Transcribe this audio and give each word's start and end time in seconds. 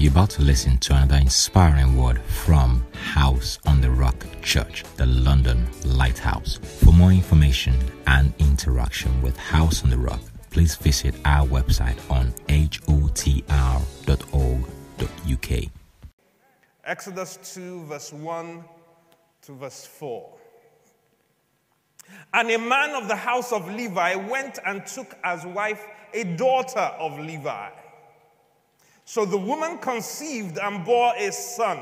You're 0.00 0.12
about 0.12 0.30
to 0.30 0.42
listen 0.42 0.78
to 0.78 0.94
another 0.94 1.16
inspiring 1.16 1.96
word 1.96 2.20
from 2.22 2.86
House 2.92 3.58
on 3.66 3.80
the 3.80 3.90
Rock 3.90 4.14
Church, 4.42 4.84
the 4.96 5.06
London 5.06 5.66
Lighthouse. 5.84 6.60
For 6.62 6.92
more 6.92 7.10
information 7.10 7.76
and 8.06 8.32
interaction 8.38 9.20
with 9.22 9.36
House 9.36 9.82
on 9.82 9.90
the 9.90 9.98
Rock, 9.98 10.20
please 10.50 10.76
visit 10.76 11.16
our 11.24 11.44
website 11.48 11.98
on 12.08 12.30
hotr.org.uk. 12.48 13.48
Exodus 16.84 17.38
2, 17.54 17.84
verse 17.86 18.12
1 18.12 18.64
to 19.42 19.52
verse 19.54 19.84
4. 19.84 20.32
And 22.34 22.52
a 22.52 22.58
man 22.60 22.94
of 22.94 23.08
the 23.08 23.16
house 23.16 23.50
of 23.50 23.66
Levi 23.66 24.14
went 24.14 24.60
and 24.64 24.86
took 24.86 25.16
as 25.24 25.44
wife 25.44 25.84
a 26.14 26.22
daughter 26.22 26.78
of 26.78 27.18
Levi. 27.18 27.70
So 29.08 29.24
the 29.24 29.38
woman 29.38 29.78
conceived 29.78 30.58
and 30.58 30.84
bore 30.84 31.14
a 31.16 31.32
son. 31.32 31.80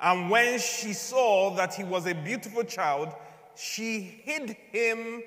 And 0.00 0.30
when 0.30 0.58
she 0.58 0.94
saw 0.94 1.54
that 1.56 1.74
he 1.74 1.84
was 1.84 2.06
a 2.06 2.14
beautiful 2.14 2.64
child, 2.64 3.12
she 3.54 4.00
hid 4.00 4.56
him 4.72 5.22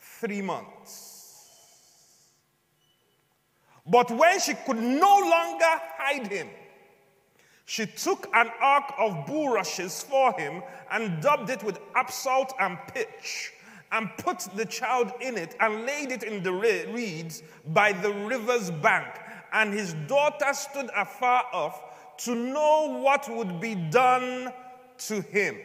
three 0.00 0.40
months. 0.40 1.50
But 3.86 4.10
when 4.10 4.40
she 4.40 4.54
could 4.54 4.78
no 4.78 5.18
longer 5.18 5.74
hide 5.98 6.28
him, 6.28 6.48
she 7.66 7.84
took 7.84 8.30
an 8.32 8.48
ark 8.62 8.94
of 8.98 9.26
bulrushes 9.26 10.04
for 10.04 10.32
him 10.40 10.62
and 10.90 11.20
dubbed 11.20 11.50
it 11.50 11.62
with 11.62 11.78
salt 12.08 12.54
and 12.58 12.78
pitch 12.94 13.52
and 13.92 14.08
put 14.16 14.38
the 14.56 14.64
child 14.64 15.12
in 15.20 15.36
it 15.36 15.54
and 15.60 15.84
laid 15.84 16.12
it 16.12 16.22
in 16.22 16.42
the 16.42 16.52
reeds 16.52 17.42
by 17.66 17.92
the 17.92 18.10
river's 18.10 18.70
bank. 18.70 19.06
And 19.52 19.72
his 19.72 19.94
daughter 20.06 20.52
stood 20.52 20.90
afar 20.96 21.44
off 21.52 21.82
to 22.24 22.34
know 22.34 23.00
what 23.02 23.28
would 23.28 23.60
be 23.60 23.74
done 23.74 24.52
to 24.98 25.20
him. 25.20 25.56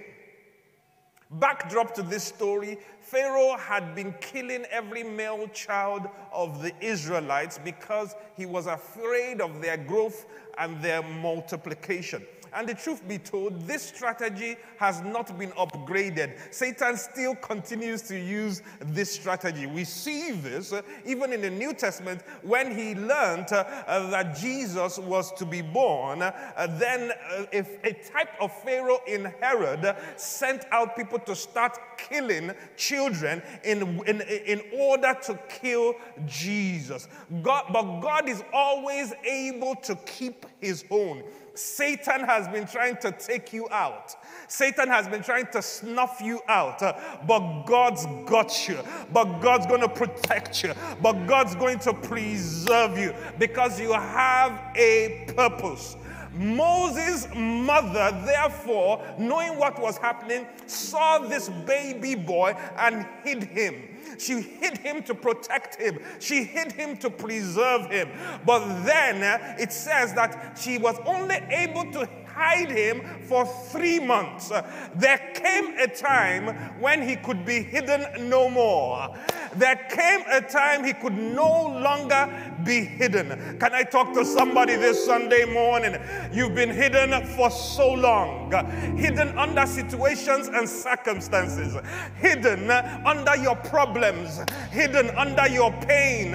Backdrop 1.31 1.95
to 1.95 2.03
this 2.03 2.23
story 2.23 2.77
Pharaoh 2.99 3.57
had 3.57 3.93
been 3.93 4.13
killing 4.21 4.65
every 4.71 5.03
male 5.03 5.47
child 5.49 6.07
of 6.31 6.61
the 6.61 6.73
Israelites 6.83 7.59
because 7.63 8.15
he 8.35 8.45
was 8.45 8.65
afraid 8.65 9.41
of 9.41 9.61
their 9.61 9.77
growth 9.77 10.25
and 10.57 10.81
their 10.81 11.03
multiplication. 11.03 12.25
And 12.55 12.67
the 12.67 12.73
truth 12.73 13.07
be 13.07 13.17
told, 13.17 13.61
this 13.61 13.83
strategy 13.83 14.57
has 14.77 15.01
not 15.01 15.37
been 15.37 15.51
upgraded. 15.51 16.37
Satan 16.51 16.97
still 16.97 17.35
continues 17.35 18.01
to 18.03 18.17
use 18.17 18.61
this 18.79 19.11
strategy. 19.11 19.65
We 19.65 19.83
see 19.83 20.31
this 20.31 20.73
uh, 20.73 20.81
even 21.05 21.33
in 21.33 21.41
the 21.41 21.49
New 21.49 21.73
Testament 21.73 22.21
when 22.41 22.75
he 22.75 22.95
learned 22.95 23.51
uh, 23.51 23.65
uh, 23.87 24.09
that 24.09 24.37
Jesus 24.37 24.97
was 24.99 25.31
to 25.33 25.45
be 25.45 25.61
born. 25.61 26.21
Uh, 26.21 26.67
then, 26.77 27.11
if 27.51 27.83
a 27.83 27.93
type 28.11 28.29
of 28.39 28.51
Pharaoh 28.63 28.99
in 29.07 29.25
Herod 29.41 29.95
sent 30.15 30.65
out 30.71 30.95
people 30.95 31.19
to 31.19 31.35
start 31.35 31.77
killing 31.97 32.51
children 32.75 33.41
in, 33.63 33.99
in, 34.05 34.21
in 34.21 34.61
order 34.73 35.15
to 35.23 35.39
kill 35.49 35.95
Jesus. 36.25 37.07
God, 37.41 37.65
but 37.71 38.01
God 38.01 38.29
is 38.29 38.43
always 38.53 39.13
able 39.23 39.75
to 39.75 39.95
keep 40.05 40.45
his 40.59 40.85
own. 40.89 41.23
Satan 41.55 42.21
has 42.21 42.47
been 42.47 42.65
trying 42.65 42.97
to 42.97 43.11
take 43.11 43.53
you 43.53 43.67
out. 43.69 44.15
Satan 44.47 44.87
has 44.87 45.07
been 45.07 45.21
trying 45.21 45.47
to 45.47 45.61
snuff 45.61 46.19
you 46.23 46.41
out. 46.47 46.81
Uh, 46.81 46.93
but 47.27 47.63
God's 47.65 48.05
got 48.25 48.67
you. 48.67 48.79
But 49.11 49.39
God's 49.39 49.67
going 49.67 49.81
to 49.81 49.89
protect 49.89 50.63
you. 50.63 50.73
But 51.01 51.27
God's 51.27 51.55
going 51.55 51.79
to 51.79 51.93
preserve 51.93 52.97
you 52.97 53.13
because 53.37 53.79
you 53.79 53.93
have 53.93 54.59
a 54.75 55.25
purpose. 55.35 55.95
Moses' 56.33 57.27
mother, 57.35 58.11
therefore, 58.25 59.03
knowing 59.17 59.57
what 59.57 59.79
was 59.79 59.97
happening, 59.97 60.47
saw 60.65 61.19
this 61.19 61.49
baby 61.49 62.15
boy 62.15 62.55
and 62.77 63.05
hid 63.23 63.43
him. 63.43 63.75
She 64.17 64.41
hid 64.41 64.77
him 64.77 65.03
to 65.03 65.15
protect 65.15 65.75
him. 65.75 65.99
She 66.19 66.43
hid 66.43 66.71
him 66.71 66.97
to 66.97 67.09
preserve 67.09 67.89
him. 67.89 68.09
But 68.45 68.83
then 68.83 69.23
uh, 69.23 69.55
it 69.59 69.71
says 69.71 70.13
that 70.13 70.57
she 70.59 70.77
was 70.77 70.97
only 71.05 71.35
able 71.35 71.91
to 71.93 72.07
hide 72.33 72.71
him 72.71 73.01
for 73.27 73.45
three 73.45 73.99
months. 73.99 74.51
There 74.95 75.17
came 75.33 75.77
a 75.77 75.87
time 75.87 76.47
when 76.79 77.07
he 77.07 77.15
could 77.15 77.45
be 77.45 77.61
hidden 77.61 78.29
no 78.29 78.49
more. 78.49 79.15
There 79.55 79.75
came 79.89 80.21
a 80.29 80.41
time 80.41 80.83
he 80.83 80.93
could 80.93 81.13
no 81.13 81.67
longer 81.67 82.29
be 82.63 82.85
hidden. 82.85 83.57
Can 83.59 83.73
I 83.73 83.83
talk 83.83 84.13
to 84.13 84.25
somebody 84.25 84.75
this 84.75 85.05
Sunday 85.05 85.45
morning? 85.45 85.97
You've 86.31 86.55
been 86.55 86.69
hidden 86.69 87.25
for 87.35 87.51
so 87.51 87.91
long, 87.91 88.51
hidden 88.97 89.37
under 89.37 89.65
situations 89.65 90.47
and 90.47 90.67
circumstances, 90.67 91.75
hidden 92.15 92.71
under 92.71 93.35
your 93.35 93.55
problems, 93.57 94.39
hidden 94.71 95.09
under 95.11 95.47
your 95.47 95.71
pain, 95.73 96.33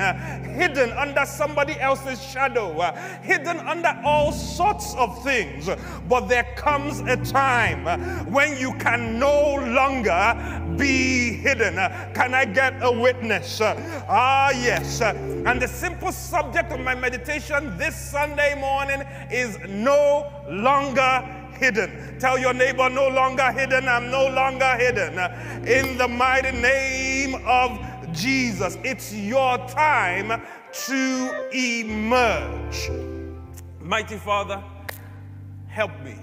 hidden 0.54 0.90
under 0.92 1.24
somebody 1.24 1.78
else's 1.80 2.22
shadow, 2.22 2.92
hidden 3.22 3.58
under 3.60 4.00
all 4.04 4.32
sorts 4.32 4.94
of 4.94 5.22
things. 5.24 5.68
But 6.08 6.28
there 6.28 6.46
comes 6.56 7.00
a 7.00 7.16
time 7.16 8.30
when 8.30 8.56
you 8.58 8.74
can 8.74 9.18
no 9.18 9.54
longer 9.54 10.74
be 10.76 11.32
hidden. 11.32 11.74
Can 12.14 12.34
I 12.34 12.44
get 12.44 12.74
a 12.82 12.90
witness? 13.08 13.60
Ah, 13.62 14.50
yes. 14.50 15.00
And 15.00 15.62
the 15.62 15.68
simple 15.68 16.12
subject 16.12 16.70
of 16.72 16.80
my 16.80 16.94
meditation 16.94 17.76
this 17.78 17.96
Sunday 17.96 18.54
morning 18.60 19.00
is 19.30 19.58
no 19.66 20.30
longer 20.50 21.24
hidden. 21.52 22.18
Tell 22.18 22.38
your 22.38 22.52
neighbor, 22.52 22.90
no 22.90 23.08
longer 23.08 23.50
hidden. 23.50 23.88
I'm 23.88 24.10
no 24.10 24.28
longer 24.28 24.76
hidden. 24.76 25.14
In 25.66 25.96
the 25.96 26.06
mighty 26.06 26.52
name 26.52 27.36
of 27.46 27.78
Jesus, 28.12 28.76
it's 28.84 29.14
your 29.14 29.56
time 29.68 30.42
to 30.86 31.48
emerge. 31.52 32.90
Mighty 33.80 34.18
Father, 34.18 34.62
help 35.66 35.98
me. 36.02 36.16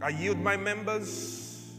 I 0.00 0.08
yield 0.08 0.38
my 0.38 0.56
members, 0.56 1.74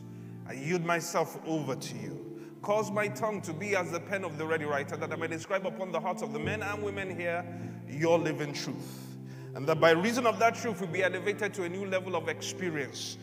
I 0.47 0.53
yield 0.53 0.85
myself 0.85 1.39
over 1.47 1.75
to 1.75 1.97
you. 1.97 2.20
Cause 2.61 2.91
my 2.91 3.07
tongue 3.07 3.41
to 3.41 3.53
be 3.53 3.75
as 3.75 3.91
the 3.91 3.99
pen 3.99 4.23
of 4.23 4.37
the 4.37 4.45
ready 4.45 4.65
writer, 4.65 4.95
that 4.95 5.11
I 5.11 5.15
may 5.15 5.27
describe 5.27 5.65
upon 5.65 5.91
the 5.91 5.99
hearts 5.99 6.21
of 6.21 6.31
the 6.31 6.39
men 6.39 6.61
and 6.61 6.83
women 6.83 7.15
here 7.15 7.43
your 7.89 8.19
living 8.19 8.53
truth. 8.53 9.07
And 9.55 9.67
that 9.67 9.79
by 9.79 9.91
reason 9.91 10.25
of 10.27 10.37
that 10.39 10.55
truth, 10.55 10.79
we 10.79 10.87
be 10.87 11.03
elevated 11.03 11.53
to 11.55 11.63
a 11.63 11.69
new 11.69 11.85
level 11.85 12.15
of 12.15 12.29
experience 12.29 13.17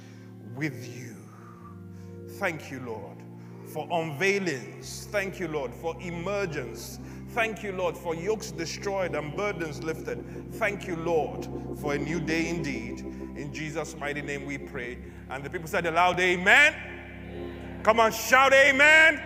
with 0.56 0.94
you. 0.96 1.14
Thank 2.38 2.70
you, 2.70 2.80
Lord, 2.80 3.16
for 3.72 3.86
unveilings. 3.90 5.06
Thank 5.06 5.38
you, 5.38 5.48
Lord, 5.48 5.72
for 5.72 5.96
emergence. 6.00 6.98
Thank 7.28 7.62
you, 7.62 7.72
Lord, 7.72 7.96
for 7.96 8.14
yokes 8.14 8.50
destroyed 8.50 9.14
and 9.14 9.36
burdens 9.36 9.82
lifted. 9.82 10.52
Thank 10.54 10.86
you, 10.86 10.96
Lord, 10.96 11.48
for 11.80 11.94
a 11.94 11.98
new 11.98 12.20
day 12.20 12.48
indeed. 12.48 13.00
In 13.36 13.52
Jesus' 13.54 13.96
mighty 13.96 14.20
name 14.20 14.44
we 14.44 14.58
pray. 14.58 14.98
And 15.30 15.44
the 15.44 15.50
people 15.50 15.68
said 15.68 15.86
aloud, 15.86 16.18
Amen. 16.18 16.74
Come 17.82 18.00
on, 18.00 18.12
shout 18.12 18.52
amen. 18.52 19.22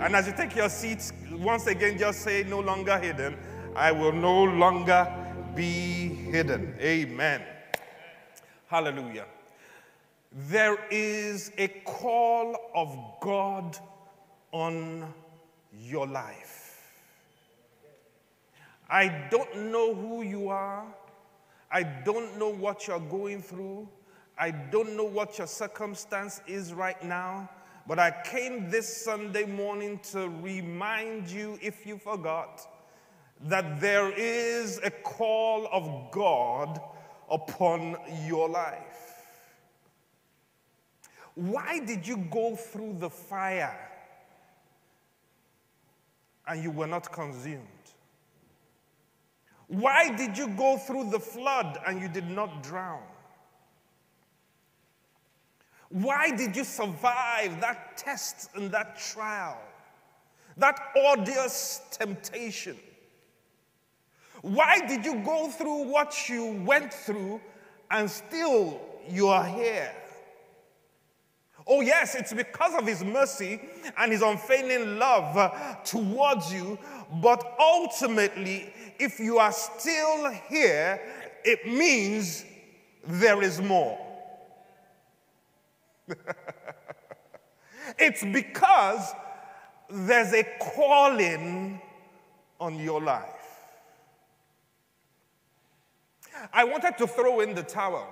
And 0.00 0.14
as 0.14 0.26
you 0.26 0.34
take 0.36 0.54
your 0.54 0.68
seats, 0.68 1.12
once 1.32 1.66
again, 1.66 1.98
just 1.98 2.20
say, 2.20 2.44
No 2.44 2.60
longer 2.60 2.98
hidden. 2.98 3.36
I 3.74 3.90
will 3.90 4.12
no 4.12 4.44
longer 4.44 5.12
be 5.54 6.08
hidden. 6.08 6.74
Amen. 6.80 7.42
Hallelujah. 8.66 9.26
There 10.32 10.78
is 10.90 11.50
a 11.56 11.68
call 11.84 12.56
of 12.74 12.96
God 13.20 13.78
on 14.52 15.12
your 15.72 16.06
life. 16.06 16.92
I 18.90 19.08
don't 19.30 19.70
know 19.70 19.94
who 19.94 20.22
you 20.22 20.48
are. 20.48 20.86
I 21.70 21.82
don't 21.82 22.38
know 22.38 22.50
what 22.50 22.86
you're 22.86 23.00
going 23.00 23.42
through. 23.42 23.88
I 24.38 24.52
don't 24.52 24.96
know 24.96 25.04
what 25.04 25.38
your 25.38 25.48
circumstance 25.48 26.40
is 26.46 26.72
right 26.72 27.02
now, 27.02 27.50
but 27.88 27.98
I 27.98 28.14
came 28.24 28.70
this 28.70 29.04
Sunday 29.04 29.44
morning 29.44 29.98
to 30.12 30.28
remind 30.28 31.28
you, 31.28 31.58
if 31.60 31.84
you 31.84 31.98
forgot, 31.98 32.60
that 33.46 33.80
there 33.80 34.12
is 34.12 34.78
a 34.84 34.90
call 34.90 35.68
of 35.72 36.12
God 36.12 36.80
upon 37.30 37.96
your 38.26 38.48
life. 38.48 39.14
Why 41.34 41.80
did 41.80 42.06
you 42.06 42.18
go 42.30 42.54
through 42.56 42.96
the 42.98 43.10
fire 43.10 43.90
and 46.46 46.62
you 46.62 46.70
were 46.70 46.86
not 46.86 47.10
consumed? 47.10 47.64
Why 49.68 50.14
did 50.16 50.38
you 50.38 50.48
go 50.48 50.78
through 50.78 51.10
the 51.10 51.20
flood 51.20 51.78
and 51.86 52.00
you 52.00 52.08
did 52.08 52.28
not 52.28 52.62
drown? 52.62 53.02
Why 55.90 56.30
did 56.30 56.54
you 56.54 56.64
survive 56.64 57.60
that 57.60 57.96
test 57.96 58.50
and 58.54 58.70
that 58.72 58.98
trial, 58.98 59.58
that 60.56 60.78
odious 60.96 61.80
temptation? 61.90 62.76
Why 64.42 64.86
did 64.86 65.04
you 65.04 65.16
go 65.24 65.48
through 65.48 65.84
what 65.84 66.28
you 66.28 66.62
went 66.64 66.92
through 66.92 67.40
and 67.90 68.10
still 68.10 68.80
you 69.08 69.28
are 69.28 69.46
here? 69.46 69.92
Oh, 71.66 71.80
yes, 71.80 72.14
it's 72.14 72.32
because 72.32 72.74
of 72.74 72.86
His 72.86 73.04
mercy 73.04 73.60
and 73.96 74.12
His 74.12 74.22
unfailing 74.22 74.98
love 74.98 75.84
towards 75.84 76.52
you. 76.52 76.78
But 77.20 77.56
ultimately, 77.58 78.72
if 78.98 79.18
you 79.18 79.38
are 79.38 79.52
still 79.52 80.30
here, 80.48 81.00
it 81.44 81.66
means 81.66 82.44
there 83.04 83.42
is 83.42 83.60
more. 83.60 84.07
it's 87.98 88.24
because 88.24 89.12
there's 89.90 90.32
a 90.32 90.44
calling 90.60 91.80
on 92.60 92.78
your 92.78 93.00
life. 93.00 93.24
I 96.52 96.64
wanted 96.64 96.96
to 96.98 97.06
throw 97.06 97.40
in 97.40 97.54
the 97.54 97.62
towel. 97.62 98.06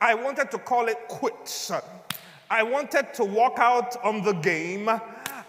I 0.00 0.14
wanted 0.14 0.50
to 0.52 0.58
call 0.58 0.88
it 0.88 0.96
quits. 1.08 1.70
I 2.50 2.62
wanted 2.62 3.12
to 3.14 3.24
walk 3.24 3.58
out 3.58 4.02
on 4.02 4.22
the 4.22 4.32
game. 4.32 4.88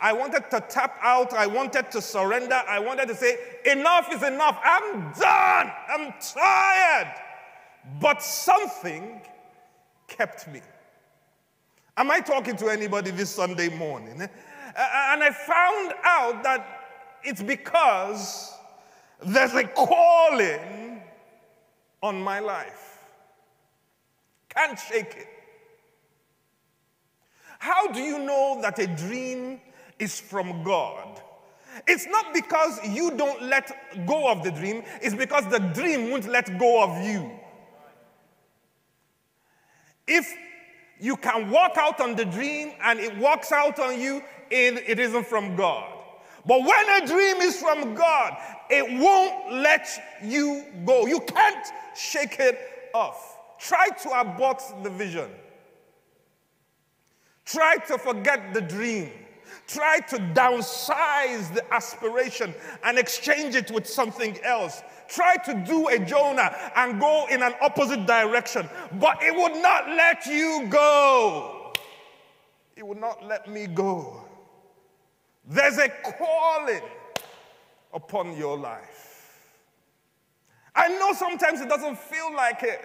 I 0.01 0.13
wanted 0.13 0.50
to 0.51 0.62
tap 0.62 0.97
out. 1.01 1.33
I 1.33 1.47
wanted 1.47 1.91
to 1.91 2.01
surrender. 2.01 2.62
I 2.68 2.80
wanted 2.80 3.07
to 3.09 3.15
say, 3.15 3.38
enough 3.65 4.13
is 4.13 4.24
enough. 4.24 4.59
I'm 4.63 5.12
done. 5.13 5.71
I'm 5.89 6.13
tired. 6.33 7.13
But 8.01 8.21
something 8.21 9.21
kept 10.07 10.47
me. 10.47 10.62
Am 12.00 12.10
I 12.10 12.22
talking 12.22 12.56
to 12.56 12.69
anybody 12.69 13.12
this 13.12 13.30
Sunday 13.30 13.68
morning? 13.68 14.22
Uh, 14.22 14.25
uh, 14.25 15.10
and 15.12 15.22
I 15.22 15.31
found 15.31 15.94
out 16.01 16.44
that 16.44 16.66
it's 17.25 17.44
because 17.44 18.54
there's 19.22 19.54
a 19.54 19.66
calling 19.66 21.01
on 22.01 22.22
my 22.22 22.40
life. 22.40 23.00
Can't 24.48 24.80
shake 24.80 25.13
it. 25.18 25.28
How 27.60 27.88
do 27.88 28.00
you 28.00 28.19
know 28.19 28.60
that 28.62 28.80
a 28.80 28.88
dream 28.88 29.60
is 30.00 30.22
from 30.22 30.63
God? 30.63 31.22
It's 31.86 32.07
not 32.07 32.34
because 32.34 32.80
you 32.88 33.12
don't 33.12 33.42
let 33.42 34.07
go 34.07 34.31
of 34.31 34.42
the 34.42 34.51
dream, 34.51 34.84
it's 35.01 35.16
because 35.16 35.46
the 35.48 35.60
dream 35.60 36.12
won't 36.12 36.30
let 36.30 36.57
go 36.57 36.81
of 36.81 37.06
you. 37.06 37.30
If 40.07 40.34
you 41.00 41.16
can 41.16 41.50
walk 41.50 41.78
out 41.78 42.01
on 42.01 42.16
the 42.16 42.25
dream 42.25 42.74
and 42.84 43.00
it 43.00 43.18
walks 43.18 43.51
out 43.51 43.80
on 43.80 44.00
you, 44.00 44.22
it, 44.50 44.84
it 44.88 45.00
isn't 45.00 45.25
from 45.25 45.56
God. 45.56 45.94
But 46.46 46.62
when 46.62 47.04
a 47.04 47.06
dream 47.06 47.38
is 47.38 47.57
from 47.57 47.94
God, 47.96 48.38
it 48.69 49.00
won't 49.00 49.54
let 49.54 49.88
you 50.24 50.66
go. 50.86 51.06
You 51.06 51.19
can't 51.22 51.68
shake 51.96 52.38
it 52.40 52.60
off. 52.94 53.38
Try 53.60 53.90
to 53.90 54.19
abort 54.19 54.62
the 54.84 54.90
vision. 54.90 55.30
Try 57.46 57.78
to 57.88 57.98
forget 57.98 58.54
the 58.54 58.62
dream. 58.62 59.12
Try 59.68 60.00
to 60.00 60.18
downsize 60.18 61.54
the 61.54 61.63
aspiration 61.74 62.54
and 62.84 62.98
exchange 62.98 63.56
it 63.56 63.69
with 63.69 63.88
something 63.88 64.40
else. 64.44 64.81
Try 65.09 65.38
to 65.38 65.53
do 65.65 65.88
a 65.89 66.00
Jonah 66.00 66.56
and 66.75 67.00
go 67.00 67.25
in 67.29 67.41
an 67.41 67.53
opposite 67.61 68.06
direction, 68.06 68.69
but 68.94 69.21
it 69.21 69.35
would 69.35 69.61
not 69.61 69.89
let 69.89 70.25
you 70.25 70.67
go. 70.69 71.73
It 72.75 72.85
would 72.85 73.00
not 73.00 73.25
let 73.25 73.50
me 73.50 73.67
go. 73.67 74.23
There's 75.45 75.77
a 75.77 75.89
calling 75.89 76.81
upon 77.94 78.38
your 78.38 78.57
life. 78.57 79.56
I 80.75 80.88
know 80.89 81.12
sometimes 81.13 81.59
it 81.59 81.67
doesn't 81.67 81.97
feel 81.97 82.33
like 82.35 82.62
it, 82.63 82.79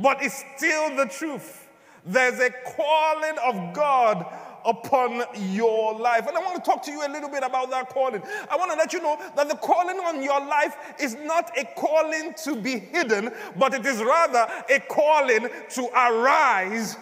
but 0.00 0.22
it's 0.22 0.44
still 0.56 0.96
the 0.96 1.06
truth. 1.06 1.68
There's 2.06 2.38
a 2.38 2.50
calling 2.76 3.38
of 3.44 3.74
God 3.74 4.26
upon 4.64 5.22
your 5.34 5.98
life. 5.98 6.26
And 6.26 6.36
I 6.36 6.40
want 6.40 6.62
to 6.62 6.70
talk 6.70 6.82
to 6.84 6.90
you 6.90 7.06
a 7.06 7.10
little 7.10 7.28
bit 7.28 7.42
about 7.42 7.70
that 7.70 7.90
calling. 7.90 8.22
I 8.50 8.56
want 8.56 8.70
to 8.72 8.76
let 8.76 8.92
you 8.92 9.00
know 9.00 9.18
that 9.36 9.48
the 9.48 9.56
calling 9.56 9.98
on 9.98 10.22
your 10.22 10.40
life 10.44 10.76
is 10.98 11.16
not 11.16 11.56
a 11.58 11.64
calling 11.76 12.34
to 12.44 12.56
be 12.56 12.78
hidden, 12.78 13.30
but 13.56 13.74
it 13.74 13.84
is 13.86 14.02
rather 14.02 14.46
a 14.70 14.80
calling 14.80 15.48
to 15.70 15.88
arise 15.94 16.96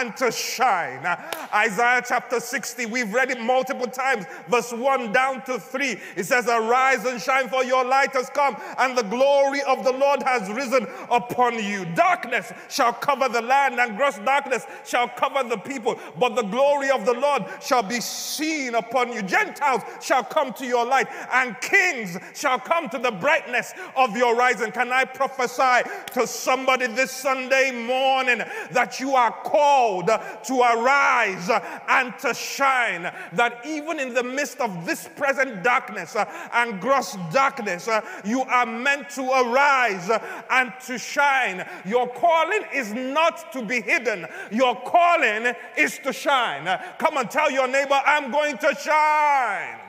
and 0.00 0.16
to 0.16 0.32
shine. 0.32 1.06
Isaiah 1.54 2.02
chapter 2.06 2.40
60, 2.40 2.86
we've 2.86 3.12
read 3.12 3.30
it 3.30 3.40
multiple 3.40 3.86
times, 3.86 4.24
verse 4.48 4.72
1 4.72 5.12
down 5.12 5.44
to 5.44 5.58
3. 5.58 5.96
It 6.16 6.24
says, 6.24 6.48
Arise 6.48 7.04
and 7.04 7.20
shine, 7.20 7.48
for 7.48 7.62
your 7.62 7.84
light 7.84 8.12
has 8.12 8.28
come, 8.30 8.56
and 8.78 8.98
the 8.98 9.02
glory 9.04 9.62
of 9.62 9.84
the 9.84 9.92
Lord 9.92 10.22
has 10.24 10.50
risen 10.50 10.88
upon 11.10 11.62
you. 11.62 11.84
Darkness 11.94 12.52
shall 12.68 12.92
cover 12.92 13.28
the 13.28 13.42
land, 13.42 13.78
and 13.78 13.96
gross 13.96 14.18
darkness 14.18 14.66
shall 14.84 15.08
cover 15.08 15.48
the 15.48 15.58
people, 15.58 15.98
but 16.18 16.34
the 16.34 16.42
glory 16.42 16.90
of 16.90 17.06
the 17.06 17.14
Lord 17.14 17.44
shall 17.62 17.82
be 17.82 18.00
seen 18.00 18.74
upon 18.74 19.12
you. 19.12 19.22
Gentiles 19.22 19.82
shall 20.02 20.24
come 20.24 20.52
to 20.54 20.66
your 20.66 20.84
light, 20.84 21.06
and 21.32 21.60
kings 21.60 22.18
shall 22.34 22.58
come 22.58 22.88
to 22.88 22.98
the 22.98 23.12
brightness 23.12 23.72
of 23.96 24.16
your 24.16 24.34
rising. 24.34 24.72
Can 24.72 24.90
I 24.90 25.04
prophesy 25.04 25.88
to 26.14 26.26
somebody 26.26 26.88
this 26.88 27.12
Sunday 27.12 27.70
morning 27.70 28.42
that 28.72 28.98
you 28.98 29.14
are 29.14 29.30
called? 29.30 29.83
Called 29.84 30.06
to 30.44 30.60
arise 30.60 31.50
and 31.88 32.18
to 32.18 32.32
shine. 32.34 33.12
That 33.32 33.60
even 33.66 34.00
in 34.00 34.14
the 34.14 34.22
midst 34.22 34.60
of 34.60 34.86
this 34.86 35.08
present 35.16 35.62
darkness 35.62 36.16
uh, 36.16 36.24
and 36.52 36.80
gross 36.80 37.16
darkness, 37.32 37.88
uh, 37.88 38.00
you 38.24 38.42
are 38.42 38.66
meant 38.66 39.10
to 39.10 39.22
arise 39.22 40.10
and 40.50 40.72
to 40.86 40.98
shine. 40.98 41.66
Your 41.84 42.08
calling 42.08 42.62
is 42.72 42.92
not 42.92 43.52
to 43.52 43.64
be 43.64 43.80
hidden, 43.80 44.26
your 44.50 44.74
calling 44.82 45.54
is 45.76 45.98
to 46.04 46.12
shine. 46.12 46.66
Come 46.98 47.16
and 47.18 47.30
tell 47.30 47.50
your 47.50 47.68
neighbor, 47.68 48.00
I'm 48.04 48.30
going 48.30 48.58
to 48.58 48.74
shine. 48.74 49.83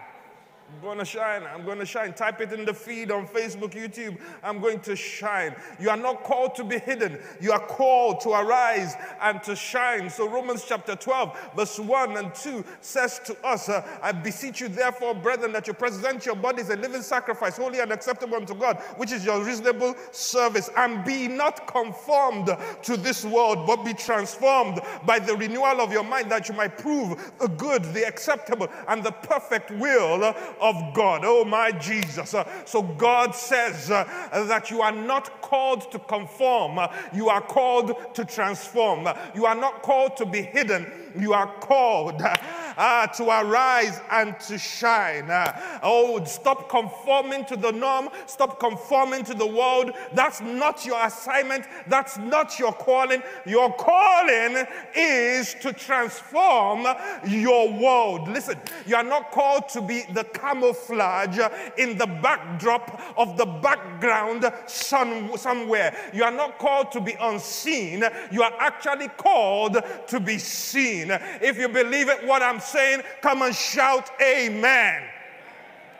I'm 0.76 0.82
going 0.82 0.98
to 0.98 1.06
shine. 1.06 1.44
I'm 1.44 1.64
going 1.64 1.80
to 1.80 1.86
shine. 1.86 2.14
Type 2.14 2.42
it 2.42 2.52
in 2.52 2.66
the 2.66 2.74
feed 2.74 3.10
on 3.10 3.28
Facebook, 3.28 3.72
YouTube. 3.72 4.18
I'm 4.44 4.60
going 4.60 4.82
to 4.82 4.96
shine. 4.96 5.56
You 5.80 5.90
are 5.90 5.96
not 5.96 6.24
called 6.24 6.54
to 6.56 6.66
be 6.66 6.80
hidden. 6.80 7.18
You 7.40 7.54
are 7.54 7.66
called 7.66 8.20
to 8.22 8.32
arise 8.32 8.96
and 9.22 9.42
to 9.44 9.56
shine. 9.56 10.10
So, 10.10 10.30
Romans 10.30 10.66
chapter 10.68 10.98
12, 10.98 11.52
verse 11.56 11.80
1 11.80 12.18
and 12.18 12.36
2 12.36 12.66
says 12.82 13.22
to 13.26 13.38
us, 13.46 13.70
uh, 13.70 13.88
I 14.02 14.12
beseech 14.12 14.60
you, 14.60 14.68
therefore, 14.68 15.16
brethren, 15.16 15.54
that 15.54 15.66
you 15.66 15.74
present 15.74 16.26
your 16.26 16.36
bodies 16.36 16.70
a 16.70 16.76
living 16.76 17.02
sacrifice, 17.02 17.56
holy 17.56 17.80
and 17.80 17.94
acceptable 17.94 18.36
unto 18.36 18.54
God, 18.54 18.78
which 18.98 19.14
is 19.14 19.24
your 19.24 19.42
reasonable 19.46 19.96
service. 20.12 20.70
And 20.76 21.06
be 21.06 21.30
not 21.30 21.68
conformed 21.68 22.50
to 22.84 22.98
this 22.98 23.24
world, 23.24 23.66
but 23.66 23.86
be 23.86 23.94
transformed 23.94 24.82
by 25.06 25.20
the 25.20 25.38
renewal 25.38 25.80
of 25.80 25.94
your 25.94 26.04
mind, 26.04 26.30
that 26.32 26.50
you 26.50 26.56
might 26.56 26.78
prove 26.78 27.32
the 27.40 27.48
good, 27.48 27.84
the 27.94 28.06
acceptable, 28.06 28.68
and 28.90 29.04
the 29.04 29.12
perfect 29.12 29.72
will 29.72 30.36
of 30.65 30.65
God. 30.94 31.22
Oh, 31.24 31.46
my 31.46 31.72
Jesus. 31.72 32.34
Uh, 32.34 32.48
so 32.66 32.82
God 32.82 33.36
says 33.36 33.92
uh, 33.92 34.04
that 34.48 34.70
you 34.70 34.82
are 34.82 34.92
not 34.92 35.42
called 35.42 35.92
to 35.92 36.00
conform, 36.00 36.78
uh, 36.78 36.88
you 37.14 37.30
are 37.30 37.42
called 37.42 38.14
to 38.14 38.26
transform. 38.26 39.08
You 39.34 39.46
are 39.46 39.56
not 39.56 39.82
called 39.82 40.18
to 40.18 40.26
be 40.26 40.42
hidden, 40.42 40.92
you 41.18 41.34
are 41.34 41.48
called 41.60 42.22
uh, 42.78 43.08
to 43.08 43.26
arise 43.26 44.02
and 44.12 44.40
to 44.42 44.58
shine. 44.58 45.30
Uh, 45.30 45.80
oh, 45.84 46.24
stop 46.26 46.70
conforming 46.70 47.46
to 47.46 47.56
the 47.56 47.72
norm, 47.72 48.10
stop 48.26 48.60
conforming 48.60 49.24
to 49.24 49.34
the 49.34 49.46
world. 49.46 49.92
That's 50.14 50.42
not 50.42 50.86
your 50.86 51.04
assignment, 51.06 51.66
that's 51.88 52.18
not 52.18 52.60
your 52.60 52.74
calling. 52.74 53.22
Your 53.46 53.74
calling 53.74 54.66
is 54.96 55.56
to 55.62 55.74
transform 55.74 56.86
your 57.28 57.72
world. 57.72 58.28
Listen, 58.28 58.60
you 58.86 58.96
are 58.96 59.04
not 59.04 59.32
called 59.32 59.70
to 59.70 59.82
be 59.82 60.04
the 60.14 60.24
camouflage 60.24 61.40
in 61.78 61.98
the 61.98 62.08
backdrop 62.08 63.02
of 63.18 63.38
the 63.38 63.46
background 63.46 64.46
sun, 64.68 65.38
somewhere. 65.38 65.96
You 66.14 66.24
are 66.24 66.32
not 66.32 66.58
called 66.58 66.92
to 66.94 67.02
be 67.02 67.16
unseen, 67.20 68.04
you 68.32 68.44
are 68.44 68.54
actually 68.60 69.08
called 69.10 69.78
to 70.08 70.20
be 70.20 70.38
seen. 70.38 71.12
If 71.42 71.58
you 71.58 71.70
believe 71.70 72.10
it, 72.10 72.26
what 72.26 72.42
I'm 72.42 72.60
saying, 72.66 73.02
come 73.22 73.42
and 73.42 73.56
shout, 73.56 74.10
Amen. 74.22 75.04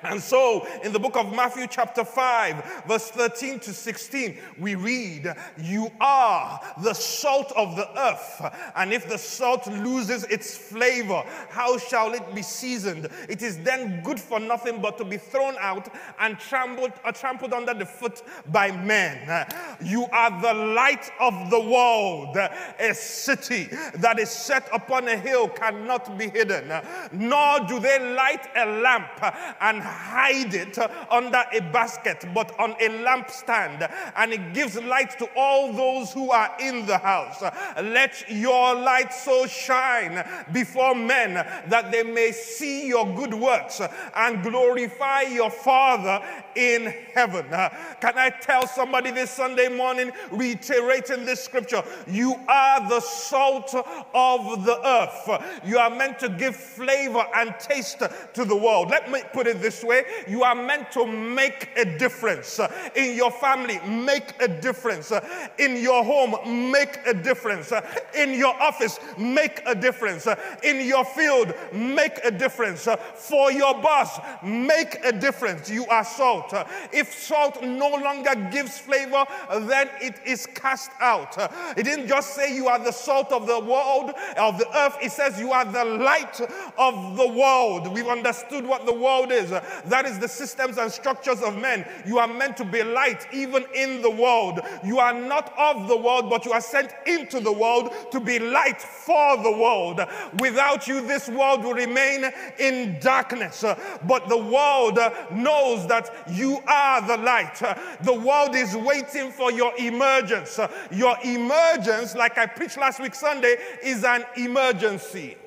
And 0.04 0.22
so 0.22 0.68
in 0.84 0.94
the 0.94 1.00
book 1.00 1.16
of 1.16 1.34
Matthew, 1.34 1.68
chapter 1.68 2.04
5, 2.04 2.84
verse 2.88 3.10
13 3.10 3.60
to 3.62 3.74
16, 3.74 4.38
we 4.60 4.76
read, 4.76 5.34
You 5.58 5.92
are 6.00 6.60
the 6.84 6.94
salt 6.94 7.52
of 7.56 7.76
the 7.76 7.88
earth, 8.00 8.54
and 8.76 8.94
if 8.94 9.10
the 9.10 9.18
salt 9.18 9.66
loses 9.68 10.24
its 10.26 10.58
flavor, 10.58 11.24
how 11.50 11.78
shall 11.78 12.14
it 12.14 12.36
be 12.36 12.42
seasoned? 12.42 13.10
It 13.30 13.42
is 13.42 13.58
then 13.60 14.02
good 14.04 14.20
for 14.20 14.40
nothing 14.40 14.82
but 14.82 14.98
to 14.98 15.06
be 15.06 15.18
thrown 15.18 15.56
out 15.60 15.94
and 16.20 16.38
trampled, 16.40 16.92
uh, 17.04 17.12
trampled 17.12 17.54
under 17.54 17.74
the 17.74 17.86
foot 17.86 18.22
by 18.52 18.72
men. 18.72 19.48
You 19.84 20.06
are 20.12 20.42
the 20.42 20.54
light 20.54 21.10
of 21.20 21.50
the 21.50 21.60
world. 21.60 22.38
A 22.38 22.94
city 22.94 23.70
that 23.96 24.20
is 24.20 24.30
set 24.30 24.68
upon 24.74 25.08
a 25.08 25.18
hill 25.18 25.48
cannot 25.48 26.18
be 26.18 26.30
hidden, 26.30 26.72
nor 27.12 27.60
do 27.62 27.80
they 27.80 28.14
light 28.14 28.48
a 28.56 28.66
lamp 28.66 29.36
and 29.62 29.82
hide 29.86 30.54
it 30.54 30.78
under 31.10 31.44
a 31.54 31.62
basket, 31.72 32.26
but 32.34 32.58
on 32.60 32.72
a 32.72 32.90
lampstand, 33.04 33.92
and 34.16 34.34
it 34.34 34.54
gives 34.54 34.76
light 34.82 35.18
to 35.20 35.30
all 35.36 35.72
those 35.72 36.12
who 36.12 36.32
are 36.32 36.52
in 36.60 36.86
the 36.86 36.98
house. 36.98 37.42
Let 37.78 38.26
your 38.30 38.76
light 38.76 39.14
so 39.14 39.46
shine 39.46 40.28
before 40.52 40.96
men 40.96 41.34
that 41.34 41.92
they 41.92 42.04
may 42.04 42.32
see 42.32 42.88
your 42.88 43.06
good 43.16 43.34
works 43.34 43.82
and 44.16 44.44
glorify 44.44 45.22
your 45.22 45.50
Father 45.50 46.22
in 46.56 46.94
heaven. 47.14 47.46
Can 47.50 48.18
I 48.18 48.34
tell 48.42 48.68
somebody 48.68 49.12
this 49.12 49.32
Sunday 49.32 49.70
morning, 49.70 50.12
reiterating 50.32 51.26
this 51.26 51.44
scripture? 51.44 51.84
You 52.08 52.36
are 52.48 52.90
the 52.90 53.00
salt 53.00 53.74
of 53.76 54.66
the 54.66 54.80
earth. 54.86 55.62
You 55.66 55.78
are 55.78 55.90
meant 55.90 56.20
to 56.20 56.30
give 56.30 56.56
flavor 56.56 57.26
and 57.36 57.54
taste 57.60 58.00
to 58.00 58.46
the 58.46 58.56
world. 58.56 58.90
Let 58.90 59.12
me 59.12 59.22
put 59.34 59.48
it 59.48 59.62
this 59.62 59.75
way 59.84 60.04
you 60.28 60.44
are 60.44 60.56
meant 60.56 60.92
to 60.92 61.06
make 61.06 61.70
a 61.78 61.98
difference 61.98 62.60
in 62.96 63.16
your 63.16 63.32
family, 63.32 63.80
make 63.88 64.34
a 64.42 64.48
difference 64.48 65.12
in 65.58 65.78
your 65.78 66.04
home, 66.04 66.72
make 66.72 67.00
a 67.06 67.14
difference 67.14 67.72
in 68.16 68.34
your 68.34 68.54
office, 68.62 69.00
make 69.18 69.62
a 69.66 69.76
difference 69.76 70.28
in 70.64 70.86
your 70.86 71.06
field, 71.06 71.54
make 71.74 72.20
a 72.24 72.32
difference 72.32 72.88
for 73.16 73.52
your 73.52 73.74
boss, 73.82 74.20
make 74.44 74.98
a 75.04 75.12
difference. 75.12 75.70
You 75.70 75.86
are 75.88 76.04
salt. 76.04 76.54
If 76.92 77.14
salt 77.14 77.62
no 77.64 77.90
longer 77.90 78.36
gives 78.52 78.78
flavor, 78.78 79.26
then 79.62 79.90
it 80.02 80.16
is 80.26 80.46
cast 80.46 80.92
out. 81.00 81.38
It 81.78 81.84
didn't 81.84 82.08
just 82.08 82.36
say 82.36 82.56
you 82.56 82.68
are 82.68 82.80
the 82.80 82.92
salt 82.92 83.32
of 83.32 83.48
the 83.48 83.60
world, 83.60 84.12
of 84.38 84.58
the 84.58 84.78
earth, 84.78 84.98
it 85.02 85.12
says 85.12 85.40
you 85.40 85.52
are 85.52 85.66
the 85.66 85.86
light 85.86 86.40
of 86.78 87.18
the 87.18 87.28
world. 87.28 87.94
We've 87.94 88.08
understood 88.08 88.66
what 88.66 88.86
the 88.86 88.94
world 88.94 89.32
is. 89.32 89.52
That 89.86 90.06
is 90.06 90.20
the 90.20 90.28
systems 90.28 90.78
and 90.78 90.92
structures 90.92 91.42
of 91.42 91.58
men. 91.58 91.86
You 92.06 92.20
are 92.20 92.28
meant 92.28 92.58
to 92.58 92.66
be 92.66 92.84
light 92.84 93.28
even 93.34 93.66
in 93.74 94.02
the 94.02 94.10
world. 94.10 94.60
You 94.84 95.00
are 95.00 95.14
not 95.14 95.54
of 95.58 95.88
the 95.88 95.98
world, 95.98 96.30
but 96.30 96.46
you 96.46 96.52
are 96.52 96.62
sent 96.62 96.92
into 97.06 97.40
the 97.40 97.52
world 97.52 97.94
to 98.12 98.20
be 98.20 98.40
light 98.40 98.82
for 98.82 99.38
the 99.38 99.52
world. 99.52 100.02
Without 100.40 100.88
you, 100.88 101.02
this 101.02 101.30
world 101.30 101.64
will 101.64 101.74
remain 101.74 102.26
in 102.60 103.00
darkness. 103.00 103.64
But 104.08 104.30
the 104.30 104.38
world 104.38 105.00
knows 105.32 105.88
that 105.88 106.14
you 106.30 106.60
are 106.68 107.06
the 107.06 107.18
light. 107.18 107.62
The 108.02 108.14
world 108.14 108.56
is 108.56 108.76
waiting 108.76 109.32
for 109.32 109.52
your 109.52 109.74
emergence. 109.78 110.60
Your 110.92 111.18
emergence, 111.24 112.16
like 112.16 112.38
I 112.38 112.46
preached 112.46 112.78
last 112.78 113.00
week 113.00 113.16
Sunday, 113.16 113.58
is 113.84 114.04
an 114.04 114.26
emergency. 114.38 115.38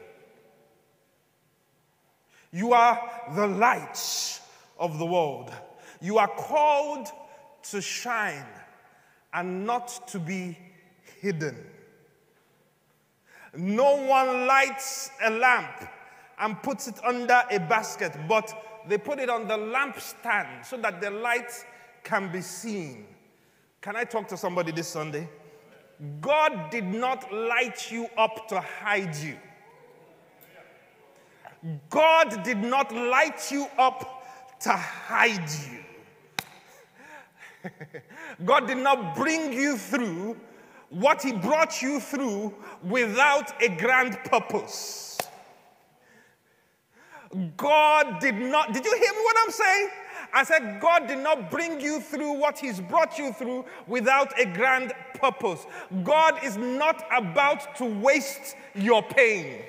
You 2.52 2.72
are 2.72 2.98
the 3.34 3.46
light 3.46 4.40
of 4.78 4.98
the 4.98 5.06
world. 5.06 5.52
You 6.00 6.18
are 6.18 6.28
called 6.28 7.08
to 7.70 7.80
shine 7.80 8.46
and 9.32 9.66
not 9.66 10.08
to 10.08 10.18
be 10.18 10.56
hidden. 11.20 11.56
No 13.56 13.96
one 14.06 14.46
lights 14.46 15.10
a 15.24 15.30
lamp 15.30 15.88
and 16.38 16.62
puts 16.62 16.86
it 16.86 16.94
under 17.04 17.42
a 17.50 17.58
basket, 17.58 18.12
but 18.28 18.52
they 18.88 18.98
put 18.98 19.18
it 19.18 19.28
on 19.28 19.48
the 19.48 19.56
lampstand 19.56 20.64
so 20.64 20.76
that 20.78 21.00
the 21.00 21.10
light 21.10 21.50
can 22.04 22.30
be 22.30 22.40
seen. 22.40 23.06
Can 23.80 23.96
I 23.96 24.04
talk 24.04 24.28
to 24.28 24.36
somebody 24.36 24.72
this 24.72 24.88
Sunday? 24.88 25.28
God 26.20 26.70
did 26.70 26.84
not 26.84 27.32
light 27.32 27.90
you 27.90 28.08
up 28.16 28.48
to 28.48 28.60
hide 28.60 29.16
you. 29.16 29.36
God 31.90 32.42
did 32.44 32.58
not 32.58 32.94
light 32.94 33.50
you 33.50 33.66
up 33.78 34.24
to 34.60 34.70
hide 34.70 35.48
you. 35.70 35.78
God 38.44 38.66
did 38.66 38.78
not 38.78 39.16
bring 39.16 39.52
you 39.52 39.76
through 39.76 40.36
what 40.90 41.22
He 41.22 41.32
brought 41.32 41.82
you 41.82 42.00
through 42.00 42.54
without 42.82 43.60
a 43.62 43.68
grand 43.68 44.18
purpose. 44.24 45.18
God 47.56 48.20
did 48.20 48.36
not, 48.36 48.72
did 48.72 48.84
you 48.84 48.96
hear 48.96 49.12
me 49.12 49.18
what 49.22 49.36
I'm 49.44 49.50
saying? 49.50 49.88
I 50.32 50.44
said, 50.44 50.80
God 50.80 51.06
did 51.06 51.18
not 51.18 51.50
bring 51.50 51.80
you 51.80 52.00
through 52.00 52.32
what 52.32 52.58
He's 52.58 52.80
brought 52.80 53.18
you 53.18 53.32
through 53.32 53.64
without 53.86 54.38
a 54.38 54.46
grand 54.46 54.92
purpose. 55.14 55.66
God 56.04 56.42
is 56.42 56.56
not 56.56 57.04
about 57.14 57.76
to 57.76 57.84
waste 57.84 58.56
your 58.74 59.02
pain. 59.02 59.62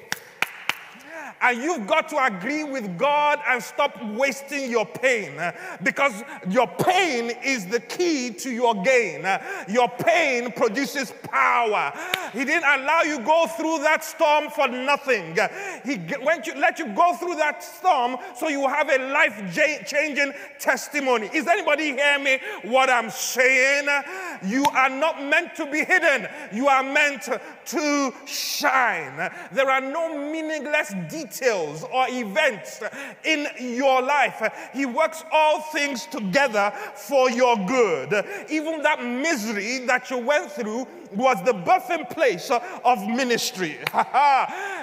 And 1.42 1.62
you've 1.62 1.88
got 1.88 2.10
to 2.10 2.24
agree 2.24 2.64
with 2.64 2.98
God 2.98 3.40
and 3.48 3.64
stop 3.64 4.02
wasting 4.04 4.70
your 4.70 4.86
pain 4.86 5.40
because 5.84 6.24
your 6.50 6.68
pain 6.68 7.32
is 7.44 7.66
the 7.68 7.80
key 7.80 8.32
to 8.32 8.52
your 8.52 8.76
gain. 8.84 9.26
Your 9.68 9.90
pain 9.90 10.52
produces 10.52 11.14
power. 11.24 11.94
He 12.34 12.46
didn't 12.46 12.64
allow 12.64 13.02
you 13.02 13.20
go 13.20 13.48
through 13.48 13.80
that 13.80 14.04
storm 14.04 14.50
for 14.50 14.68
nothing. 14.68 15.38
He 15.86 16.00
went 16.24 16.48
you, 16.48 16.56
let 16.56 16.78
you 16.80 16.88
go 16.94 17.16
through 17.16 17.36
that 17.36 17.64
storm 17.64 18.18
so 18.36 18.50
you 18.50 18.68
have 18.68 18.90
a 18.90 19.12
life 19.12 19.42
changing 19.86 20.34
testimony. 20.60 21.30
Is 21.34 21.48
anybody 21.48 21.94
hear 21.94 22.20
me 22.20 22.40
what 22.64 22.90
I'm 22.90 23.10
saying? 23.10 23.88
You 24.46 24.66
are 24.74 24.90
not 24.90 25.24
meant 25.24 25.56
to 25.56 25.66
be 25.72 25.84
hidden. 25.84 26.28
You 26.54 26.68
are 26.68 26.84
meant 26.84 27.30
to 27.70 28.14
shine. 28.26 29.32
There 29.52 29.70
are 29.70 29.82
no 29.82 30.32
meaningless 30.32 30.94
details 31.10 31.84
or 31.84 32.08
events 32.10 32.82
in 33.24 33.48
your 33.60 34.02
life. 34.02 34.42
He 34.74 34.86
works 34.86 35.24
all 35.32 35.62
things 35.62 36.06
together 36.06 36.72
for 36.96 37.30
your 37.30 37.56
good. 37.68 38.26
Even 38.50 38.82
that 38.82 39.04
misery 39.04 39.80
that 39.86 40.10
you 40.10 40.18
went 40.18 40.52
through 40.52 40.88
was 41.16 41.44
the 41.44 41.54
birthing 41.54 42.10
place 42.10 42.52
of 42.52 43.08
ministry. 43.08 43.78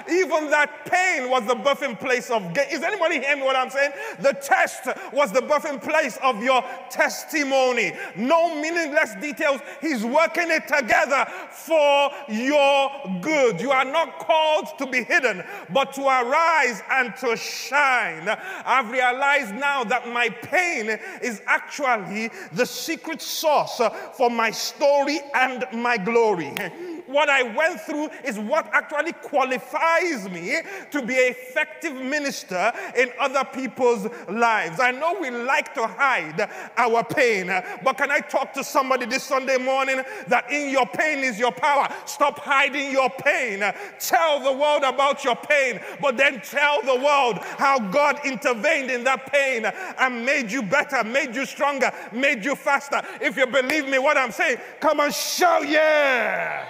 Even 0.09 0.49
that 0.49 0.85
pain 0.85 1.29
was 1.29 1.45
the 1.45 1.55
birthing 1.55 1.99
place 1.99 2.29
of 2.29 2.53
gain. 2.53 2.65
Is 2.71 2.83
anybody 2.83 3.19
hearing 3.19 3.43
what 3.43 3.55
I'm 3.55 3.69
saying? 3.69 3.91
The 4.19 4.33
test 4.33 4.87
was 5.13 5.31
the 5.31 5.41
birthing 5.41 5.81
place 5.81 6.17
of 6.23 6.43
your 6.43 6.63
testimony. 6.89 7.93
No 8.15 8.55
meaningless 8.61 9.15
details. 9.15 9.61
He's 9.81 10.03
working 10.03 10.51
it 10.51 10.67
together 10.67 11.25
for 11.51 12.11
your 12.29 12.89
good. 13.21 13.61
You 13.61 13.71
are 13.71 13.85
not 13.85 14.19
called 14.19 14.67
to 14.79 14.85
be 14.85 15.03
hidden, 15.03 15.43
but 15.71 15.93
to 15.93 16.01
arise 16.01 16.81
and 16.91 17.15
to 17.17 17.35
shine. 17.35 18.27
I've 18.65 18.91
realized 18.91 19.55
now 19.55 19.83
that 19.85 20.07
my 20.07 20.29
pain 20.29 20.99
is 21.21 21.41
actually 21.45 22.29
the 22.53 22.65
secret 22.65 23.21
source 23.21 23.81
for 24.13 24.29
my 24.29 24.51
story 24.51 25.19
and 25.33 25.65
my 25.73 25.97
glory 25.97 26.17
glory. 26.17 26.53
What 27.07 27.29
I 27.29 27.43
went 27.43 27.81
through 27.81 28.09
is 28.23 28.37
what 28.37 28.69
actually 28.73 29.13
qualifies 29.13 30.29
me 30.29 30.59
to 30.91 31.01
be 31.01 31.13
an 31.13 31.31
effective 31.31 31.95
minister 31.95 32.71
in 32.97 33.11
other 33.19 33.43
people's 33.45 34.07
lives. 34.29 34.79
I 34.79 34.91
know 34.91 35.17
we 35.19 35.29
like 35.29 35.73
to 35.75 35.87
hide 35.87 36.49
our 36.75 37.03
pain, 37.03 37.47
but 37.83 37.97
can 37.97 38.11
I 38.11 38.19
talk 38.19 38.53
to 38.53 38.63
somebody 38.63 39.05
this 39.05 39.23
Sunday 39.23 39.57
morning 39.57 40.03
that 40.27 40.51
in 40.51 40.69
your 40.69 40.85
pain 40.85 41.19
is 41.19 41.39
your 41.39 41.51
power? 41.51 41.87
Stop 42.05 42.39
hiding 42.39 42.91
your 42.91 43.09
pain. 43.09 43.59
Tell 43.99 44.39
the 44.41 44.51
world 44.51 44.83
about 44.83 45.23
your 45.23 45.35
pain, 45.35 45.79
but 46.01 46.17
then 46.17 46.41
tell 46.41 46.81
the 46.81 46.95
world 46.95 47.37
how 47.57 47.79
God 47.79 48.19
intervened 48.25 48.91
in 48.91 49.03
that 49.05 49.31
pain 49.31 49.65
and 49.65 50.25
made 50.25 50.51
you 50.51 50.61
better, 50.61 51.03
made 51.03 51.35
you 51.35 51.45
stronger, 51.45 51.91
made 52.11 52.43
you 52.43 52.55
faster. 52.55 53.01
If 53.21 53.37
you 53.37 53.47
believe 53.47 53.87
me, 53.87 53.97
what 53.97 54.17
I'm 54.17 54.31
saying, 54.31 54.57
come 54.79 54.99
and 54.99 55.13
shout, 55.13 55.67
yeah. 55.67 56.65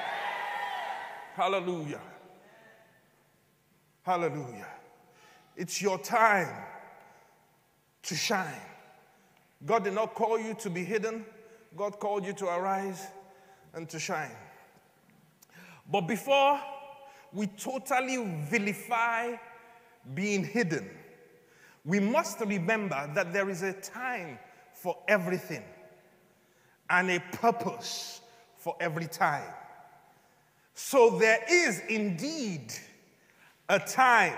Hallelujah. 1.38 2.01
Hallelujah. 4.01 4.65
It's 5.56 5.79
your 5.79 6.00
time 6.00 6.51
to 8.01 8.15
shine. 8.15 8.60
God 9.63 9.84
did 9.84 9.94
not 9.94 10.15
call 10.15 10.39
you 10.39 10.56
to 10.56 10.70
be 10.72 10.84
hidden, 10.84 11.24
God 11.75 12.00
called 12.00 12.25
you 12.25 12.34
to 12.34 12.48
arise 12.48 13.06
and 13.75 13.88
to 13.89 14.00
shine. 14.00 14.36
But 15.91 16.08
before 16.08 16.60
we 17.32 17.46
totally 17.46 18.17
vilify 18.50 19.36
being 20.15 20.44
hidden, 20.44 20.89
we 21.86 22.00
must 22.00 22.39
remember 22.39 23.12
that 23.13 23.32
there 23.32 23.51
is 23.51 23.62
a 23.62 23.74
time 23.74 24.39
for 24.74 24.98
everything 25.08 25.63
and 26.89 27.12
a 27.12 27.20
purpose 27.34 28.22
for 28.58 28.75
every 28.79 29.06
time. 29.06 29.53
So 30.79 31.10
there 31.10 31.43
is 31.50 31.81
indeed 31.89 32.72
a 33.67 33.79
time 33.79 34.38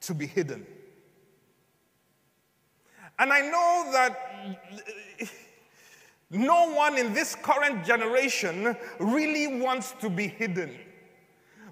to 0.00 0.12
be 0.12 0.26
hidden. 0.26 0.66
And 3.20 3.32
I 3.32 3.42
know 3.42 3.90
that 3.92 5.30
no 6.30 6.74
one 6.74 6.98
in 6.98 7.14
this 7.14 7.36
current 7.36 7.86
generation 7.86 8.76
really 8.98 9.60
wants 9.62 9.92
to 10.00 10.10
be 10.10 10.26
hidden. 10.26 10.76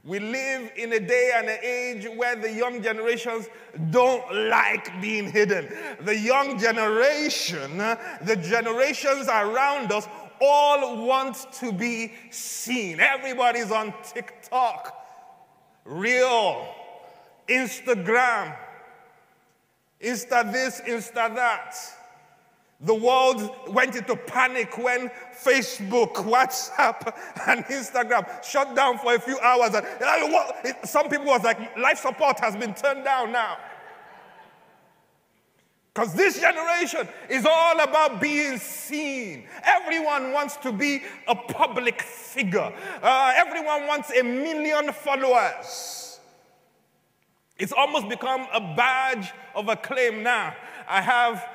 We 0.04 0.20
live 0.20 0.70
in 0.76 0.92
a 0.92 1.00
day 1.00 1.32
and 1.34 1.48
an 1.48 1.58
age 1.62 2.08
where 2.16 2.36
the 2.36 2.52
young 2.52 2.80
generations 2.80 3.48
don't 3.90 4.34
like 4.48 5.00
being 5.00 5.30
hidden. 5.30 5.68
The 6.02 6.16
young 6.16 6.60
generation, 6.60 7.78
the 7.78 8.36
generations 8.36 9.26
around 9.26 9.90
us, 9.90 10.06
all 10.42 11.06
want 11.06 11.46
to 11.52 11.72
be 11.72 12.12
seen. 12.30 12.98
Everybody's 12.98 13.70
on 13.70 13.94
TikTok, 14.02 15.06
Real, 15.84 16.66
Instagram, 17.48 18.56
Insta 20.02 20.52
this, 20.52 20.80
Insta 20.80 21.34
that. 21.34 21.76
The 22.80 22.94
world 22.94 23.48
went 23.68 23.94
into 23.94 24.16
panic 24.16 24.76
when 24.76 25.08
Facebook, 25.40 26.14
WhatsApp, 26.14 27.14
and 27.46 27.64
Instagram 27.66 28.42
shut 28.42 28.74
down 28.74 28.98
for 28.98 29.14
a 29.14 29.20
few 29.20 29.38
hours. 29.38 29.74
And 29.74 30.76
some 30.84 31.08
people 31.08 31.26
was 31.26 31.44
like, 31.44 31.76
life 31.76 31.98
support 31.98 32.40
has 32.40 32.56
been 32.56 32.74
turned 32.74 33.04
down 33.04 33.30
now. 33.30 33.58
Because 35.94 36.14
this 36.14 36.40
generation 36.40 37.06
is 37.28 37.44
all 37.44 37.78
about 37.80 38.20
being 38.20 38.56
seen. 38.58 39.44
Everyone 39.62 40.32
wants 40.32 40.56
to 40.58 40.72
be 40.72 41.02
a 41.28 41.34
public 41.34 42.00
figure. 42.00 42.72
Uh, 43.02 43.32
everyone 43.36 43.86
wants 43.86 44.10
a 44.18 44.22
million 44.22 44.90
followers. 44.92 46.20
It's 47.58 47.72
almost 47.72 48.08
become 48.08 48.46
a 48.54 48.60
badge 48.74 49.32
of 49.54 49.68
acclaim 49.68 50.22
now. 50.22 50.56
I 50.88 51.02
have 51.02 51.46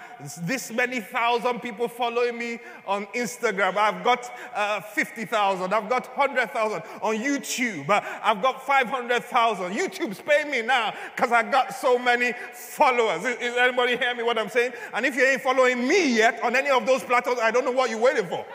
this 0.42 0.72
many 0.72 1.00
thousand 1.00 1.60
people 1.60 1.88
following 1.88 2.38
me 2.38 2.60
on 2.86 3.06
Instagram. 3.08 3.78
I've 3.78 4.04
got 4.04 4.32
uh, 4.56 4.82
50,000. 4.82 5.74
I've 5.74 5.90
got 5.90 6.18
100,000 6.18 6.82
on 7.02 7.16
YouTube. 7.16 7.90
I've 7.90 8.42
got 8.42 8.66
500,000. 8.66 9.74
YouTube's 9.74 10.22
paying 10.22 10.50
me 10.50 10.62
now 10.62 10.94
because 11.16 11.32
I 11.32 11.44
got 11.44 11.74
so 11.74 12.00
many 12.00 12.34
followers. 12.54 13.24
Is, 13.26 13.38
is 13.38 13.58
anybody 13.58 13.98
hear 13.98 14.16
me 14.16 14.24
what 14.24 14.38
I'm 14.38 14.50
saying? 14.50 14.74
And 14.94 15.06
if 15.06 15.16
you 15.16 15.24
ain't 15.24 15.42
following 15.42 15.88
me 15.88 16.16
yet 16.16 16.42
on 16.44 16.56
any 16.56 16.70
of 16.70 16.86
those 16.86 17.04
platforms, 17.04 17.40
I 17.42 17.52
don't 17.52 17.66
know 17.66 17.72
what 17.72 17.90
you're 17.90 18.00
waiting 18.00 18.28
for. 18.28 18.46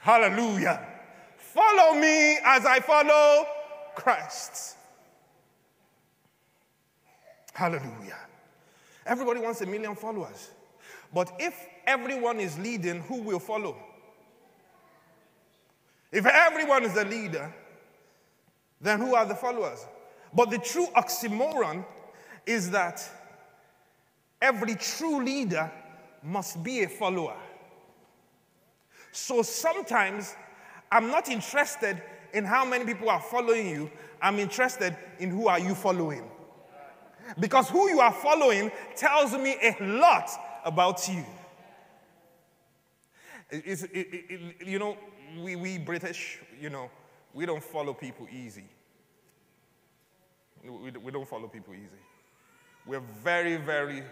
Hallelujah. 0.00 0.86
Follow 1.38 1.94
me 1.98 2.36
as 2.44 2.66
I 2.66 2.80
follow 2.80 3.46
Christ. 3.94 4.76
Hallelujah. 7.54 8.23
Everybody 9.06 9.40
wants 9.40 9.60
a 9.60 9.66
million 9.66 9.94
followers. 9.94 10.50
But 11.12 11.32
if 11.38 11.54
everyone 11.86 12.40
is 12.40 12.58
leading, 12.58 13.00
who 13.02 13.22
will 13.22 13.38
follow? 13.38 13.76
If 16.10 16.26
everyone 16.26 16.84
is 16.84 16.94
the 16.94 17.04
leader, 17.04 17.52
then 18.80 19.00
who 19.00 19.14
are 19.14 19.26
the 19.26 19.34
followers? 19.34 19.84
But 20.32 20.50
the 20.50 20.58
true 20.58 20.86
oxymoron 20.96 21.84
is 22.46 22.70
that 22.70 23.08
every 24.40 24.74
true 24.74 25.24
leader 25.24 25.70
must 26.22 26.62
be 26.62 26.82
a 26.82 26.88
follower. 26.88 27.36
So 29.12 29.42
sometimes 29.42 30.34
I'm 30.90 31.08
not 31.08 31.28
interested 31.28 32.02
in 32.32 32.44
how 32.44 32.64
many 32.64 32.84
people 32.84 33.08
are 33.08 33.20
following 33.20 33.68
you, 33.68 33.90
I'm 34.20 34.38
interested 34.38 34.96
in 35.18 35.30
who 35.30 35.46
are 35.46 35.60
you 35.60 35.74
following. 35.74 36.28
Because 37.38 37.70
who 37.70 37.88
you 37.88 38.00
are 38.00 38.12
following 38.12 38.70
tells 38.96 39.32
me 39.32 39.56
a 39.62 39.76
lot 39.82 40.30
about 40.64 41.08
you. 41.08 41.24
It, 43.50 43.82
it, 43.92 44.66
you 44.66 44.78
know, 44.78 44.96
we, 45.40 45.56
we 45.56 45.78
British, 45.78 46.38
you 46.60 46.70
know, 46.70 46.90
we 47.32 47.46
don't 47.46 47.62
follow 47.62 47.92
people 47.94 48.26
easy. 48.32 48.64
We, 50.62 50.90
we 50.90 51.12
don't 51.12 51.28
follow 51.28 51.48
people 51.48 51.74
easy. 51.74 52.02
We're 52.86 53.02
very, 53.22 53.56
very 53.56 54.02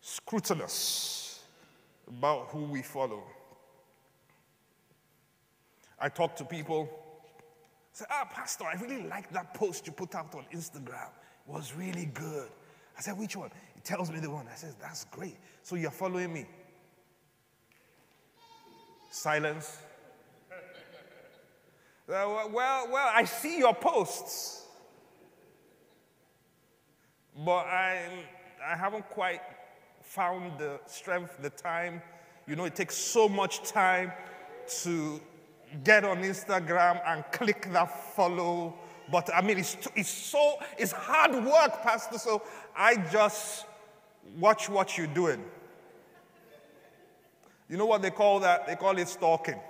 scrutinous 0.00 1.42
about 2.08 2.48
who 2.48 2.64
we 2.64 2.82
follow. 2.82 3.22
I 5.98 6.08
talk 6.08 6.34
to 6.36 6.44
people, 6.44 6.88
say, 7.92 8.06
ah, 8.10 8.28
Pastor, 8.32 8.64
I 8.64 8.74
really 8.80 9.02
like 9.06 9.30
that 9.32 9.54
post 9.54 9.86
you 9.86 9.92
put 9.92 10.14
out 10.14 10.34
on 10.34 10.46
Instagram 10.52 11.10
was 11.46 11.74
really 11.76 12.06
good. 12.06 12.48
I 12.96 13.02
said, 13.02 13.18
which 13.18 13.36
one? 13.36 13.50
He 13.74 13.80
tells 13.80 14.10
me 14.10 14.20
the 14.20 14.30
one. 14.30 14.46
I 14.50 14.56
said, 14.56 14.74
that's 14.80 15.04
great. 15.06 15.36
So 15.62 15.76
you're 15.76 15.90
following 15.90 16.32
me. 16.32 16.46
Silence. 19.10 19.78
Uh, 22.08 22.12
well, 22.26 22.50
well, 22.52 22.88
well, 22.90 23.10
I 23.14 23.22
see 23.22 23.58
your 23.58 23.72
posts. 23.72 24.64
But 27.36 27.66
I, 27.66 28.24
I 28.66 28.76
haven't 28.76 29.08
quite 29.10 29.40
found 30.02 30.58
the 30.58 30.80
strength, 30.86 31.40
the 31.40 31.50
time. 31.50 32.02
You 32.48 32.56
know, 32.56 32.64
it 32.64 32.74
takes 32.74 32.96
so 32.96 33.28
much 33.28 33.62
time 33.62 34.12
to 34.82 35.20
get 35.84 36.04
on 36.04 36.18
Instagram 36.22 37.00
and 37.06 37.24
click 37.30 37.68
that 37.72 38.14
follow 38.16 38.74
but 39.10 39.30
I 39.34 39.40
mean, 39.40 39.58
it's, 39.58 39.76
it's 39.94 40.10
so, 40.10 40.58
it's 40.78 40.92
hard 40.92 41.32
work, 41.32 41.82
Pastor. 41.82 42.18
So 42.18 42.42
I 42.76 42.96
just 43.10 43.66
watch 44.38 44.68
what 44.68 44.96
you're 44.96 45.06
doing. 45.06 45.42
You 47.68 47.76
know 47.76 47.86
what 47.86 48.02
they 48.02 48.10
call 48.10 48.40
that? 48.40 48.66
They 48.66 48.76
call 48.76 48.98
it 48.98 49.08
stalking. 49.08 49.60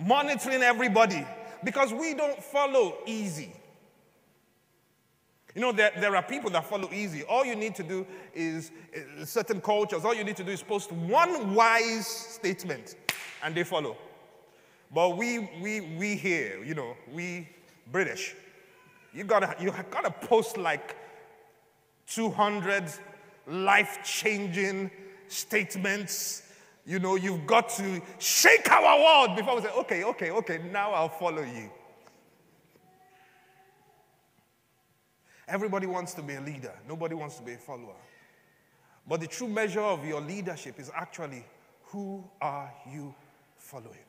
Monitoring 0.00 0.62
everybody 0.62 1.26
because 1.64 1.92
we 1.92 2.14
don't 2.14 2.42
follow 2.42 2.98
easy. 3.06 3.52
You 5.54 5.62
know, 5.62 5.72
there, 5.72 5.90
there 5.98 6.14
are 6.14 6.22
people 6.22 6.50
that 6.50 6.66
follow 6.66 6.88
easy. 6.92 7.24
All 7.24 7.44
you 7.44 7.56
need 7.56 7.74
to 7.76 7.82
do 7.82 8.06
is, 8.32 8.70
certain 9.24 9.60
cultures, 9.60 10.04
all 10.04 10.14
you 10.14 10.22
need 10.22 10.36
to 10.36 10.44
do 10.44 10.52
is 10.52 10.62
post 10.62 10.92
one 10.92 11.54
wise 11.54 12.06
statement 12.06 12.94
and 13.42 13.54
they 13.54 13.64
follow. 13.64 13.96
But 14.92 15.16
we, 15.16 15.38
we, 15.60 15.80
we 15.80 16.16
here, 16.16 16.62
you 16.64 16.74
know, 16.74 16.96
we 17.12 17.48
British, 17.92 18.34
you 19.12 19.24
gotta, 19.24 19.54
you 19.60 19.72
gotta 19.90 20.10
post 20.10 20.56
like 20.56 20.96
200 22.06 22.84
life 23.46 23.98
changing 24.02 24.90
statements. 25.28 26.42
You 26.86 26.98
know, 26.98 27.16
you've 27.16 27.46
got 27.46 27.68
to 27.70 28.00
shake 28.18 28.70
our 28.70 28.98
world 28.98 29.36
before 29.36 29.56
we 29.56 29.62
say, 29.62 29.70
okay, 29.76 30.04
okay, 30.04 30.30
okay, 30.30 30.60
now 30.72 30.92
I'll 30.92 31.08
follow 31.10 31.42
you. 31.42 31.70
Everybody 35.46 35.86
wants 35.86 36.14
to 36.14 36.22
be 36.22 36.34
a 36.34 36.40
leader, 36.40 36.72
nobody 36.86 37.14
wants 37.14 37.36
to 37.36 37.42
be 37.42 37.54
a 37.54 37.58
follower. 37.58 37.96
But 39.06 39.20
the 39.20 39.26
true 39.26 39.48
measure 39.48 39.80
of 39.80 40.04
your 40.04 40.20
leadership 40.20 40.78
is 40.78 40.90
actually 40.94 41.44
who 41.84 42.22
are 42.40 42.70
you 42.90 43.14
following? 43.56 44.07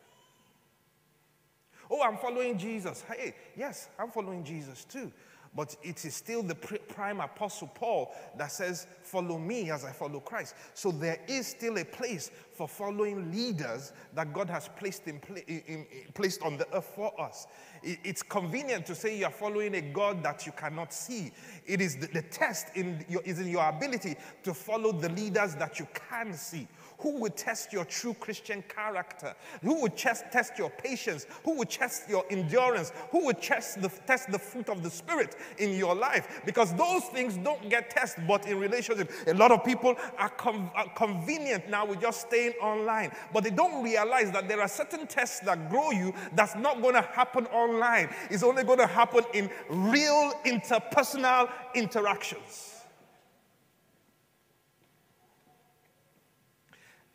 Oh, 1.90 2.02
I'm 2.04 2.18
following 2.18 2.58
Jesus. 2.58 3.04
Hey, 3.10 3.34
yes, 3.58 3.90
I'm 3.98 4.10
following 4.10 4.44
Jesus 4.44 4.86
too. 4.86 5.12
But 5.56 5.76
it 5.82 6.06
is 6.06 6.14
still 6.14 6.44
the 6.44 6.54
prime 6.54 7.20
apostle 7.22 7.72
Paul 7.74 8.14
that 8.38 8.52
says, 8.52 8.86
Follow 9.02 9.40
me 9.40 9.72
as 9.72 9.84
I 9.84 9.92
follow 9.92 10.20
Christ. 10.20 10.54
So 10.76 10.92
there 10.92 11.20
is 11.28 11.48
still 11.48 11.80
a 11.80 11.86
place 11.86 12.30
for 12.54 12.68
following 12.68 13.32
leaders 13.32 13.92
that 14.14 14.32
God 14.32 14.48
has 14.50 14.70
placed, 14.78 15.08
in, 15.08 15.20
in, 15.48 15.64
in, 15.68 15.88
placed 16.14 16.44
on 16.44 16.58
the 16.58 16.68
earth 16.76 16.92
for 16.96 17.20
us. 17.20 17.48
It's 17.82 18.22
convenient 18.22 18.86
to 18.88 18.96
say 18.96 19.18
you 19.18 19.26
are 19.26 19.32
following 19.32 19.74
a 19.76 19.82
God 19.82 20.22
that 20.24 20.46
you 20.46 20.52
cannot 20.52 20.94
see. 20.94 21.32
It 21.66 21.82
is 21.82 21.96
the, 21.96 22.08
the 22.08 22.22
test 22.22 22.68
in 22.76 23.04
your, 23.10 23.22
is 23.24 23.40
in 23.40 23.48
your 23.48 23.68
ability 23.68 24.18
to 24.44 24.54
follow 24.54 24.92
the 24.92 25.10
leaders 25.10 25.56
that 25.56 25.80
you 25.80 25.88
can 25.94 26.34
see. 26.34 26.68
Who 27.00 27.12
would 27.20 27.38
test 27.38 27.72
your 27.72 27.86
true 27.86 28.14
Christian 28.14 28.62
character? 28.68 29.34
Who 29.62 29.82
would 29.82 29.96
test, 29.96 30.26
test 30.32 30.58
your 30.58 30.70
patience? 30.70 31.26
Who 31.46 31.56
would 31.58 31.70
test 31.70 32.10
your 32.10 32.26
endurance? 32.30 32.92
Who 33.12 33.26
would 33.26 33.42
test 33.42 33.82
the, 33.82 33.90
test 34.06 34.32
the 34.32 34.40
fruit 34.40 34.68
of 34.68 34.84
the 34.84 34.90
Spirit 34.90 35.38
in 35.58 35.78
your 35.78 35.96
life? 35.96 36.42
Because 36.46 36.74
those 36.74 37.04
things 37.06 37.38
don't 37.38 37.70
get 37.70 37.90
tested, 37.90 38.28
but 38.28 38.46
in 38.48 38.60
relationship, 38.60 39.12
a 39.28 39.34
lot 39.34 39.52
of 39.52 39.64
people 39.64 39.96
are, 40.18 40.30
com- 40.30 40.72
are 40.76 40.90
convenient 40.90 41.70
now 41.70 41.86
with 41.86 42.02
just 42.02 42.28
staying 42.28 42.54
online, 42.62 43.12
but 43.34 43.46
they 43.46 43.50
don't 43.50 43.82
realize 43.82 44.32
that 44.32 44.50
there 44.50 44.60
are 44.60 44.68
certain 44.68 45.08
tests 45.08 45.40
that 45.42 45.70
grow 45.70 45.92
you 45.92 46.14
that's 46.34 46.56
not 46.56 46.82
going 46.82 46.96
to 46.96 47.02
happen 47.02 47.46
online. 47.48 48.10
It's 48.30 48.44
only 48.44 48.64
going 48.64 48.80
to 48.80 48.88
happen 48.88 49.24
in 49.34 49.50
real 49.70 50.34
interpersonal 50.46 51.50
interactions. 51.74 52.79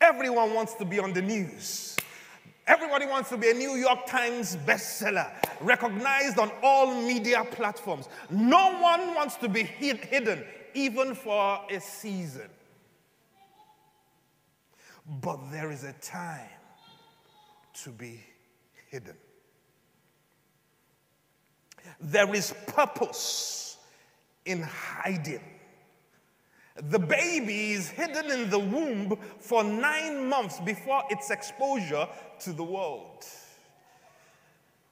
Everyone 0.05 0.53
wants 0.53 0.75
to 0.75 0.85
be 0.85 0.99
on 0.99 1.13
the 1.13 1.21
news. 1.21 1.97
Everybody 2.67 3.07
wants 3.07 3.29
to 3.29 3.37
be 3.37 3.49
a 3.49 3.53
New 3.55 3.75
York 3.75 4.05
Times 4.05 4.55
bestseller, 4.55 5.31
recognized 5.61 6.37
on 6.37 6.51
all 6.61 6.93
media 7.01 7.43
platforms. 7.51 8.07
No 8.29 8.79
one 8.79 9.15
wants 9.15 9.35
to 9.37 9.49
be 9.49 9.63
hidden, 9.63 10.43
even 10.75 11.15
for 11.15 11.59
a 11.71 11.79
season. 11.79 12.49
But 15.21 15.39
there 15.51 15.71
is 15.71 15.83
a 15.83 15.93
time 15.93 16.49
to 17.83 17.89
be 17.89 18.23
hidden. 18.91 19.17
There 21.99 22.31
is 22.35 22.53
purpose 22.67 23.77
in 24.45 24.61
hiding. 24.61 25.41
The 26.75 26.99
baby 26.99 27.71
is 27.71 27.87
hidden 27.87 28.29
in 28.29 28.49
the 28.49 28.59
womb 28.59 29.17
for 29.39 29.63
nine 29.63 30.27
months 30.27 30.59
before 30.59 31.03
its 31.09 31.31
exposure 31.31 32.07
to 32.41 32.53
the 32.53 32.63
world. 32.63 33.25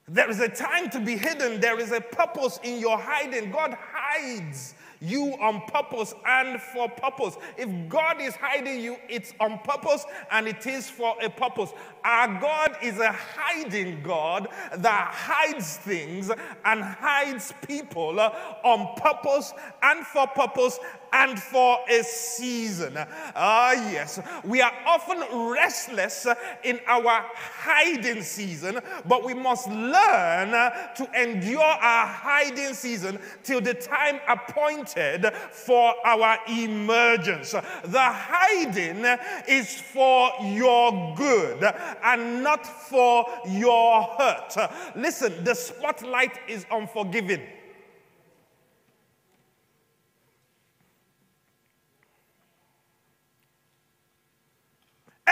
There 0.08 0.30
is 0.30 0.40
a 0.40 0.50
time 0.50 0.90
to 0.92 1.00
be 1.00 1.18
hidden. 1.18 1.60
There 1.60 1.80
is 1.80 1.92
a 1.92 2.02
purpose 2.02 2.60
in 2.64 2.80
your 2.80 2.98
hiding. 2.98 3.52
God 3.52 3.78
hides 3.80 4.76
you 5.04 5.36
on 5.42 5.62
purpose 5.68 6.14
and 6.26 6.62
for 6.62 6.88
purpose. 6.90 7.36
If 7.58 7.70
God 7.90 8.22
is 8.22 8.36
hiding 8.36 8.80
you, 8.80 8.96
it's 9.10 9.34
on 9.40 9.60
purpose 9.60 10.06
and 10.32 10.48
it 10.48 10.66
is 10.66 10.90
for 10.90 11.16
a 11.22 11.30
purpose. 11.30 11.72
Our 12.06 12.40
God 12.40 12.78
is 12.82 13.00
a 13.00 13.12
hiding 13.12 14.02
God 14.02 14.48
that 14.78 15.14
hides 15.14 15.78
things 15.78 16.32
and 16.64 16.84
hides 16.84 17.54
people 17.68 18.20
on 18.20 18.96
purpose 18.96 19.54
and 19.82 20.06
for 20.06 20.28
purpose 20.28 20.80
and 21.14 21.40
for 21.40 21.78
a 21.90 22.04
season. 22.04 22.98
Ah, 23.36 23.72
yes. 23.92 24.20
We 24.44 24.62
are 24.62 24.74
often 24.86 25.24
restless 25.52 26.28
in 26.64 26.80
our 26.88 27.24
hiding 27.34 28.24
season, 28.24 28.80
but 29.06 29.24
we 29.24 29.34
must 29.34 29.70
learn 29.70 30.50
to 30.50 31.10
endure 31.16 31.62
our 31.62 32.08
hiding 32.08 32.74
season 32.74 33.20
till 33.44 33.62
the 33.62 33.76
time 33.76 34.20
appointed 34.28 35.32
for 35.52 35.94
our 36.04 36.40
emergence. 36.50 37.52
The 37.52 38.00
hiding 38.00 39.06
is 39.48 39.80
for 39.80 40.32
your 40.42 41.16
good 41.16 41.64
and 42.04 42.44
not 42.44 42.66
for 42.66 43.26
your 43.48 44.04
hurt. 44.18 44.56
Listen, 44.96 45.44
the 45.44 45.54
spotlight 45.54 46.40
is 46.48 46.66
on 46.72 46.88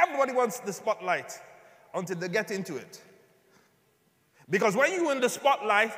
Everybody 0.01 0.33
wants 0.33 0.59
the 0.59 0.73
spotlight 0.73 1.39
until 1.93 2.17
they 2.17 2.29
get 2.29 2.51
into 2.51 2.77
it. 2.77 3.01
Because 4.49 4.75
when 4.75 4.93
you're 4.93 5.11
in 5.11 5.21
the 5.21 5.29
spotlight, 5.29 5.93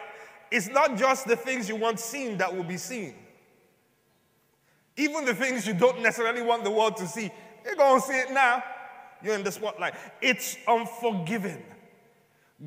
it's 0.52 0.68
not 0.68 0.98
just 0.98 1.28
the 1.28 1.36
things 1.36 1.68
you 1.68 1.76
want 1.76 2.00
seen 2.00 2.38
that 2.38 2.56
will 2.56 2.64
be 2.64 2.78
seen. 2.78 3.16
Even 4.96 5.26
the 5.26 5.34
things 5.34 5.66
you 5.66 5.74
don't 5.74 6.02
necessarily 6.02 6.44
want 6.44 6.64
the 6.64 6.70
world 6.70 6.96
to 6.98 7.08
see, 7.08 7.32
you're 7.66 7.76
going 7.76 8.00
to 8.00 8.08
see 8.08 8.20
it 8.20 8.32
now. 8.32 8.64
You're 9.24 9.36
in 9.36 9.44
the 9.44 9.52
spotlight. 9.52 9.96
It's 10.22 10.58
unforgiving. 10.68 11.64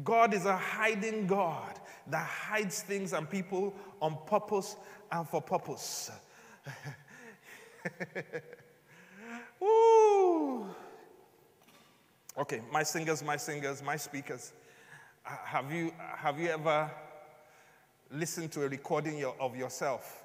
God 0.03 0.35
is 0.35 0.47
a 0.47 0.57
hiding 0.57 1.27
God 1.27 1.79
that 2.09 2.27
hides 2.27 2.83
things 2.83 3.13
and 3.13 3.29
people 3.29 3.75
on 4.01 4.19
purpose 4.27 4.77
and 5.13 5.29
for 5.29 5.41
purpose. 5.41 6.11
Ooh. 9.63 10.67
Okay, 12.39 12.61
my 12.71 12.83
singers, 12.83 13.23
my 13.25 13.39
singers, 13.39 13.83
my 13.83 13.97
speakers. 13.97 14.53
Uh, 15.25 15.31
have 15.43 15.73
you, 15.73 15.91
have 16.19 16.39
you 16.39 16.49
ever 16.49 16.91
listened 18.11 18.53
to 18.53 18.65
a 18.65 18.69
recording 18.69 19.25
of 19.41 19.57
yourself? 19.57 20.23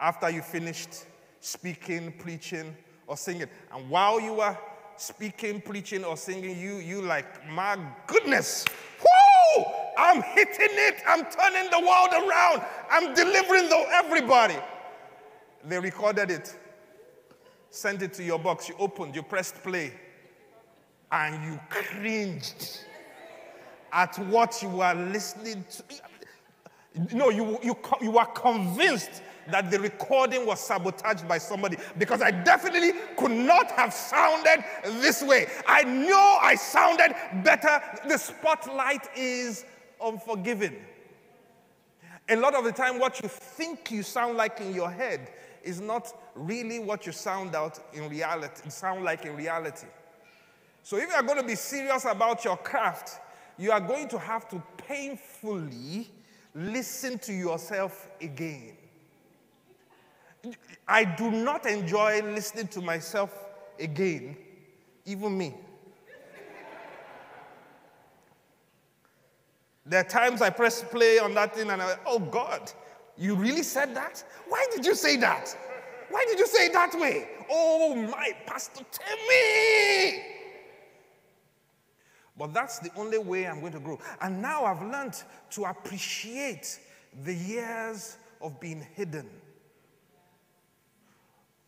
After 0.00 0.30
you 0.30 0.42
finished 0.42 1.04
speaking, 1.38 2.12
preaching, 2.18 2.76
or 3.06 3.16
singing, 3.16 3.46
and 3.72 3.88
while 3.88 4.18
you 4.18 4.34
were 4.34 4.58
speaking, 4.96 5.60
preaching, 5.60 6.02
or 6.02 6.16
singing, 6.16 6.58
you, 6.58 6.78
you 6.78 7.00
like, 7.00 7.48
my 7.50 7.78
goodness, 8.08 8.64
whoo! 8.98 9.64
I'm 9.96 10.22
hitting 10.22 10.70
it, 10.72 10.96
I'm 11.06 11.24
turning 11.26 11.70
the 11.70 11.78
world 11.78 12.28
around, 12.28 12.64
I'm 12.90 13.14
delivering 13.14 13.68
the, 13.68 13.86
everybody. 13.92 14.56
They 15.64 15.78
recorded 15.78 16.32
it 16.32 16.56
sent 17.70 18.02
it 18.02 18.12
to 18.14 18.24
your 18.24 18.38
box, 18.38 18.68
you 18.68 18.74
opened, 18.78 19.14
you 19.14 19.22
pressed 19.22 19.62
play, 19.62 19.92
and 21.12 21.44
you 21.44 21.60
cringed 21.68 22.80
at 23.92 24.16
what 24.28 24.62
you 24.62 24.68
were 24.68 24.94
listening 24.94 25.64
to. 25.70 25.84
No, 27.14 27.30
you, 27.30 27.58
you, 27.62 27.76
you 28.00 28.10
were 28.10 28.24
convinced 28.26 29.22
that 29.48 29.70
the 29.70 29.78
recording 29.80 30.46
was 30.46 30.60
sabotaged 30.60 31.26
by 31.26 31.38
somebody 31.38 31.76
because 31.98 32.20
I 32.20 32.30
definitely 32.30 32.92
could 33.16 33.30
not 33.30 33.70
have 33.72 33.92
sounded 33.92 34.64
this 35.00 35.22
way. 35.22 35.46
I 35.66 35.82
know 35.84 36.38
I 36.40 36.54
sounded 36.56 37.14
better. 37.44 37.80
The 38.06 38.18
spotlight 38.18 39.08
is 39.16 39.64
unforgiving. 40.02 40.76
A 42.28 42.36
lot 42.36 42.54
of 42.54 42.64
the 42.64 42.72
time, 42.72 42.98
what 42.98 43.20
you 43.22 43.28
think 43.28 43.90
you 43.90 44.02
sound 44.02 44.36
like 44.36 44.60
in 44.60 44.74
your 44.74 44.90
head 44.90 45.30
is 45.62 45.80
not 45.80 46.12
really 46.34 46.78
what 46.78 47.06
you 47.06 47.12
sound 47.12 47.54
out 47.54 47.78
in 47.92 48.08
reality, 48.08 48.68
sound 48.70 49.04
like 49.04 49.24
in 49.24 49.36
reality. 49.36 49.86
So 50.82 50.96
if 50.96 51.08
you 51.08 51.14
are 51.14 51.22
going 51.22 51.38
to 51.38 51.46
be 51.46 51.54
serious 51.54 52.04
about 52.04 52.44
your 52.44 52.56
craft, 52.56 53.20
you 53.58 53.72
are 53.72 53.80
going 53.80 54.08
to 54.08 54.18
have 54.18 54.48
to 54.48 54.62
painfully 54.76 56.08
listen 56.54 57.18
to 57.20 57.32
yourself 57.32 58.08
again. 58.20 58.76
I 60.88 61.04
do 61.04 61.30
not 61.30 61.66
enjoy 61.66 62.22
listening 62.22 62.68
to 62.68 62.80
myself 62.80 63.30
again, 63.78 64.36
even 65.04 65.36
me. 65.36 65.54
There 69.84 70.00
are 70.00 70.04
times 70.04 70.40
I 70.40 70.50
press 70.50 70.82
play 70.84 71.18
on 71.18 71.34
that 71.34 71.54
thing 71.54 71.68
and 71.68 71.82
I, 71.82 71.96
oh 72.06 72.18
God, 72.18 72.72
you 73.16 73.34
really 73.34 73.62
said 73.62 73.94
that? 73.94 74.24
Why 74.48 74.66
did 74.74 74.84
you 74.86 74.94
say 74.94 75.16
that? 75.16 75.54
Why 76.10 76.24
did 76.28 76.38
you 76.38 76.46
say 76.46 76.66
it 76.66 76.72
that 76.72 76.94
way? 76.98 77.28
Oh, 77.50 77.94
my 77.94 78.32
pastor, 78.46 78.84
tell 78.90 79.16
me. 79.28 80.22
But 82.36 82.54
that's 82.54 82.78
the 82.78 82.90
only 82.96 83.18
way 83.18 83.46
I'm 83.46 83.60
going 83.60 83.74
to 83.74 83.80
grow. 83.80 83.98
And 84.20 84.40
now 84.40 84.64
I've 84.64 84.82
learned 84.82 85.22
to 85.50 85.64
appreciate 85.64 86.80
the 87.24 87.34
years 87.34 88.16
of 88.40 88.58
being 88.60 88.84
hidden. 88.94 89.28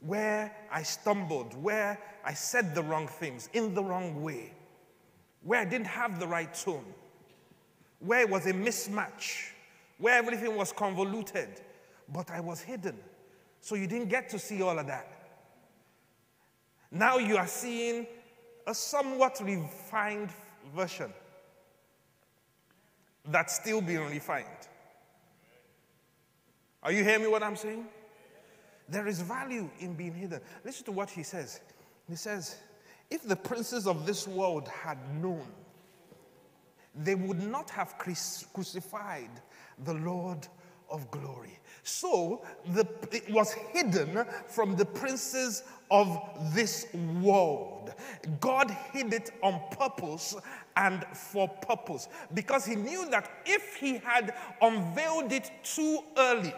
Where 0.00 0.55
I 0.72 0.83
stumbled, 0.83 1.55
where 1.62 1.98
I 2.24 2.35
said 2.35 2.74
the 2.74 2.83
wrong 2.83 3.07
things 3.07 3.48
in 3.52 3.74
the 3.74 3.85
wrong 3.85 4.22
way, 4.22 4.52
where 5.44 5.61
I 5.61 5.64
didn't 5.64 5.87
have 5.87 6.18
the 6.18 6.26
right 6.26 6.52
tone, 6.52 6.85
where 8.00 8.20
it 8.20 8.31
was 8.31 8.46
a 8.46 8.52
mismatch 8.52 9.51
where 10.02 10.18
everything 10.18 10.56
was 10.56 10.72
convoluted, 10.72 11.48
but 12.12 12.28
I 12.28 12.40
was 12.40 12.60
hidden. 12.60 12.96
So 13.60 13.76
you 13.76 13.86
didn't 13.86 14.08
get 14.08 14.28
to 14.30 14.38
see 14.38 14.60
all 14.60 14.76
of 14.76 14.88
that. 14.88 15.06
Now 16.90 17.18
you 17.18 17.36
are 17.36 17.46
seeing 17.46 18.08
a 18.66 18.74
somewhat 18.74 19.40
refined 19.40 20.30
version 20.74 21.12
that's 23.26 23.54
still 23.54 23.80
being 23.80 24.04
refined. 24.06 24.46
Are 26.82 26.90
you 26.90 27.04
hearing 27.04 27.22
me 27.22 27.28
what 27.28 27.44
I'm 27.44 27.54
saying? 27.54 27.86
There 28.88 29.06
is 29.06 29.20
value 29.20 29.70
in 29.78 29.94
being 29.94 30.14
hidden. 30.14 30.40
Listen 30.64 30.84
to 30.86 30.92
what 30.92 31.10
he 31.10 31.22
says. 31.22 31.60
He 32.08 32.16
says, 32.16 32.56
If 33.08 33.22
the 33.22 33.36
princes 33.36 33.86
of 33.86 34.04
this 34.04 34.26
world 34.26 34.66
had 34.66 34.98
known, 35.22 35.46
they 36.92 37.14
would 37.14 37.40
not 37.40 37.70
have 37.70 37.96
crucified 37.98 39.30
the 39.84 39.94
Lord 39.94 40.46
of 40.90 41.10
glory. 41.10 41.58
So 41.82 42.42
the, 42.74 42.86
it 43.10 43.30
was 43.30 43.52
hidden 43.52 44.24
from 44.46 44.76
the 44.76 44.84
princes 44.84 45.64
of 45.90 46.18
this 46.54 46.86
world. 47.20 47.71
God 48.40 48.70
hid 48.92 49.12
it 49.12 49.30
on 49.42 49.60
purpose 49.70 50.36
and 50.76 51.04
for 51.12 51.48
purpose 51.48 52.08
because 52.34 52.64
he 52.64 52.74
knew 52.74 53.08
that 53.10 53.30
if 53.44 53.76
he 53.76 53.98
had 53.98 54.34
unveiled 54.60 55.32
it 55.32 55.50
too 55.62 56.00
early, 56.16 56.54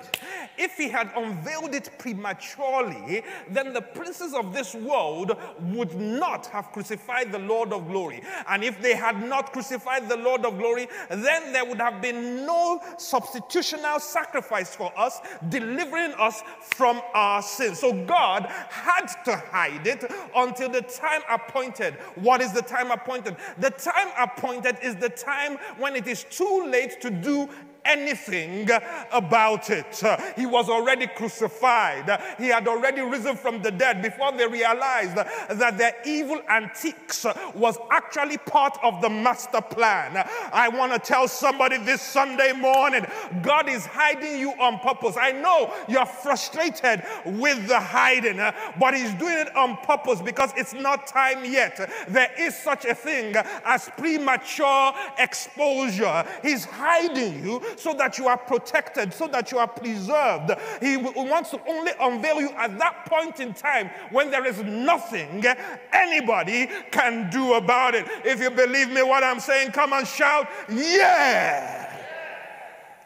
if 0.56 0.76
he 0.76 0.88
had 0.88 1.10
unveiled 1.16 1.74
it 1.74 1.90
prematurely, 1.98 3.22
then 3.50 3.72
the 3.72 3.82
princes 3.82 4.34
of 4.34 4.52
this 4.52 4.74
world 4.74 5.37
would 5.60 5.94
not 5.94 6.46
have 6.46 6.70
crucified 6.72 7.32
the 7.32 7.38
Lord 7.38 7.72
of 7.72 7.88
glory. 7.88 8.22
And 8.48 8.62
if 8.62 8.80
they 8.80 8.94
had 8.94 9.26
not 9.26 9.52
crucified 9.52 10.08
the 10.08 10.16
Lord 10.16 10.44
of 10.44 10.58
glory, 10.58 10.88
then 11.10 11.52
there 11.52 11.64
would 11.64 11.80
have 11.80 12.00
been 12.00 12.46
no 12.46 12.80
substitutional 12.96 14.00
sacrifice 14.00 14.74
for 14.74 14.92
us, 14.98 15.20
delivering 15.48 16.12
us 16.14 16.42
from 16.74 17.00
our 17.14 17.42
sins. 17.42 17.80
So 17.80 17.92
God 18.04 18.46
had 18.68 19.06
to 19.24 19.37
hide 19.37 19.87
it 19.87 20.04
until 20.34 20.68
the 20.68 20.82
time 20.82 21.13
appointed. 21.31 21.94
What 22.16 22.40
is 22.40 22.53
the 22.53 22.62
time 22.62 22.90
appointed? 22.90 23.37
The 23.59 23.70
time 23.70 24.09
appointed 24.18 24.79
is 24.83 24.96
the 24.96 25.09
time 25.09 25.59
when 25.79 25.96
it 25.96 26.07
is 26.07 26.24
too 26.24 26.66
late 26.70 27.00
to 27.00 27.11
do 27.11 27.48
anything 27.85 28.68
about 29.12 29.70
it. 29.70 30.03
He 30.37 30.47
was 30.47 30.68
already 30.68 31.07
crucified, 31.07 32.20
he 32.38 32.49
had 32.49 32.68
already 32.68 33.01
risen 33.01 33.37
from 33.37 33.62
the 33.62 33.70
dead 33.70 34.03
before 34.03 34.33
they 34.33 34.47
realized 34.47 35.16
that 35.16 35.79
their 35.79 35.94
evil 36.05 36.40
antiques 36.49 37.27
was 37.55 37.79
actually 37.90 38.38
part 38.38 38.79
of 38.83 39.01
the 39.01 39.11
master 39.11 39.61
plan. 39.61 40.27
I 40.53 40.68
want 40.68 40.92
to 40.92 40.99
tell 40.99 41.29
somebody 41.29 41.79
this 41.79 42.03
Sunday 42.03 42.53
morning 42.53 43.07
God 43.42 43.68
is 43.68 43.87
hiding 43.87 44.38
you 44.38 44.51
on 44.53 44.79
purpose. 44.79 45.16
I 45.18 45.33
know 45.33 45.73
you're 45.88 46.07
frustrated 46.07 47.03
with 47.25 47.66
the 47.68 47.81
hiding, 47.81 48.38
but 48.79 48.94
He's 48.94 49.12
doing 49.14 49.38
it 49.38 49.55
on 49.57 49.77
purpose 49.79 50.20
because 50.20 50.53
it's 50.57 50.73
not 50.75 51.07
time 51.07 51.44
yet. 51.44 51.90
There 52.09 52.31
is 52.38 52.57
such 52.57 52.85
a 52.85 52.94
thing 52.94 53.35
as 53.64 53.90
premature 53.97 54.92
exposure. 55.18 56.25
He's 56.42 56.64
hiding 56.64 57.44
you 57.44 57.62
so 57.76 57.94
that 57.94 58.18
you 58.18 58.28
are 58.28 58.37
protected, 58.37 59.12
so 59.12 59.26
that 59.28 59.52
you 59.52 59.58
are 59.58 59.68
preserved. 59.68 60.52
He 60.80 60.96
wants 60.96 61.50
to 61.50 61.60
only 61.68 61.92
unveil 62.00 62.40
you 62.40 62.50
at 62.50 62.78
that 62.78 63.06
point 63.06 63.40
in 63.40 63.54
time 63.54 63.90
when 64.10 64.30
there 64.30 64.46
is 64.46 64.62
nothing 64.62 65.44
anybody 65.92 66.68
can 66.90 67.30
do 67.30 67.54
about 67.54 67.94
it. 67.94 68.06
If 68.24 68.40
you 68.40 68.50
believe 68.50 68.90
me, 68.90 69.02
what 69.02 69.24
I'm 69.24 69.40
saying, 69.40 69.72
come 69.72 69.92
and 69.92 70.06
shout, 70.06 70.48
Yeah! 70.68 71.84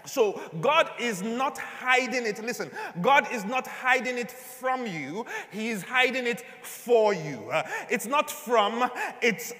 So 0.09 0.41
God 0.61 0.91
is 0.99 1.23
not 1.23 1.59
hiding 1.59 2.27
it. 2.27 2.43
Listen, 2.43 2.71
God 3.01 3.27
is 3.33 3.45
not 3.45 3.67
hiding 3.67 4.19
it 4.19 4.31
from 4.31 4.87
you, 4.87 5.27
He 5.51 5.69
is 5.69 5.83
hiding 5.83 6.27
it 6.27 6.43
for 6.63 7.15
you. 7.15 7.51
Uh, 7.51 7.63
it's 7.91 8.07
not 8.07 8.31
from, 8.31 8.91
it's 9.23 9.53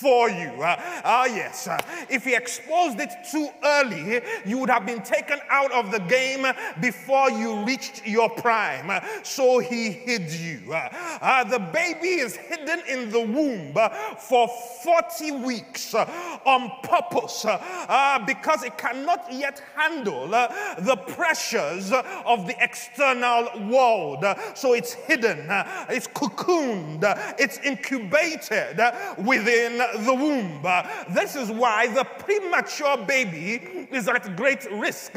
for 0.00 0.30
you. 0.30 0.62
Uh, 0.62 0.76
ah, 1.04 1.26
yes. 1.26 1.66
Uh, 1.66 1.78
if 2.08 2.24
He 2.24 2.34
exposed 2.34 3.00
it 3.00 3.10
too 3.30 3.48
early, 3.64 4.22
you 4.44 4.58
would 4.58 4.70
have 4.70 4.86
been 4.86 5.02
taken 5.02 5.38
out 5.50 5.72
of 5.72 5.90
the 5.90 6.00
game 6.00 6.46
before 6.80 7.30
you 7.30 7.64
reached 7.64 8.06
your 8.06 8.30
prime. 8.30 8.90
Uh, 8.90 9.00
so 9.22 9.58
He 9.58 9.90
hid 9.90 10.30
you. 10.30 10.60
The 10.66 11.70
baby 11.72 12.20
is 12.20 12.36
hidden 12.36 12.80
in 12.88 13.10
the 13.10 13.20
womb 13.20 13.74
for 14.18 14.48
40 14.82 15.30
weeks 15.32 15.94
on 15.94 16.70
purpose 16.82 17.46
because 18.26 18.62
it 18.62 18.76
cannot 18.78 19.32
yet 19.32 19.62
handle 19.74 19.95
handle 19.96 20.34
uh, 20.34 20.74
the 20.78 20.96
pressures 20.96 21.92
of 21.92 22.46
the 22.46 22.54
external 22.60 23.48
world. 23.70 24.24
So 24.54 24.74
it's 24.74 24.92
hidden, 24.92 25.50
uh, 25.50 25.86
it's 25.88 26.08
cocooned, 26.08 27.02
it's 27.38 27.58
incubated 27.58 28.80
within 29.18 29.78
the 29.78 30.14
womb. 30.14 30.62
This 31.14 31.36
is 31.36 31.50
why 31.50 31.88
the 31.88 32.04
premature 32.04 32.98
baby 33.06 33.88
is 33.90 34.08
at 34.08 34.36
great 34.36 34.70
risk 34.72 35.16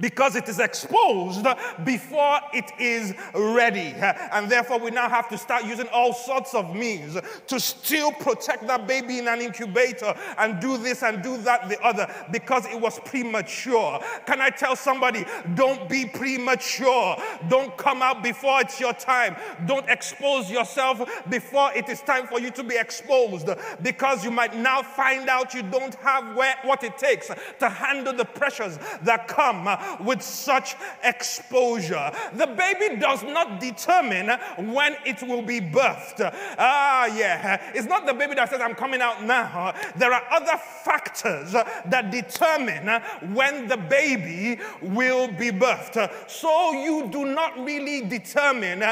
because 0.00 0.34
it 0.34 0.48
is 0.48 0.58
exposed 0.58 1.46
before 1.84 2.40
it 2.52 2.70
is 2.80 3.14
ready. 3.34 3.94
And 4.32 4.50
therefore, 4.50 4.78
we 4.80 4.90
now 4.90 5.08
have 5.08 5.28
to 5.28 5.38
start 5.38 5.64
using 5.64 5.86
all 5.88 6.12
sorts 6.12 6.54
of 6.54 6.74
means 6.74 7.16
to 7.46 7.60
still 7.60 8.10
protect 8.12 8.66
that 8.66 8.86
baby 8.88 9.18
in 9.18 9.28
an 9.28 9.40
incubator 9.40 10.14
and 10.38 10.60
do 10.60 10.76
this 10.78 11.02
and 11.02 11.22
do 11.22 11.36
that, 11.38 11.68
the 11.68 11.80
other, 11.80 12.12
because 12.32 12.66
it 12.66 12.80
was 12.80 12.98
premature. 13.00 14.00
Can 14.26 14.40
I 14.40 14.50
tell 14.50 14.74
somebody, 14.74 15.24
don't 15.54 15.88
be 15.88 16.06
premature? 16.06 17.16
Don't 17.48 17.76
come 17.76 18.02
out 18.02 18.22
before 18.22 18.60
it's 18.62 18.80
your 18.80 18.94
time. 18.94 19.36
Don't 19.66 19.88
expose 19.88 20.50
yourself 20.50 21.00
before 21.28 21.72
it 21.72 21.88
is 21.88 22.00
time 22.00 22.26
for 22.26 22.40
you 22.40 22.50
to 22.50 22.64
be 22.64 22.76
exposed, 22.76 23.48
because 23.82 24.24
you 24.24 24.30
might 24.30 24.56
now 24.56 24.82
find 24.82 25.28
out 25.28 25.54
you 25.54 25.62
don't 25.62 25.94
have 25.96 26.34
where, 26.34 26.56
what 26.62 26.82
it 26.82 26.98
takes 26.98 27.30
to 27.58 27.68
handle 27.68 28.12
the 28.12 28.24
pressures 28.24 28.78
that 29.02 29.28
come 29.28 29.68
with 30.00 30.22
such 30.22 30.76
exposure. 31.02 32.10
The 32.34 32.46
baby 32.46 32.96
does 32.96 33.22
not 33.22 33.60
determine 33.60 34.28
when 34.72 34.96
it 35.04 35.22
will 35.22 35.42
be 35.42 35.60
birthed. 35.60 36.20
Ah, 36.58 37.06
yeah. 37.06 37.60
It's 37.74 37.86
not 37.86 38.06
the 38.06 38.14
baby 38.14 38.34
that 38.34 38.50
says, 38.50 38.60
I'm 38.60 38.74
coming 38.74 39.00
out 39.00 39.22
now. 39.24 39.74
There 39.96 40.12
are 40.12 40.22
other 40.30 40.58
factors 40.84 41.52
that 41.52 42.10
determine 42.10 43.02
when 43.34 43.68
the 43.68 43.76
baby 43.76 44.60
will 44.82 45.28
be 45.28 45.50
birthed. 45.50 46.30
So 46.30 46.72
you 46.72 47.08
do 47.10 47.24
not 47.24 47.58
really 47.64 48.02
determine 48.02 48.82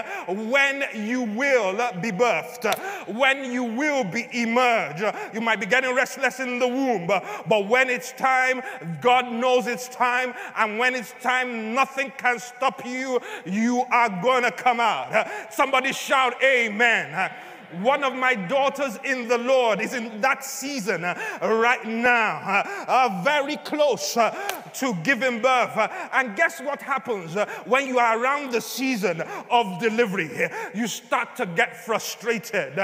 when 0.50 0.85
you 0.94 1.22
will 1.22 1.76
be 2.00 2.11
birthed, 2.11 2.74
when 3.09 3.50
you 3.50 3.64
will 3.64 4.05
be 4.05 4.28
emerged. 4.33 5.05
You 5.33 5.40
might 5.40 5.61
be 5.61 5.66
getting 5.66 5.94
restless 5.94 6.40
in 6.40 6.59
the 6.59 6.68
womb, 6.68 7.07
but 7.07 7.68
when 7.68 7.90
it's 7.90 8.12
time, 8.12 8.62
God 9.00 9.31
knows 9.31 9.66
it's 9.66 9.88
time, 9.88 10.35
and 10.57 10.78
when 10.83 10.97
it's 10.97 11.14
time, 11.23 11.75
nothing 11.75 12.12
can 12.18 12.40
stop 12.40 12.85
you. 12.85 13.21
You 13.47 13.85
are 13.92 14.09
going 14.21 14.42
to 14.42 14.51
come 14.51 14.81
out. 14.81 15.29
Somebody 15.53 15.92
shout, 15.92 16.35
Amen. 16.42 17.31
One 17.80 18.04
of 18.04 18.14
my 18.14 18.35
daughters 18.35 18.98
in 19.04 19.28
the 19.28 19.38
Lord 19.38 19.80
is 19.80 19.94
in 19.94 20.20
that 20.20 20.44
season 20.44 21.04
uh, 21.04 21.14
right 21.42 21.85
now, 21.87 22.40
uh, 22.44 22.85
uh, 22.88 23.22
very 23.24 23.56
close 23.58 24.16
uh, 24.16 24.30
to 24.74 24.94
giving 25.02 25.40
birth. 25.40 25.76
Uh, 25.76 25.88
and 26.12 26.37
guess 26.37 26.61
what 26.61 26.82
happens 26.82 27.37
uh, 27.37 27.46
when 27.64 27.87
you 27.87 27.98
are 27.98 28.22
around 28.22 28.52
the 28.52 28.61
season 28.61 29.22
of 29.50 29.80
delivery? 29.80 30.30
You 30.74 30.87
start 30.87 31.37
to 31.37 31.46
get 31.46 31.76
frustrated 31.85 32.74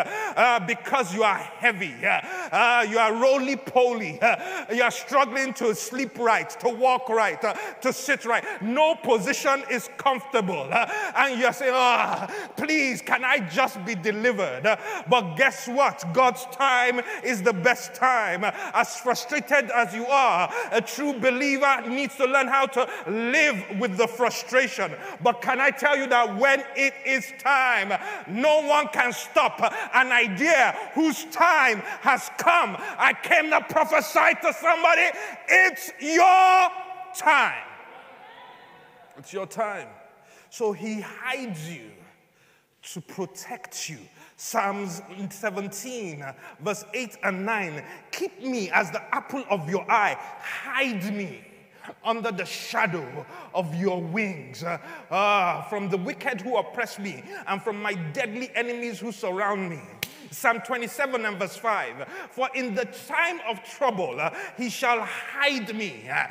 because 0.67 1.15
you 1.15 1.23
are 1.23 1.37
heavy, 1.37 1.95
you 2.91 2.99
are 2.99 3.15
roly 3.15 3.57
poly, 3.57 4.19
you 4.73 4.83
are 4.83 4.91
struggling 4.91 5.53
to 5.55 5.75
sleep 5.75 6.19
right, 6.19 6.49
to 6.61 6.69
walk 6.69 7.09
right, 7.09 7.41
to 7.83 7.93
sit 7.93 8.25
right. 8.25 8.45
No 8.63 8.95
position 8.95 9.63
is 9.71 9.89
comfortable. 9.97 10.69
and 10.73 11.39
you're 11.39 11.53
saying, 11.53 11.73
oh, 11.75 12.27
please, 12.57 13.03
can 13.03 13.25
I 13.25 13.41
just 13.41 13.85
be 13.85 13.95
delivered? 13.95 14.78
But 15.09 15.37
guess 15.37 15.69
what? 15.69 16.05
God's 16.13 16.45
time 16.47 17.01
is 17.23 17.43
the 17.43 17.53
best 17.53 17.95
time. 17.95 18.45
As 18.45 18.97
frustrated 18.97 19.71
as 19.71 19.95
you 19.95 20.07
are, 20.07 20.53
a 20.71 20.81
true 20.81 21.19
believer 21.19 21.83
needs 21.89 22.17
to 22.17 22.27
learn 22.27 22.49
how 22.49 22.67
to 22.67 22.89
live 23.07 23.65
with 23.79 23.97
the 23.97 24.07
frustration. 24.07 24.93
But 25.23 25.43
can 25.43 25.61
I 25.61 25.71
tell 25.71 25.97
you 25.97 26.07
that 26.09 26.37
when 26.37 26.65
it 26.77 26.95
is 27.07 27.33
time, 27.39 27.93
no 28.29 28.67
one 28.67 28.89
can 28.89 29.13
stop 29.13 29.61
an 29.95 30.13
idea 30.13 30.77
whose 30.95 31.25
time 31.27 31.79
has 32.01 32.31
come? 32.39 32.77
I 32.79 33.15
came 33.23 33.51
to 33.51 33.61
prophesy 33.61 34.35
to 34.43 34.53
somebody. 34.53 35.11
It's 35.49 35.93
your 36.01 36.71
time. 37.15 37.65
It's 39.19 39.33
your 39.33 39.47
time. 39.47 39.89
So 40.51 40.73
he 40.73 41.01
hides 41.01 41.69
you 41.69 41.91
to 42.93 43.01
protect 43.01 43.91
you 43.91 43.99
Psalms 44.41 45.03
17, 45.31 46.25
verse 46.61 46.85
8 46.95 47.19
and 47.25 47.45
9. 47.45 47.85
Keep 48.13 48.41
me 48.45 48.71
as 48.71 48.89
the 48.93 49.03
apple 49.13 49.43
of 49.51 49.69
your 49.69 49.85
eye, 49.91 50.17
hide 50.41 51.13
me 51.13 51.45
under 52.05 52.31
the 52.31 52.45
shadow 52.45 53.27
of 53.53 53.75
your 53.75 54.01
wings, 54.01 54.63
uh, 54.63 55.63
from 55.63 55.89
the 55.89 55.97
wicked 55.97 56.41
who 56.41 56.57
oppress 56.57 57.01
me, 57.01 57.25
and 57.49 57.61
from 57.61 57.83
my 57.83 57.95
deadly 57.95 58.49
enemies 58.55 59.01
who 59.01 59.11
surround 59.11 59.71
me. 59.71 59.81
Psalm 60.31 60.61
27 60.61 61.25
and 61.25 61.39
verse 61.39 61.57
5 61.57 62.07
For 62.31 62.49
in 62.55 62.75
the 62.75 62.85
time 62.85 63.41
of 63.49 63.63
trouble, 63.65 64.21
uh, 64.21 64.31
he 64.57 64.69
shall 64.69 65.01
hide 65.01 65.75
me 65.75 66.09
uh, 66.09 66.27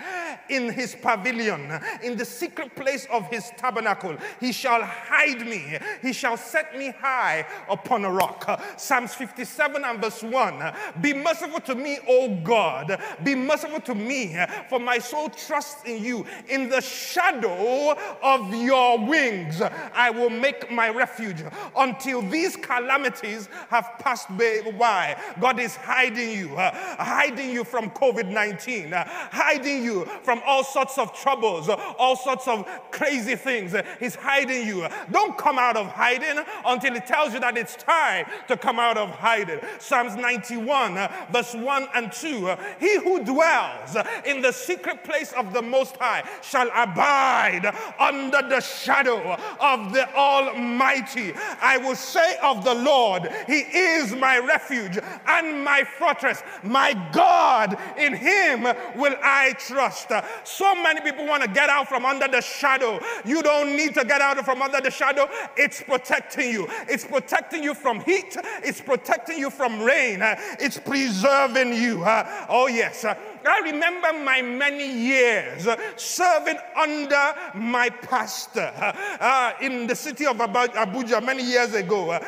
in 0.49 0.71
his 0.71 0.95
pavilion, 0.95 1.79
in 2.03 2.15
the 2.15 2.25
secret 2.25 2.75
place 2.75 3.07
of 3.11 3.27
his 3.29 3.51
tabernacle. 3.57 4.15
He 4.39 4.51
shall 4.51 4.83
hide 4.83 5.45
me, 5.45 5.77
he 6.01 6.13
shall 6.13 6.37
set 6.37 6.77
me 6.77 6.93
high 6.99 7.45
upon 7.69 8.05
a 8.05 8.11
rock. 8.11 8.61
Psalms 8.77 9.13
57 9.15 9.83
and 9.83 10.01
verse 10.01 10.23
1 10.23 10.73
Be 11.01 11.13
merciful 11.13 11.59
to 11.61 11.75
me, 11.75 11.99
O 12.07 12.35
God, 12.43 13.01
be 13.23 13.35
merciful 13.35 13.81
to 13.81 13.95
me, 13.95 14.37
for 14.69 14.79
my 14.79 14.99
soul 14.99 15.29
trusts 15.29 15.83
in 15.85 16.03
you. 16.03 16.25
In 16.49 16.69
the 16.69 16.81
shadow 16.81 17.97
of 18.21 18.53
your 18.53 19.05
wings, 19.05 19.61
I 19.61 20.09
will 20.09 20.29
make 20.29 20.71
my 20.71 20.89
refuge 20.89 21.43
until 21.75 22.21
these 22.21 22.55
calamities 22.55 23.49
have 23.69 23.86
have 23.87 23.99
passed 23.99 24.27
by. 24.37 25.15
God 25.39 25.59
is 25.59 25.75
hiding 25.75 26.31
you, 26.31 26.55
uh, 26.55 26.71
hiding 27.03 27.49
you 27.49 27.63
from 27.63 27.89
COVID 27.91 28.29
19, 28.29 28.93
uh, 28.93 29.03
hiding 29.07 29.83
you 29.83 30.05
from 30.23 30.41
all 30.45 30.63
sorts 30.63 30.97
of 30.97 31.13
troubles, 31.13 31.69
uh, 31.69 31.75
all 31.97 32.15
sorts 32.15 32.47
of 32.47 32.67
crazy 32.91 33.35
things. 33.35 33.75
He's 33.99 34.15
hiding 34.15 34.67
you. 34.67 34.87
Don't 35.11 35.37
come 35.37 35.57
out 35.57 35.77
of 35.77 35.87
hiding 35.87 36.43
until 36.65 36.93
He 36.93 36.99
tells 36.99 37.33
you 37.33 37.39
that 37.39 37.57
it's 37.57 37.75
time 37.75 38.25
to 38.47 38.57
come 38.57 38.79
out 38.79 38.97
of 38.97 39.09
hiding. 39.09 39.59
Psalms 39.79 40.15
91, 40.15 40.97
uh, 40.97 41.25
verse 41.31 41.53
1 41.53 41.87
and 41.95 42.11
2 42.11 42.49
uh, 42.49 42.57
He 42.79 42.97
who 42.97 43.23
dwells 43.23 43.95
in 44.25 44.41
the 44.41 44.51
secret 44.51 45.03
place 45.03 45.31
of 45.33 45.53
the 45.53 45.61
Most 45.61 45.97
High 45.97 46.23
shall 46.41 46.69
abide 46.73 47.73
under 47.99 48.41
the 48.47 48.61
shadow 48.61 49.37
of 49.59 49.93
the 49.93 50.13
Almighty. 50.15 51.33
I 51.61 51.77
will 51.77 51.95
say 51.95 52.37
of 52.41 52.63
the 52.63 52.73
Lord, 52.73 53.29
He 53.47 53.59
is 53.77 54.15
my 54.15 54.39
refuge 54.39 54.97
and 55.27 55.63
my 55.63 55.83
fortress. 55.83 56.43
My 56.63 56.93
God, 57.11 57.77
in 57.97 58.15
him 58.15 58.63
will 58.95 59.15
I 59.23 59.53
trust. 59.59 60.11
So 60.43 60.75
many 60.75 61.01
people 61.01 61.25
want 61.25 61.43
to 61.43 61.49
get 61.49 61.69
out 61.69 61.87
from 61.87 62.05
under 62.05 62.27
the 62.27 62.41
shadow. 62.41 62.99
You 63.25 63.41
don't 63.43 63.75
need 63.75 63.93
to 63.93 64.03
get 64.05 64.21
out 64.21 64.43
from 64.43 64.61
under 64.61 64.81
the 64.81 64.91
shadow. 64.91 65.29
It's 65.55 65.81
protecting 65.81 66.51
you. 66.51 66.67
It's 66.87 67.05
protecting 67.05 67.63
you 67.63 67.73
from 67.73 68.01
heat. 68.01 68.35
It's 68.63 68.81
protecting 68.81 69.37
you 69.37 69.49
from 69.49 69.81
rain. 69.81 70.19
It's 70.59 70.77
preserving 70.77 71.73
you. 71.73 72.03
Oh, 72.49 72.67
yes. 72.67 73.05
I 73.47 73.61
remember 73.63 74.13
my 74.13 74.41
many 74.41 74.91
years 74.91 75.67
serving 75.95 76.57
under 76.75 77.33
my 77.55 77.89
pastor 77.89 78.71
uh, 78.75 79.53
in 79.61 79.87
the 79.87 79.95
city 79.95 80.25
of 80.25 80.37
Abuja 80.37 81.23
many 81.23 81.43
years 81.43 81.73
ago. 81.73 82.11
Uh, 82.11 82.19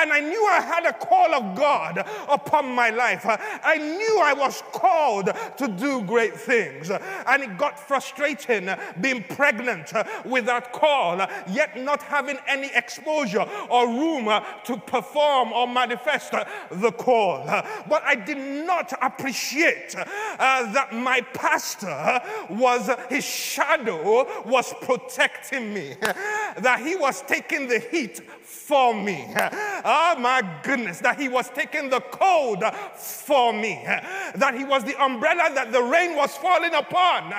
and 0.00 0.12
I 0.12 0.20
knew 0.20 0.46
I 0.46 0.60
had 0.60 0.86
a 0.86 0.92
call 0.92 1.34
of 1.34 1.56
God 1.56 1.98
upon 2.28 2.68
my 2.74 2.90
life. 2.90 3.26
Uh, 3.26 3.36
I 3.64 3.78
knew 3.78 4.20
I 4.22 4.32
was 4.32 4.62
called 4.72 5.30
to 5.56 5.68
do 5.68 6.02
great 6.02 6.34
things. 6.34 6.90
Uh, 6.90 6.98
and 7.26 7.42
it 7.42 7.58
got 7.58 7.78
frustrating 7.78 8.68
uh, 8.68 8.78
being 9.00 9.24
pregnant 9.24 9.94
uh, 9.94 10.04
with 10.24 10.46
that 10.46 10.72
call, 10.72 11.18
yet 11.48 11.76
not 11.80 12.02
having 12.02 12.38
any 12.46 12.70
exposure 12.74 13.46
or 13.70 13.88
room 13.88 14.26
to 14.64 14.76
perform 14.76 15.52
or 15.52 15.66
manifest 15.66 16.32
the 16.70 16.92
call. 16.92 17.44
But 17.88 18.02
I 18.04 18.14
did 18.14 18.38
not 18.38 18.92
appreciate 19.02 19.94
uh, 20.44 20.70
that 20.72 20.92
my 20.92 21.22
pastor 21.32 22.20
was, 22.50 22.90
his 23.08 23.24
shadow 23.24 24.26
was 24.44 24.74
protecting 24.82 25.72
me, 25.72 25.94
that 26.00 26.82
he 26.84 26.96
was 26.96 27.22
taking 27.22 27.66
the 27.66 27.78
heat 27.78 28.20
for 28.54 28.94
me. 28.94 29.26
Oh 29.86 30.16
my 30.18 30.42
goodness, 30.62 31.00
that 31.00 31.20
he 31.20 31.28
was 31.28 31.50
taking 31.50 31.90
the 31.90 32.00
cold 32.00 32.64
for 32.96 33.52
me, 33.52 33.82
that 33.84 34.54
he 34.56 34.64
was 34.64 34.82
the 34.84 35.00
umbrella 35.02 35.50
that 35.54 35.72
the 35.72 35.82
rain 35.82 36.16
was 36.16 36.34
falling 36.36 36.72
upon. 36.72 37.30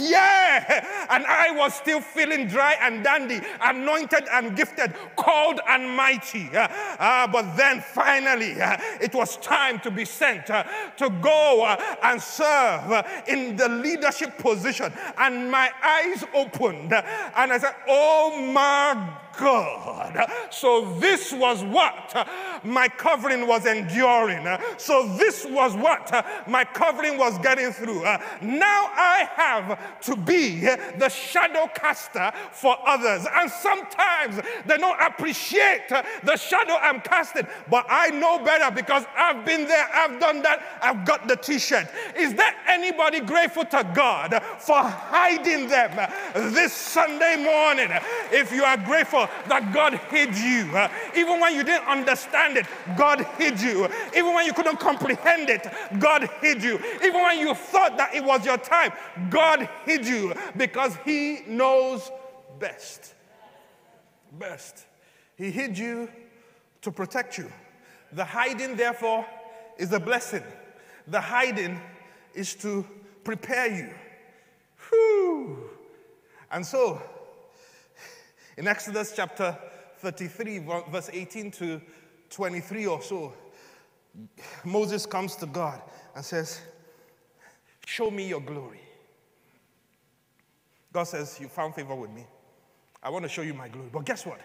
Yeah, 0.00 1.06
and 1.08 1.24
I 1.24 1.52
was 1.56 1.72
still 1.74 2.00
feeling 2.00 2.46
dry 2.46 2.76
and 2.80 3.02
dandy, 3.02 3.40
anointed 3.62 4.24
and 4.30 4.54
gifted, 4.56 4.94
called 5.16 5.60
and 5.68 5.88
mighty. 5.96 6.50
Uh, 6.54 7.26
but 7.28 7.56
then 7.56 7.80
finally, 7.80 8.60
uh, 8.60 8.76
it 9.00 9.14
was 9.14 9.36
time 9.38 9.80
to 9.80 9.90
be 9.90 10.04
sent 10.04 10.50
uh, 10.50 10.64
to 10.96 11.08
go 11.22 11.64
uh, 11.64 11.96
and 12.02 12.20
serve 12.20 13.06
in 13.26 13.56
the 13.56 13.68
leadership 13.68 14.36
position. 14.38 14.92
And 15.16 15.50
my 15.50 15.70
eyes 15.82 16.24
opened, 16.34 16.92
and 16.92 17.52
I 17.52 17.58
said, 17.58 17.74
Oh 17.88 18.40
my 18.52 19.23
God. 19.38 20.30
So 20.50 20.94
this 20.98 21.32
was 21.32 21.62
what 21.64 22.28
my 22.62 22.88
covering 22.88 23.46
was 23.46 23.66
enduring. 23.66 24.46
So 24.76 25.08
this 25.16 25.44
was 25.44 25.74
what 25.74 26.10
my 26.46 26.64
covering 26.64 27.18
was 27.18 27.38
getting 27.38 27.72
through. 27.72 28.02
Now 28.40 28.90
I 28.94 29.28
have 29.34 30.00
to 30.02 30.16
be 30.16 30.60
the 30.60 31.08
shadow 31.08 31.68
caster 31.74 32.32
for 32.52 32.76
others. 32.86 33.26
And 33.34 33.50
sometimes 33.50 34.40
they 34.66 34.78
don't 34.78 35.00
appreciate 35.00 35.88
the 36.22 36.36
shadow 36.36 36.74
I'm 36.80 37.00
casting, 37.00 37.46
but 37.68 37.86
I 37.88 38.10
know 38.10 38.38
better 38.38 38.74
because 38.74 39.04
I've 39.16 39.44
been 39.44 39.66
there, 39.66 39.88
I've 39.92 40.20
done 40.20 40.42
that, 40.42 40.62
I've 40.82 41.04
got 41.04 41.28
the 41.28 41.36
t 41.36 41.58
shirt. 41.58 41.88
Is 42.16 42.34
there 42.34 42.54
anybody 42.68 43.20
grateful 43.20 43.64
to 43.66 43.90
God 43.94 44.42
for 44.58 44.82
hiding 44.82 45.68
them 45.68 46.10
this 46.52 46.72
Sunday 46.72 47.36
morning? 47.36 47.90
If 48.30 48.52
you 48.52 48.64
are 48.64 48.76
grateful, 48.76 49.23
that 49.48 49.72
God 49.72 49.94
hid 50.10 50.36
you. 50.36 50.70
Even 51.16 51.40
when 51.40 51.54
you 51.54 51.64
didn't 51.64 51.86
understand 51.86 52.56
it, 52.56 52.66
God 52.96 53.26
hid 53.38 53.60
you. 53.60 53.88
Even 54.16 54.34
when 54.34 54.46
you 54.46 54.52
couldn't 54.52 54.78
comprehend 54.78 55.50
it, 55.50 55.66
God 55.98 56.28
hid 56.40 56.62
you. 56.62 56.78
Even 57.02 57.22
when 57.22 57.38
you 57.38 57.54
thought 57.54 57.96
that 57.96 58.14
it 58.14 58.24
was 58.24 58.44
your 58.44 58.58
time, 58.58 58.92
God 59.30 59.68
hid 59.84 60.06
you 60.06 60.34
because 60.56 60.96
He 61.04 61.40
knows 61.46 62.10
best. 62.58 63.14
Best. 64.32 64.86
He 65.36 65.50
hid 65.50 65.78
you 65.78 66.08
to 66.82 66.90
protect 66.90 67.38
you. 67.38 67.50
The 68.12 68.24
hiding, 68.24 68.76
therefore, 68.76 69.26
is 69.78 69.92
a 69.92 70.00
blessing. 70.00 70.44
The 71.08 71.20
hiding 71.20 71.80
is 72.34 72.54
to 72.56 72.86
prepare 73.24 73.74
you. 73.74 73.90
Whew. 74.90 75.70
And 76.50 76.64
so, 76.64 77.02
in 78.56 78.68
Exodus 78.68 79.12
chapter 79.14 79.56
33, 79.98 80.58
verse 80.90 81.10
18 81.12 81.50
to 81.52 81.80
23 82.30 82.86
or 82.86 83.02
so, 83.02 83.32
Moses 84.64 85.06
comes 85.06 85.36
to 85.36 85.46
God 85.46 85.80
and 86.14 86.24
says, 86.24 86.60
Show 87.86 88.10
me 88.10 88.28
your 88.28 88.40
glory. 88.40 88.80
God 90.92 91.04
says, 91.04 91.38
You 91.40 91.48
found 91.48 91.74
favor 91.74 91.94
with 91.94 92.10
me. 92.10 92.26
I 93.02 93.10
want 93.10 93.24
to 93.24 93.28
show 93.28 93.42
you 93.42 93.54
my 93.54 93.68
glory. 93.68 93.88
But 93.92 94.04
guess 94.04 94.24
what? 94.24 94.40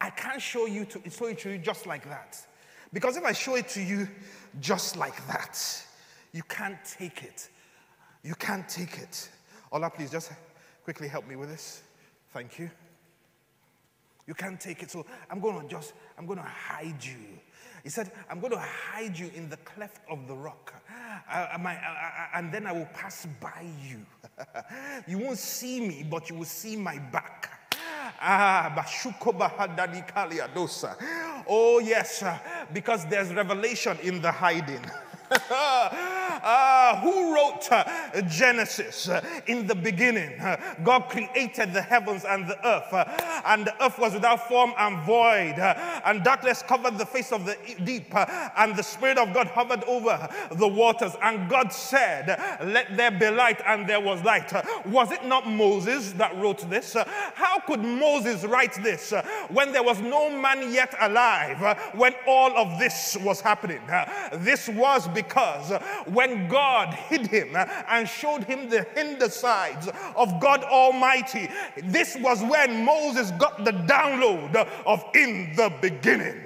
I 0.00 0.10
can't 0.10 0.40
show 0.40 0.66
you 0.66 0.86
to 0.86 1.10
show 1.10 1.26
it 1.26 1.38
to 1.40 1.50
you 1.50 1.58
just 1.58 1.86
like 1.86 2.08
that. 2.08 2.38
Because 2.92 3.16
if 3.16 3.24
I 3.24 3.32
show 3.32 3.56
it 3.56 3.68
to 3.70 3.82
you 3.82 4.08
just 4.60 4.96
like 4.96 5.26
that, 5.26 5.60
you 6.32 6.42
can't 6.44 6.78
take 6.84 7.22
it. 7.22 7.48
You 8.22 8.34
can't 8.34 8.68
take 8.68 8.98
it. 8.98 9.28
Ola, 9.70 9.90
please 9.90 10.10
just 10.10 10.32
quickly 10.84 11.08
help 11.08 11.28
me 11.28 11.36
with 11.36 11.50
this. 11.50 11.82
Thank 12.32 12.58
you. 12.58 12.70
You 14.30 14.34
can't 14.34 14.60
take 14.60 14.80
it. 14.84 14.92
So 14.92 15.04
I'm 15.28 15.40
going 15.40 15.60
to 15.60 15.66
just, 15.66 15.92
I'm 16.16 16.24
going 16.24 16.38
to 16.38 16.44
hide 16.44 17.04
you. 17.04 17.18
He 17.82 17.88
said, 17.88 18.12
I'm 18.30 18.38
going 18.38 18.52
to 18.52 18.60
hide 18.60 19.18
you 19.18 19.28
in 19.34 19.48
the 19.48 19.56
cleft 19.56 20.02
of 20.08 20.28
the 20.28 20.36
rock. 20.36 20.72
Uh, 21.28 21.48
and 22.34 22.52
then 22.52 22.64
I 22.64 22.70
will 22.70 22.88
pass 22.94 23.26
by 23.40 23.66
you. 23.84 24.06
you 25.08 25.18
won't 25.18 25.36
see 25.36 25.80
me, 25.80 26.06
but 26.08 26.30
you 26.30 26.36
will 26.36 26.44
see 26.44 26.76
my 26.76 26.96
back. 27.10 27.50
Ah, 28.20 28.72
Oh, 31.48 31.80
yes, 31.80 32.22
because 32.72 33.04
there's 33.06 33.34
revelation 33.34 33.98
in 34.00 34.22
the 34.22 34.30
hiding. 34.30 34.86
uh, 36.42 37.00
who 37.00 37.34
wrote 37.34 37.70
uh, 37.70 37.84
Genesis? 38.28 39.08
Uh, 39.08 39.20
in 39.46 39.66
the 39.66 39.74
beginning, 39.74 40.38
uh, 40.40 40.56
God 40.82 41.08
created 41.08 41.72
the 41.72 41.82
heavens 41.82 42.24
and 42.24 42.46
the 42.46 42.56
earth, 42.66 42.92
uh, 42.92 43.42
and 43.46 43.66
the 43.66 43.84
earth 43.84 43.98
was 43.98 44.14
without 44.14 44.48
form 44.48 44.72
and 44.78 45.04
void, 45.04 45.58
uh, 45.58 46.00
and 46.04 46.22
darkness 46.24 46.62
covered 46.62 46.98
the 46.98 47.06
face 47.06 47.32
of 47.32 47.44
the 47.44 47.56
deep, 47.84 48.14
and 48.14 48.76
the 48.76 48.82
Spirit 48.82 49.18
of 49.18 49.32
God 49.34 49.46
hovered 49.48 49.84
over 49.84 50.28
the 50.52 50.68
waters. 50.68 51.12
And 51.22 51.48
God 51.48 51.72
said, 51.72 52.28
Let 52.64 52.96
there 52.96 53.10
be 53.10 53.28
light, 53.30 53.60
and 53.66 53.88
there 53.88 54.00
was 54.00 54.22
light. 54.22 54.52
was 54.86 55.12
it 55.12 55.24
not 55.24 55.48
Moses 55.48 56.12
that 56.12 56.36
wrote 56.36 56.68
this? 56.70 56.96
how 57.34 57.58
could 57.60 57.80
Moses 57.80 58.44
write 58.44 58.74
this 58.82 59.12
when 59.48 59.72
there 59.72 59.82
was 59.82 60.00
no 60.00 60.30
man 60.30 60.72
yet 60.72 60.94
alive 61.00 61.78
when 61.94 62.14
all 62.26 62.56
of 62.56 62.78
this 62.78 63.16
was 63.22 63.40
happening? 63.40 63.80
this 64.34 64.68
was 64.68 65.08
because 65.08 65.72
when 66.06 66.29
God 66.48 66.94
hid 66.94 67.26
him 67.26 67.56
and 67.56 68.08
showed 68.08 68.44
him 68.44 68.68
the 68.68 68.86
hinder 68.94 69.28
sides 69.28 69.88
of 70.16 70.40
God 70.40 70.64
Almighty, 70.64 71.48
this 71.84 72.16
was 72.16 72.42
when 72.42 72.84
Moses 72.84 73.30
got 73.32 73.64
the 73.64 73.72
download 73.72 74.54
of 74.86 75.04
in 75.14 75.54
the 75.56 75.72
beginning. 75.80 76.40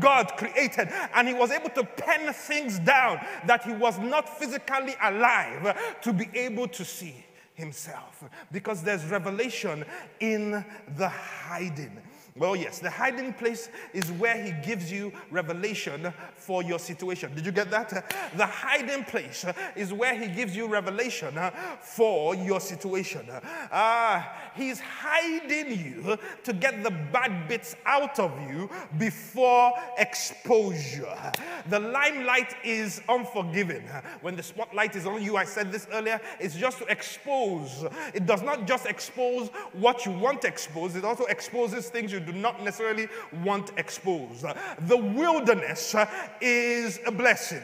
God 0.00 0.32
created, 0.36 0.88
and 1.14 1.28
he 1.28 1.34
was 1.34 1.50
able 1.50 1.70
to 1.70 1.84
pen 1.84 2.32
things 2.32 2.78
down 2.78 3.20
that 3.46 3.62
he 3.64 3.72
was 3.72 3.98
not 3.98 4.28
physically 4.38 4.94
alive 5.02 5.76
to 6.02 6.12
be 6.12 6.28
able 6.34 6.68
to 6.68 6.84
see 6.84 7.24
himself 7.54 8.22
because 8.52 8.82
there's 8.82 9.04
revelation 9.06 9.84
in 10.20 10.64
the 10.96 11.08
hiding. 11.08 11.96
Well, 12.38 12.54
yes, 12.54 12.80
the 12.80 12.90
hiding 12.90 13.32
place 13.32 13.70
is 13.94 14.12
where 14.12 14.40
he 14.42 14.52
gives 14.62 14.92
you 14.92 15.10
revelation 15.30 16.12
for 16.34 16.62
your 16.62 16.78
situation. 16.78 17.34
Did 17.34 17.46
you 17.46 17.52
get 17.52 17.70
that? 17.70 17.88
The 18.36 18.44
hiding 18.44 19.04
place 19.04 19.46
is 19.74 19.90
where 19.92 20.14
he 20.14 20.28
gives 20.28 20.54
you 20.54 20.68
revelation 20.68 21.38
for 21.80 22.34
your 22.34 22.60
situation. 22.60 23.26
Uh, 23.72 24.22
he's 24.54 24.80
hiding 24.80 25.78
you 25.78 26.18
to 26.44 26.52
get 26.52 26.82
the 26.82 26.90
bad 26.90 27.48
bits 27.48 27.74
out 27.86 28.18
of 28.18 28.32
you 28.50 28.68
before 28.98 29.72
exposure. 29.96 31.32
The 31.70 31.80
limelight 31.80 32.54
is 32.62 33.00
unforgiving. 33.08 33.88
When 34.20 34.36
the 34.36 34.42
spotlight 34.42 34.94
is 34.94 35.06
on 35.06 35.22
you, 35.22 35.38
I 35.38 35.44
said 35.44 35.72
this 35.72 35.86
earlier, 35.90 36.20
it's 36.38 36.54
just 36.54 36.78
to 36.78 36.86
expose. 36.86 37.86
It 38.12 38.26
does 38.26 38.42
not 38.42 38.66
just 38.66 38.84
expose 38.84 39.48
what 39.72 40.04
you 40.04 40.12
want 40.12 40.42
to 40.42 40.48
expose, 40.48 40.96
it 40.96 41.04
also 41.04 41.24
exposes 41.24 41.88
things 41.88 42.12
you 42.12 42.25
do 42.26 42.32
not 42.32 42.62
necessarily 42.62 43.08
want 43.44 43.70
exposed. 43.76 44.44
The 44.80 44.96
wilderness 44.96 45.94
uh, 45.94 46.06
is 46.40 46.98
a 47.06 47.12
blessing. 47.12 47.62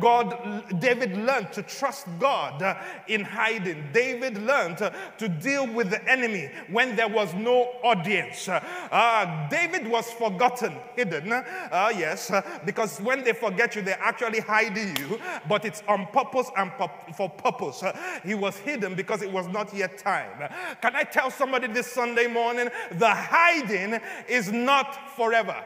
God, 0.00 0.80
David 0.80 1.16
learned 1.16 1.52
to 1.52 1.62
trust 1.62 2.06
God 2.18 2.62
uh, 2.62 2.76
in 3.06 3.22
hiding. 3.22 3.84
David 3.92 4.38
learned 4.42 4.82
uh, 4.82 4.90
to 5.18 5.28
deal 5.28 5.66
with 5.66 5.90
the 5.90 6.10
enemy 6.10 6.50
when 6.70 6.96
there 6.96 7.08
was 7.08 7.32
no 7.34 7.70
audience. 7.84 8.48
Uh, 8.48 9.48
David 9.50 9.86
was 9.86 10.10
forgotten, 10.12 10.74
hidden. 10.96 11.32
Uh, 11.32 11.92
yes, 11.96 12.32
because 12.64 12.98
when 13.00 13.22
they 13.22 13.32
forget 13.32 13.76
you, 13.76 13.82
they're 13.82 14.00
actually 14.00 14.40
hiding 14.40 14.96
you, 14.96 15.20
but 15.48 15.64
it's 15.64 15.82
on 15.88 16.06
purpose 16.06 16.50
and 16.56 16.72
for 17.16 17.28
purpose. 17.28 17.82
He 18.24 18.34
was 18.34 18.56
hidden 18.56 18.94
because 18.94 19.22
it 19.22 19.30
was 19.30 19.46
not 19.48 19.74
yet 19.74 19.98
time. 19.98 20.48
Can 20.80 20.96
I 20.96 21.02
tell 21.02 21.30
somebody 21.30 21.66
this 21.66 21.86
Sunday 21.86 22.26
morning? 22.26 22.68
The 22.92 23.10
hiding 23.10 23.97
is 24.28 24.50
not 24.52 25.16
forever. 25.16 25.64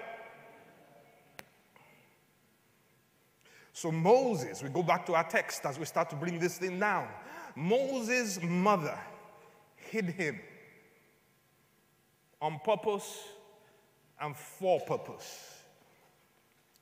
So, 3.72 3.90
Moses, 3.90 4.62
we 4.62 4.68
go 4.68 4.82
back 4.82 5.06
to 5.06 5.14
our 5.14 5.24
text 5.24 5.64
as 5.64 5.78
we 5.78 5.86
start 5.86 6.10
to 6.10 6.16
bring 6.16 6.38
this 6.38 6.58
thing 6.58 6.78
down. 6.78 7.08
Moses' 7.56 8.38
mother 8.42 8.98
hid 9.76 10.06
him 10.10 10.38
on 12.40 12.60
purpose 12.64 13.18
and 14.20 14.36
for 14.36 14.80
purpose. 14.80 15.62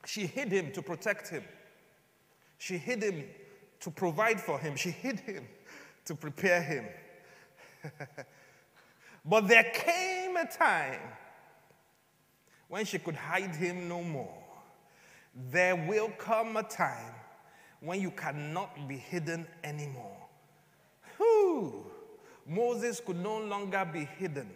She 0.05 0.25
hid 0.25 0.51
him 0.51 0.71
to 0.73 0.81
protect 0.81 1.29
him. 1.29 1.43
She 2.57 2.77
hid 2.77 3.03
him 3.03 3.23
to 3.79 3.91
provide 3.91 4.39
for 4.39 4.59
him. 4.59 4.75
She 4.75 4.91
hid 4.91 5.19
him 5.21 5.47
to 6.05 6.15
prepare 6.15 6.61
him. 6.61 6.85
but 9.25 9.47
there 9.47 9.71
came 9.73 10.37
a 10.37 10.45
time 10.45 10.99
when 12.71 12.85
she 12.85 12.97
could 12.97 13.17
hide 13.17 13.53
him 13.53 13.89
no 13.89 14.01
more. 14.01 14.33
There 15.51 15.75
will 15.75 16.07
come 16.17 16.55
a 16.55 16.63
time 16.63 17.13
when 17.81 17.99
you 17.99 18.11
cannot 18.11 18.87
be 18.87 18.95
hidden 18.95 19.45
anymore. 19.61 20.15
Whew. 21.17 21.85
Moses 22.47 23.01
could 23.05 23.17
no 23.17 23.39
longer 23.39 23.85
be 23.91 24.05
hidden. 24.17 24.49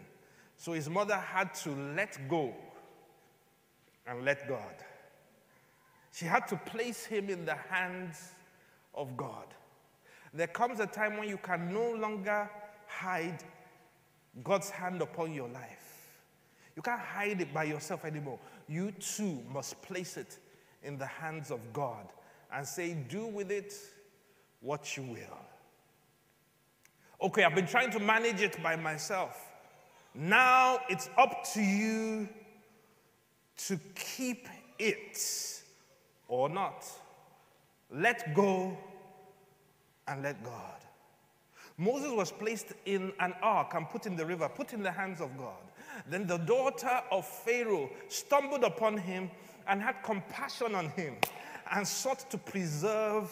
So 0.56 0.72
his 0.72 0.90
mother 0.90 1.18
had 1.18 1.54
to 1.56 1.72
let 1.94 2.18
go 2.30 2.54
and 4.08 4.24
let 4.24 4.48
God. 4.48 4.76
She 6.14 6.24
had 6.24 6.48
to 6.48 6.56
place 6.56 7.04
him 7.04 7.30
in 7.30 7.44
the 7.44 7.56
hands 7.70 8.30
of 8.94 9.18
God. 9.18 9.48
There 10.34 10.48
comes 10.48 10.80
a 10.80 10.88
time 10.88 11.18
when 11.18 11.28
you 11.28 11.38
can 11.38 11.74
no 11.74 11.92
longer 11.92 12.50
hide 12.88 13.44
God's 14.42 14.70
hand 14.70 15.02
upon 15.02 15.34
your 15.34 15.50
life. 15.50 15.85
You 16.76 16.82
can't 16.82 17.00
hide 17.00 17.42
it 17.42 17.54
by 17.54 17.64
yourself 17.64 18.06
anymore. 18.06 18.40
You 18.68 18.92
too 18.92 19.40
must 19.52 19.82
place 19.82 20.18
it 20.18 20.38
in 20.84 20.98
the 20.98 21.06
hands 21.06 21.52
of 21.52 21.60
God 21.74 22.08
and 22.54 22.68
say, 22.68 22.94
Do 22.94 23.26
with 23.28 23.52
it 23.52 23.74
what 24.62 24.98
you 24.98 25.04
will. 25.04 25.40
Okay, 27.22 27.44
I've 27.44 27.56
been 27.56 27.68
trying 27.68 27.92
to 27.92 28.00
manage 28.00 28.42
it 28.42 28.62
by 28.62 28.76
myself. 28.76 29.42
Now 30.14 30.80
it's 30.90 31.10
up 31.18 31.44
to 31.54 31.62
you 31.62 32.28
to 33.68 33.80
keep 33.96 34.48
it 34.78 35.64
or 36.28 36.50
not. 36.50 36.86
Let 37.92 38.34
go 38.34 38.78
and 40.08 40.24
let 40.24 40.44
God. 40.44 40.76
Moses 41.78 42.12
was 42.12 42.32
placed 42.32 42.74
in 42.86 43.12
an 43.20 43.34
ark 43.42 43.74
and 43.76 43.90
put 43.90 44.06
in 44.06 44.16
the 44.16 44.26
river, 44.26 44.50
put 44.50 44.74
in 44.74 44.82
the 44.82 44.92
hands 44.92 45.20
of 45.20 45.38
God. 45.38 45.62
Then 46.08 46.28
the 46.28 46.38
daughter 46.38 47.02
of 47.12 47.26
Pharaoh 47.26 47.90
stumbled 48.10 48.64
upon 48.64 48.98
him 48.98 49.30
and 49.68 49.82
had 49.82 50.04
compassion 50.04 50.76
on 50.76 50.90
him 50.90 51.16
and 51.72 51.88
sought 51.88 52.30
to 52.32 52.38
preserve 52.38 53.32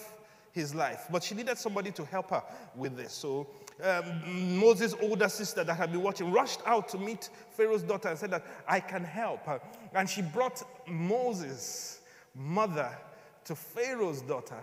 his 0.51 0.73
life. 0.73 1.07
But 1.11 1.23
she 1.23 1.35
needed 1.35 1.57
somebody 1.57 1.91
to 1.91 2.05
help 2.05 2.29
her 2.29 2.43
with 2.75 2.95
this. 2.95 3.13
So 3.13 3.47
um, 3.83 4.59
Moses' 4.59 4.95
older 5.01 5.29
sister 5.29 5.63
that 5.63 5.73
had 5.73 5.91
been 5.91 6.01
watching 6.01 6.31
rushed 6.31 6.61
out 6.65 6.87
to 6.89 6.97
meet 6.97 7.29
Pharaoh's 7.51 7.83
daughter 7.83 8.09
and 8.09 8.17
said 8.17 8.31
that 8.31 8.45
I 8.67 8.79
can 8.79 9.03
help. 9.03 9.45
her. 9.45 9.59
And 9.93 10.09
she 10.09 10.21
brought 10.21 10.63
Moses' 10.87 12.01
mother 12.35 12.95
to 13.45 13.55
Pharaoh's 13.55 14.21
daughter. 14.21 14.59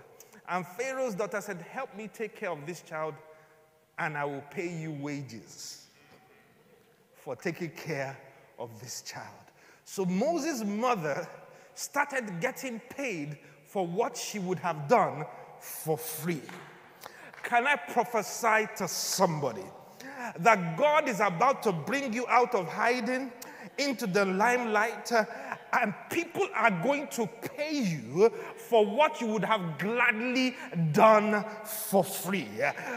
And 0.49 0.67
Pharaoh's 0.67 1.15
daughter 1.15 1.41
said, 1.41 1.61
Help 1.63 1.95
me 1.97 2.09
take 2.09 2.37
care 2.37 2.51
of 2.51 2.67
this 2.67 2.83
child, 2.83 3.15
and 3.99 4.17
I 4.17 4.25
will 4.25 4.45
pay 4.51 4.69
you 4.69 4.93
wages 4.93 5.80
for 7.23 7.37
taking 7.37 7.71
care 7.71 8.17
of 8.59 8.71
this 8.81 9.03
child. 9.03 9.27
So 9.85 10.05
Moses' 10.05 10.65
mother 10.65 11.27
started 11.75 12.41
getting 12.41 12.81
paid 12.91 13.39
for 13.67 13.87
what 13.87 14.17
she 14.17 14.39
would 14.39 14.59
have 14.59 14.89
done 14.89 15.25
for 15.61 15.97
free. 15.97 16.43
Can 17.43 17.67
I 17.67 17.77
prophesy 17.77 18.69
to 18.77 18.89
somebody 18.89 19.65
that 20.39 20.77
God 20.77 21.09
is 21.09 21.21
about 21.21 21.63
to 21.65 21.73
bring 21.73 22.13
you 22.13 22.27
out 22.29 22.55
of 22.55 22.69
hiding 22.69 23.33
into 23.79 24.07
the 24.07 24.25
limelight? 24.25 25.11
And 25.73 25.95
people 26.11 26.47
are 26.55 26.71
going 26.71 27.07
to 27.09 27.27
pay 27.57 27.73
you 27.73 28.33
for 28.57 28.85
what 28.85 29.21
you 29.21 29.27
would 29.29 29.45
have 29.45 29.79
gladly 29.79 30.57
done 30.93 31.45
for 31.65 32.03
free. 32.03 32.49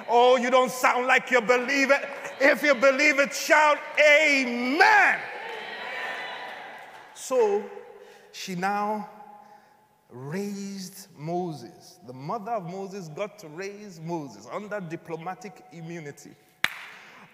Oh, 0.10 0.38
you 0.38 0.50
don't 0.50 0.72
sound 0.72 1.08
like 1.08 1.32
you 1.32 1.42
believe 1.42 1.92
it. 1.92 2.08
If 2.40 2.64
you 2.64 2.76
believe 2.76 3.20
it, 3.20 3.34
shout 3.34 3.78
amen. 4.00 5.20
So 7.14 7.64
she 8.32 8.56
now 8.56 9.10
raised 10.10 11.08
Moses. 11.18 12.00
The 12.06 12.14
mother 12.14 12.52
of 12.52 12.70
Moses 12.70 13.10
got 13.10 13.40
to 13.40 13.48
raise 13.48 14.00
Moses 14.00 14.48
under 14.52 14.80
diplomatic 14.80 15.64
immunity. 15.72 16.32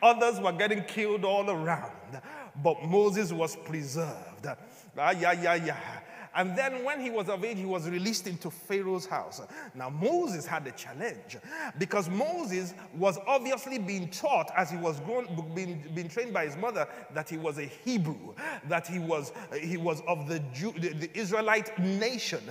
Others 0.02 0.40
were 0.40 0.54
getting 0.54 0.84
killed 0.84 1.26
all 1.26 1.50
around, 1.50 2.22
but 2.64 2.84
Moses 2.84 3.34
was 3.34 3.56
preserved. 3.58 4.48
Ah, 4.98 5.12
yeah, 5.12 5.34
yeah, 5.34 5.56
yeah. 5.56 6.00
And 6.40 6.58
then 6.58 6.86
when 6.86 7.02
he 7.02 7.10
was 7.10 7.28
of 7.28 7.44
age, 7.44 7.58
he 7.58 7.66
was 7.66 7.90
released 7.90 8.26
into 8.26 8.50
Pharaoh's 8.50 9.06
house. 9.06 9.42
Now, 9.76 9.90
Moses 9.90 10.46
had 10.46 10.66
a 10.68 10.72
challenge 10.72 11.36
because 11.78 12.10
Moses 12.10 12.74
was 12.98 13.20
obviously 13.28 13.78
being 13.78 14.08
taught 14.10 14.50
as 14.56 14.72
he 14.72 14.78
was 14.78 15.02
grown, 15.02 15.28
being, 15.54 15.84
being 15.94 16.08
trained 16.08 16.34
by 16.34 16.46
his 16.46 16.56
mother 16.56 16.88
that 17.14 17.28
he 17.28 17.36
was 17.36 17.58
a 17.58 17.66
Hebrew, 17.66 18.34
that 18.70 18.88
he 18.88 19.00
was, 19.00 19.34
he 19.62 19.76
was 19.76 20.02
of 20.08 20.30
the, 20.30 20.40
Jew, 20.54 20.72
the, 20.78 20.94
the 20.94 21.10
Israelite 21.14 21.78
nation. 21.78 22.44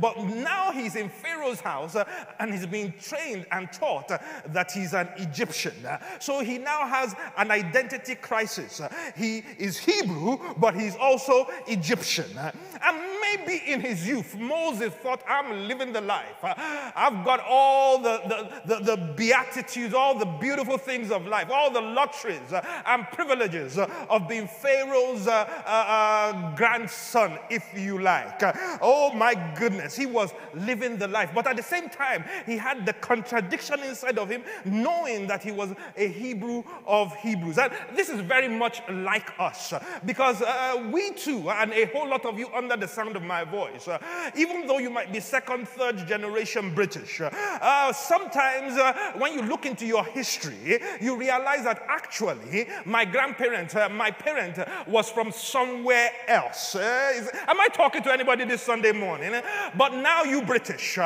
But 0.00 0.18
now 0.18 0.72
he's 0.72 0.96
in 0.96 1.08
Pharaoh's 1.08 1.60
house 1.60 1.96
and 2.40 2.52
he's 2.52 2.66
being 2.66 2.92
trained 3.00 3.46
and 3.52 3.72
taught 3.72 4.08
that 4.08 4.72
he's 4.72 4.94
an 4.94 5.10
Egyptian. 5.16 5.74
So 6.18 6.40
he 6.40 6.58
now 6.58 6.88
has 6.88 7.14
an 7.36 7.52
identity 7.52 8.16
crisis. 8.16 8.80
He 9.16 9.44
is 9.58 9.78
Hebrew, 9.78 10.38
but 10.56 10.74
he's 10.74 10.96
also 10.96 11.46
Egyptian. 11.68 12.36
And 12.36 12.98
maybe 13.28 13.62
in 13.66 13.80
his 13.80 14.06
youth, 14.06 14.36
Moses 14.36 14.92
thought, 14.94 15.22
I'm 15.28 15.68
living 15.68 15.92
the 15.92 16.00
life. 16.00 16.36
I've 16.42 17.24
got 17.24 17.40
all 17.40 17.98
the, 17.98 18.20
the, 18.26 18.74
the, 18.74 18.84
the 18.84 18.96
beatitudes, 19.14 19.94
all 19.94 20.18
the 20.18 20.24
beautiful 20.24 20.78
things 20.78 21.10
of 21.10 21.26
life, 21.26 21.48
all 21.50 21.70
the 21.70 21.80
luxuries 21.80 22.52
and 22.86 23.06
privileges 23.12 23.78
of 23.78 24.28
being 24.28 24.46
Pharaoh's 24.46 25.26
uh, 25.26 25.32
uh, 25.66 25.70
uh, 25.70 26.56
grandson, 26.56 27.38
if 27.50 27.64
you 27.76 28.00
like. 28.00 28.40
Oh 28.80 29.12
my 29.14 29.34
goodness, 29.56 29.96
he 29.96 30.06
was 30.06 30.32
living 30.54 30.96
the 30.96 31.08
life. 31.08 31.30
But 31.34 31.46
at 31.46 31.56
the 31.56 31.62
same 31.62 31.88
time, 31.88 32.24
he 32.46 32.56
had 32.56 32.86
the 32.86 32.92
contradiction 32.94 33.80
inside 33.80 34.18
of 34.18 34.28
him, 34.28 34.42
knowing 34.64 35.26
that 35.26 35.42
he 35.42 35.52
was 35.52 35.74
a 35.96 36.08
Hebrew 36.08 36.62
of 36.86 37.14
Hebrews. 37.16 37.58
And 37.58 37.72
this 37.94 38.08
is 38.08 38.20
very 38.20 38.48
much 38.48 38.82
like 38.88 39.28
us 39.38 39.74
because 40.04 40.42
uh, 40.42 40.88
we 40.92 41.10
too, 41.12 41.50
and 41.50 41.72
a 41.72 41.86
whole 41.86 42.08
lot 42.08 42.24
of 42.24 42.38
you 42.38 42.48
under 42.54 42.76
the 42.76 42.88
sound 43.08 43.16
of 43.16 43.22
my 43.22 43.44
voice, 43.44 43.88
uh, 43.88 43.98
even 44.36 44.66
though 44.66 44.78
you 44.78 44.90
might 44.90 45.12
be 45.12 45.20
second, 45.20 45.66
third 45.68 46.06
generation 46.06 46.74
British, 46.74 47.20
uh, 47.20 47.30
uh 47.62 47.92
sometimes 47.92 48.76
uh, 48.76 48.92
when 49.16 49.32
you 49.32 49.42
look 49.42 49.64
into 49.64 49.86
your 49.86 50.04
history, 50.04 50.78
you 51.00 51.16
realize 51.16 51.64
that 51.64 51.82
actually 51.88 52.66
my 52.84 53.04
grandparent, 53.04 53.74
uh, 53.74 53.88
my 53.88 54.10
parent, 54.10 54.58
was 54.86 55.10
from 55.10 55.32
somewhere 55.32 56.10
else. 56.26 56.74
Uh, 56.74 57.12
is, 57.14 57.30
am 57.46 57.60
I 57.60 57.68
talking 57.72 58.02
to 58.02 58.12
anybody 58.12 58.44
this 58.44 58.62
Sunday 58.62 58.92
morning? 58.92 59.32
But 59.76 59.94
now 59.94 60.24
you 60.24 60.42
British. 60.42 60.98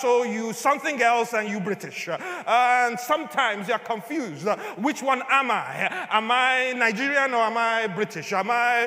So 0.00 0.24
you 0.24 0.52
something 0.52 1.02
else 1.02 1.34
and 1.34 1.48
you 1.48 1.60
British. 1.60 2.08
and 2.08 2.98
sometimes 2.98 3.68
you're 3.68 3.78
confused. 3.78 4.46
which 4.76 5.02
one 5.02 5.22
am 5.28 5.50
I? 5.50 6.06
Am 6.10 6.30
I 6.30 6.72
Nigerian 6.76 7.34
or 7.34 7.42
am 7.50 7.56
I 7.56 7.86
British? 7.88 8.32
Am 8.32 8.50
I 8.50 8.86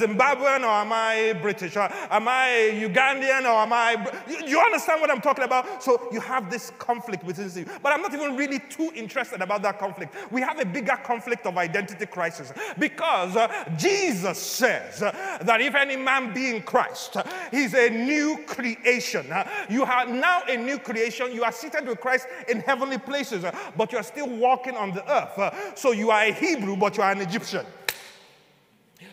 Zimbabwean 0.00 0.60
or 0.60 0.74
am 0.84 0.92
I 0.92 1.34
British? 1.42 1.65
British? 1.66 1.76
Uh, 1.76 2.06
am 2.10 2.28
I 2.28 2.72
Ugandan 2.74 3.42
or 3.42 3.62
am 3.62 3.72
I. 3.72 4.22
You, 4.28 4.46
you 4.46 4.60
understand 4.60 5.00
what 5.00 5.10
I'm 5.10 5.20
talking 5.20 5.44
about? 5.44 5.82
So 5.82 6.08
you 6.12 6.20
have 6.20 6.50
this 6.50 6.72
conflict 6.78 7.24
within 7.24 7.50
you. 7.54 7.66
But 7.82 7.92
I'm 7.92 8.02
not 8.02 8.14
even 8.14 8.36
really 8.36 8.58
too 8.58 8.90
interested 8.94 9.42
about 9.42 9.62
that 9.62 9.78
conflict. 9.78 10.14
We 10.30 10.40
have 10.42 10.60
a 10.60 10.64
bigger 10.64 10.98
conflict 11.04 11.46
of 11.46 11.56
identity 11.56 12.06
crisis 12.06 12.52
because 12.78 13.36
uh, 13.36 13.48
Jesus 13.76 14.38
says 14.38 15.02
uh, 15.02 15.38
that 15.42 15.60
if 15.60 15.74
any 15.74 15.96
man 15.96 16.32
be 16.32 16.54
in 16.54 16.62
Christ, 16.62 17.16
uh, 17.16 17.24
he's 17.50 17.74
a 17.74 17.90
new 17.90 18.38
creation. 18.46 19.30
Uh, 19.30 19.48
you 19.68 19.84
are 19.84 20.06
now 20.06 20.42
a 20.48 20.56
new 20.56 20.78
creation. 20.78 21.32
You 21.32 21.44
are 21.44 21.52
seated 21.52 21.86
with 21.86 22.00
Christ 22.00 22.26
in 22.48 22.60
heavenly 22.60 22.98
places, 22.98 23.44
but 23.76 23.92
you 23.92 23.98
are 23.98 24.04
still 24.04 24.28
walking 24.28 24.76
on 24.76 24.92
the 24.92 25.04
earth. 25.10 25.76
so 25.78 25.92
you 25.92 26.10
are 26.10 26.22
a 26.22 26.32
Hebrew, 26.32 26.76
but 26.76 26.96
you 26.96 27.02
are 27.02 27.12
an 27.12 27.20
Egyptian. 27.20 27.66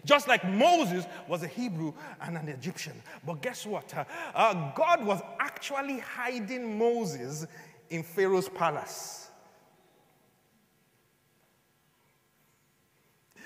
Just 0.05 0.27
like 0.27 0.43
Moses 0.47 1.05
was 1.27 1.43
a 1.43 1.47
Hebrew 1.47 1.93
and 2.21 2.37
an 2.37 2.49
Egyptian. 2.49 2.93
But 3.25 3.41
guess 3.41 3.65
what? 3.65 3.95
Uh, 3.95 4.03
uh, 4.35 4.73
God 4.73 5.05
was 5.05 5.21
actually 5.39 5.99
hiding 5.99 6.77
Moses 6.77 7.47
in 7.89 8.03
Pharaoh's 8.03 8.49
palace. 8.49 9.22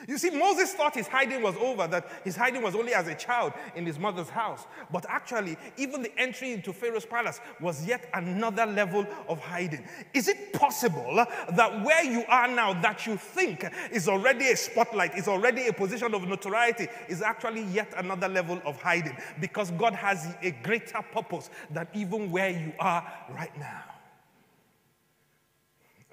You 0.07 0.17
see, 0.17 0.29
Moses 0.29 0.73
thought 0.73 0.95
his 0.95 1.07
hiding 1.07 1.41
was 1.41 1.55
over, 1.57 1.87
that 1.87 2.09
his 2.23 2.35
hiding 2.35 2.61
was 2.61 2.75
only 2.75 2.93
as 2.93 3.07
a 3.07 3.15
child 3.15 3.53
in 3.75 3.85
his 3.85 3.97
mother's 3.97 4.29
house. 4.29 4.67
But 4.91 5.05
actually, 5.09 5.57
even 5.77 6.01
the 6.01 6.17
entry 6.19 6.53
into 6.53 6.73
Pharaoh's 6.73 7.05
palace 7.05 7.39
was 7.59 7.85
yet 7.85 8.09
another 8.13 8.65
level 8.65 9.05
of 9.27 9.39
hiding. 9.39 9.87
Is 10.13 10.27
it 10.27 10.53
possible 10.53 11.25
that 11.53 11.83
where 11.83 12.03
you 12.03 12.23
are 12.27 12.47
now, 12.47 12.73
that 12.81 13.05
you 13.05 13.17
think 13.17 13.65
is 13.91 14.07
already 14.07 14.47
a 14.49 14.57
spotlight, 14.57 15.17
is 15.17 15.27
already 15.27 15.67
a 15.67 15.73
position 15.73 16.13
of 16.13 16.27
notoriety, 16.27 16.87
is 17.07 17.21
actually 17.21 17.63
yet 17.63 17.93
another 17.97 18.27
level 18.27 18.61
of 18.65 18.81
hiding? 18.81 19.17
Because 19.39 19.71
God 19.71 19.93
has 19.93 20.35
a 20.41 20.51
greater 20.51 21.01
purpose 21.11 21.49
than 21.71 21.87
even 21.93 22.31
where 22.31 22.49
you 22.49 22.73
are 22.79 23.05
right 23.29 23.57
now. 23.57 23.83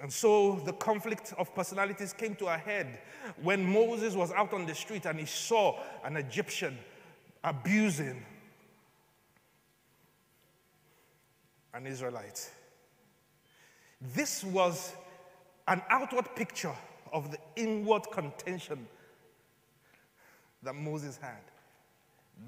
And 0.05 0.13
so 0.13 0.61
the 0.67 0.75
conflict 0.75 1.33
of 1.39 1.55
personalities 1.55 2.13
came 2.13 2.35
to 2.35 2.49
a 2.49 2.59
head 2.59 2.99
when 3.41 3.65
Moses 3.65 4.15
was 4.15 4.33
out 4.33 4.53
on 4.53 4.67
the 4.67 4.75
street 4.75 5.07
and 5.07 5.19
he 5.19 5.25
saw 5.25 5.81
an 6.05 6.19
Egyptian 6.19 6.77
abusing 7.43 8.23
an 11.73 11.87
Israelite. 11.87 12.51
This 14.15 14.45
was 14.45 14.93
an 15.69 15.81
outward 15.89 16.37
picture 16.37 16.77
of 17.11 17.31
the 17.31 17.39
inward 17.57 18.03
contention 18.13 18.87
that 20.65 20.75
Moses 20.75 21.17
had. 21.17 21.41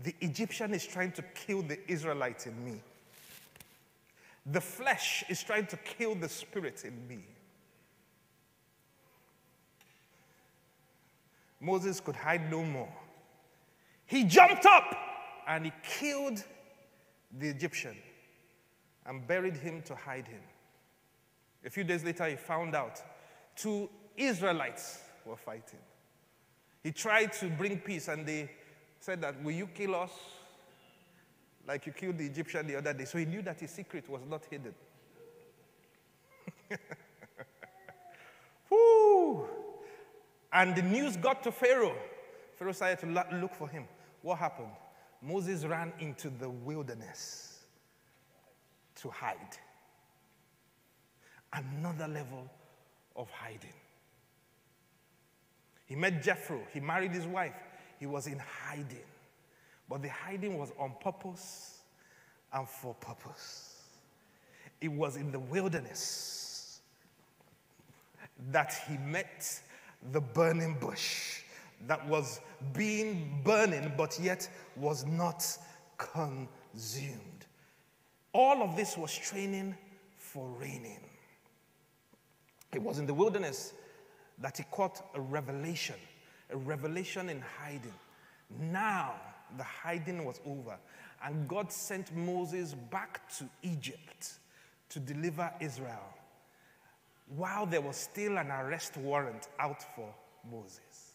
The 0.03 0.15
Egyptian 0.21 0.75
is 0.75 0.87
trying 0.87 1.13
to 1.13 1.23
kill 1.35 1.63
the 1.63 1.79
Israelite 1.91 2.47
in 2.47 2.63
me. 2.63 2.83
The 4.45 4.61
flesh 4.61 5.25
is 5.31 5.43
trying 5.43 5.69
to 5.69 5.79
kill 5.79 6.15
the 6.17 6.29
spirit 6.29 6.85
in 6.85 7.09
me. 7.09 7.21
Moses 11.61 12.01
could 12.01 12.17
hide 12.17 12.51
no 12.51 12.63
more. 12.63 12.93
He 14.05 14.25
jumped 14.25 14.67
up 14.67 14.97
and 15.47 15.65
he 15.65 15.73
killed 15.83 16.43
the 17.39 17.49
Egyptian 17.49 17.97
and 19.07 19.27
buried 19.27 19.57
him 19.57 19.83
to 19.83 19.95
hide 19.95 20.27
him. 20.27 20.41
A 21.65 21.71
few 21.71 21.85
days 21.85 22.05
later, 22.05 22.27
he 22.29 22.37
found 22.37 22.75
out 22.75 23.03
two 23.57 23.89
Israelites 24.17 25.01
were 25.25 25.37
fighting. 25.37 25.81
He 26.83 26.93
tried 26.93 27.33
to 27.35 27.49
bring 27.51 27.79
peace 27.81 28.09
and 28.09 28.27
they 28.27 28.51
said 29.01 29.21
that, 29.23 29.43
Will 29.43 29.53
you 29.53 29.67
kill 29.67 29.95
us 29.97 30.13
like 31.67 31.87
you 31.87 31.93
killed 31.93 32.19
the 32.19 32.27
Egyptian 32.27 32.67
the 32.67 32.77
other 32.77 32.93
day? 32.93 33.05
So 33.05 33.19
he 33.19 33.25
knew 33.25 33.43
that 33.43 33.59
his 33.59 33.71
secret 33.71 34.09
was 34.09 34.23
not 34.29 34.45
hidden. 34.49 34.75
Whoo! 38.71 39.49
And 40.57 40.75
the 40.75 40.81
news 40.81 41.19
got 41.19 41.43
to 41.43 41.53
Pharaoh. 41.53 41.95
Pharaoh 42.55 42.73
started 42.73 43.01
to 43.01 43.37
look 43.37 43.55
for 43.55 43.69
him. 43.69 43.85
What 44.23 44.39
happened? 44.39 44.71
Moses 45.21 45.67
ran 45.67 45.93
into 46.01 46.31
the 46.31 46.49
wilderness 46.49 47.61
to 49.03 49.11
hide. 49.11 49.59
Another 51.53 52.09
level 52.09 52.51
of 53.15 53.29
hiding. 53.31 53.75
He 55.85 55.95
met 55.95 56.23
Jethro. 56.23 56.63
He 56.73 56.81
married 56.81 57.13
his 57.13 57.27
wife. 57.27 57.55
He 58.01 58.07
was 58.07 58.27
in 58.27 58.39
hiding. 58.39 59.05
But 59.91 60.01
the 60.01 60.09
hiding 60.09 60.57
was 60.59 60.73
on 60.79 60.95
purpose 61.03 61.81
and 62.55 62.67
for 62.67 62.95
purpose. 62.95 63.83
It 64.81 64.91
was 64.91 65.17
in 65.17 65.33
the 65.33 65.39
wilderness 65.39 66.81
that 68.51 68.75
he 68.89 68.97
met 68.97 69.61
the 70.13 70.21
burning 70.21 70.77
bush 70.81 71.41
that 71.87 72.07
was 72.09 72.41
being 72.73 73.41
burning 73.45 73.93
but 73.97 74.19
yet 74.21 74.49
was 74.77 75.05
not 75.07 75.45
consumed. 75.99 77.47
All 78.33 78.63
of 78.63 78.77
this 78.77 78.97
was 78.97 79.17
training 79.17 79.75
for 80.19 80.47
reigning. 80.61 81.01
It 82.75 82.83
was 82.83 82.99
in 82.99 83.07
the 83.07 83.15
wilderness 83.15 83.73
that 84.39 84.59
he 84.59 84.65
caught 84.71 85.03
a 85.15 85.21
revelation, 85.21 85.97
a 86.51 86.57
revelation 86.57 87.31
in 87.31 87.43
hiding. 87.59 87.95
Now 88.61 89.15
the 89.57 89.63
hiding 89.65 90.25
was 90.25 90.41
over, 90.45 90.77
and 91.25 91.49
God 91.49 91.73
sent 91.73 92.15
Moses 92.15 92.75
back 92.75 93.29
to 93.39 93.49
Egypt 93.63 94.35
to 94.91 95.01
deliver 95.01 95.51
Israel 95.61 96.16
while 97.35 97.67
there 97.67 97.81
was 97.81 97.97
still 97.97 98.39
an 98.39 98.51
arrest 98.51 98.97
warrant 98.97 99.49
out 99.59 99.83
for 99.95 100.13
Moses. 100.51 101.15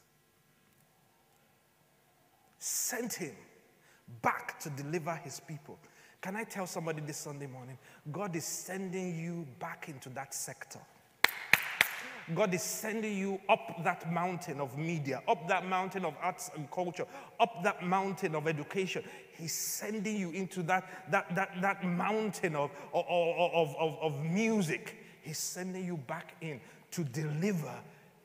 Sent 2.59 3.13
him 3.13 3.35
back 4.21 4.59
to 4.59 4.69
deliver 4.71 5.15
his 5.15 5.39
people. 5.39 5.79
Can 6.21 6.35
I 6.35 6.43
tell 6.43 6.67
somebody 6.67 7.01
this 7.01 7.17
Sunday 7.17 7.47
morning? 7.47 7.77
God 8.11 8.35
is 8.35 8.45
sending 8.45 9.17
you 9.17 9.47
back 9.59 9.89
into 9.89 10.09
that 10.09 10.33
sector. 10.33 10.79
God 12.35 12.53
is 12.53 12.61
sending 12.61 13.17
you 13.17 13.41
up 13.49 13.83
that 13.83 14.11
mountain 14.11 14.59
of 14.59 14.77
media, 14.77 15.21
up 15.27 15.47
that 15.47 15.65
mountain 15.65 16.05
of 16.05 16.13
arts 16.21 16.51
and 16.55 16.69
culture, 16.69 17.05
up 17.39 17.63
that 17.63 17.83
mountain 17.83 18.35
of 18.35 18.47
education. 18.47 19.03
He's 19.37 19.53
sending 19.53 20.15
you 20.15 20.29
into 20.31 20.61
that, 20.63 21.11
that, 21.11 21.33
that, 21.35 21.61
that 21.61 21.83
mountain 21.83 22.55
of, 22.55 22.69
of, 22.93 23.05
of, 23.07 23.75
of, 23.77 23.97
of 24.01 24.23
music. 24.23 25.00
He's 25.21 25.37
sending 25.37 25.85
you 25.85 25.97
back 25.97 26.35
in 26.41 26.59
to 26.91 27.03
deliver 27.03 27.73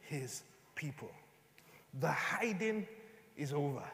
his 0.03 0.43
people. 0.75 1.11
The 2.01 2.11
hiding 2.11 2.87
is 3.37 3.53
over. 3.53 3.85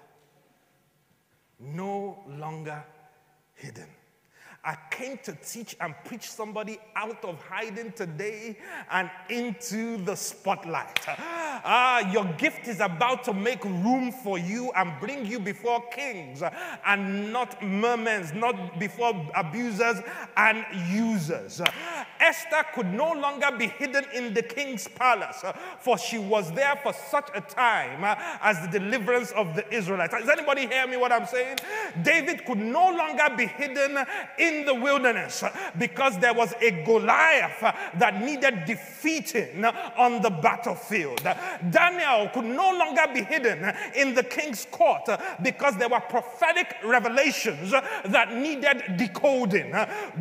No 1.59 2.19
longer 2.29 2.83
hidden. 3.55 3.89
I 4.65 4.77
came 4.93 5.19
to 5.25 5.33
teach 5.45 5.75
and 5.81 5.93
preach 6.05 6.31
somebody 6.31 6.79
out 6.95 7.25
of 7.25 7.43
hiding 7.43 7.91
today 7.93 8.57
and 8.93 9.11
into 9.29 9.97
the 10.05 10.15
spotlight. 10.15 11.01
Ah, 11.09 12.09
your 12.13 12.25
gift 12.39 12.69
is 12.69 12.79
about 12.79 13.25
to 13.25 13.33
make 13.33 13.65
room 13.65 14.13
for 14.13 14.39
you 14.39 14.71
and 14.77 14.93
bring 15.01 15.27
you 15.27 15.41
before 15.41 15.83
kings 15.91 16.45
and 16.87 17.33
not 17.33 17.61
mermen, 17.61 18.31
not 18.39 18.79
before 18.79 19.29
abusers 19.35 19.97
and 20.37 20.65
users. 20.89 21.61
Esther 22.21 22.65
could 22.73 22.87
no 22.87 23.13
longer 23.15 23.51
be 23.59 23.67
hidden 23.67 24.05
in 24.15 24.33
the 24.33 24.43
king's 24.43 24.87
palace, 24.87 25.43
for 25.81 25.99
she 25.99 26.19
was 26.19 26.53
there 26.53 26.79
for 26.85 26.93
such 26.93 27.29
a 27.35 27.41
time 27.41 28.05
as 28.41 28.61
the 28.61 28.79
deliverance 28.79 29.33
of 29.33 29.57
the 29.57 29.75
Israelites. 29.75 30.15
Does 30.15 30.29
anybody 30.29 30.69
hear 30.69 30.87
me 30.87 30.97
what 30.97 31.11
I'm 31.11 31.27
saying? 31.27 31.59
David 32.03 32.45
could 32.45 32.59
no 32.59 32.91
longer 32.91 33.35
be 33.37 33.47
hidden 33.47 33.99
in 34.39 34.52
in 34.53 34.67
the 34.67 34.75
wilderness 34.75 35.45
because 35.79 36.19
there 36.19 36.35
was 36.35 36.53
a 36.61 36.71
Goliath 36.85 37.61
that 37.99 38.21
needed 38.23 38.65
defeating 38.67 39.65
on 39.65 40.23
the 40.23 40.31
battlefield. 40.31 41.23
Daniel 41.71 42.29
could 42.33 42.45
no 42.45 42.71
longer 42.77 43.03
be 43.13 43.23
hidden 43.23 43.75
in 43.95 44.15
the 44.15 44.23
king's 44.23 44.67
court 44.71 45.09
because 45.43 45.77
there 45.77 45.89
were 45.89 46.01
prophetic 46.01 46.77
revelations 46.85 47.71
that 47.71 48.35
needed 48.35 48.97
decoding. 48.97 49.75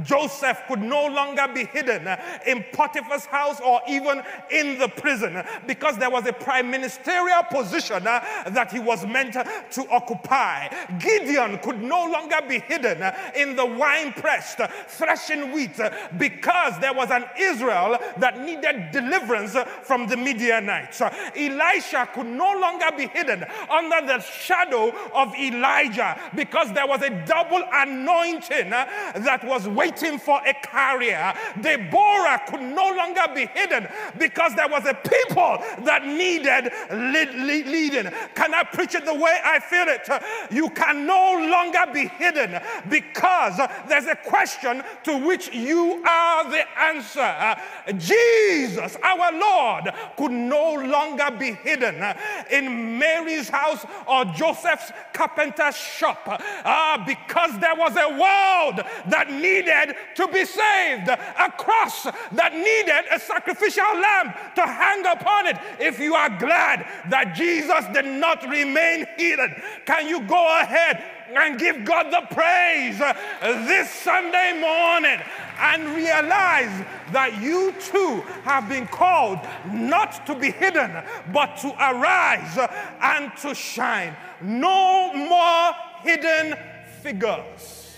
Joseph 0.03 0.61
could 0.67 0.81
no 0.81 1.07
longer 1.07 1.47
be 1.53 1.65
hidden 1.65 2.07
in 2.45 2.63
Potiphar's 2.73 3.25
house 3.25 3.59
or 3.61 3.81
even 3.87 4.21
in 4.49 4.77
the 4.79 4.87
prison 4.87 5.43
because 5.67 5.97
there 5.97 6.09
was 6.09 6.25
a 6.27 6.33
prime 6.33 6.69
ministerial 6.69 7.43
position 7.43 8.03
that 8.03 8.69
he 8.71 8.79
was 8.79 9.05
meant 9.05 9.33
to 9.33 9.89
occupy. 9.89 10.67
Gideon 10.99 11.59
could 11.59 11.81
no 11.81 12.09
longer 12.09 12.39
be 12.47 12.59
hidden 12.59 13.13
in 13.35 13.55
the 13.55 13.65
wine 13.65 14.13
pressed, 14.21 14.61
threshing 14.87 15.51
wheat, 15.51 15.79
because 16.17 16.79
there 16.79 16.93
was 16.93 17.09
an 17.09 17.25
Israel 17.37 17.97
that 18.17 18.39
needed 18.39 18.91
deliverance 18.91 19.57
from 19.81 20.07
the 20.07 20.15
Midianites. 20.15 21.01
Elisha 21.35 22.07
could 22.13 22.27
no 22.27 22.53
longer 22.59 22.85
be 22.95 23.07
hidden 23.07 23.43
under 23.69 24.05
the 24.05 24.19
shadow 24.21 24.93
of 25.13 25.33
Elijah 25.35 26.19
because 26.35 26.71
there 26.73 26.87
was 26.87 27.01
a 27.01 27.09
double 27.25 27.63
anointing 27.73 28.69
that 28.69 29.43
was 29.43 29.67
waiting 29.67 30.19
for 30.19 30.39
a 30.45 30.53
carrier. 30.53 31.33
Deborah 31.59 32.41
could 32.47 32.61
no 32.61 32.93
longer 32.95 33.23
be 33.33 33.47
hidden 33.47 33.87
because 34.17 34.53
there 34.55 34.69
was 34.69 34.85
a 34.85 34.93
people 34.93 35.57
that 35.83 36.05
needed 36.05 36.71
leading. 36.91 38.11
Can 38.35 38.53
I 38.53 38.63
preach 38.63 38.93
it 38.93 39.05
the 39.05 39.15
way 39.15 39.39
I 39.43 39.59
feel 39.59 39.87
it? 39.87 40.07
You 40.51 40.69
can 40.69 41.07
no 41.07 41.47
longer 41.49 41.91
be 41.91 42.07
hidden 42.07 42.61
because 42.89 43.57
there's 43.87 44.05
a 44.05 44.10
question 44.15 44.83
to 45.03 45.17
which 45.25 45.53
you 45.53 46.03
are 46.05 46.49
the 46.49 46.63
answer. 46.79 47.55
Jesus, 47.97 48.97
our 49.03 49.31
Lord, 49.37 49.93
could 50.17 50.31
no 50.31 50.73
longer 50.73 51.31
be 51.37 51.53
hidden 51.53 52.03
in 52.51 52.97
Mary's 52.97 53.49
house 53.49 53.85
or 54.07 54.25
Joseph's 54.25 54.91
carpenter's 55.13 55.75
shop 55.75 56.21
uh, 56.27 57.05
because 57.05 57.59
there 57.59 57.75
was 57.75 57.95
a 57.95 58.09
world 58.09 58.85
that 59.07 59.31
needed 59.31 59.95
to 60.15 60.27
be 60.27 60.45
saved, 60.45 61.07
a 61.09 61.51
cross 61.57 62.03
that 62.31 62.53
needed 62.53 63.03
a 63.11 63.19
sacrificial 63.19 63.83
lamb 63.83 64.33
to 64.55 64.61
hang 64.61 65.05
upon 65.05 65.47
it. 65.47 65.57
If 65.79 65.99
you 65.99 66.15
are 66.15 66.29
glad 66.37 66.85
that 67.09 67.35
Jesus 67.35 67.85
did 67.93 68.05
not 68.05 68.43
remain 68.47 69.05
hidden, 69.17 69.55
can 69.85 70.07
you 70.07 70.21
go 70.21 70.59
ahead 70.61 71.20
and 71.37 71.59
give 71.59 71.85
God 71.85 72.11
the 72.11 72.33
praise 72.33 72.99
uh, 72.99 73.13
this 73.41 73.89
Sunday 73.89 74.59
morning 74.59 75.19
and 75.59 75.95
realize 75.95 76.85
that 77.11 77.41
you 77.41 77.73
too 77.79 78.21
have 78.43 78.67
been 78.67 78.87
called 78.87 79.39
not 79.71 80.25
to 80.25 80.35
be 80.35 80.51
hidden, 80.51 80.91
but 81.33 81.57
to 81.57 81.69
arise 81.79 82.57
uh, 82.57 82.67
and 83.01 83.31
to 83.37 83.53
shine. 83.53 84.15
No 84.41 85.13
more 85.13 85.73
hidden 86.01 86.57
figures. 87.01 87.95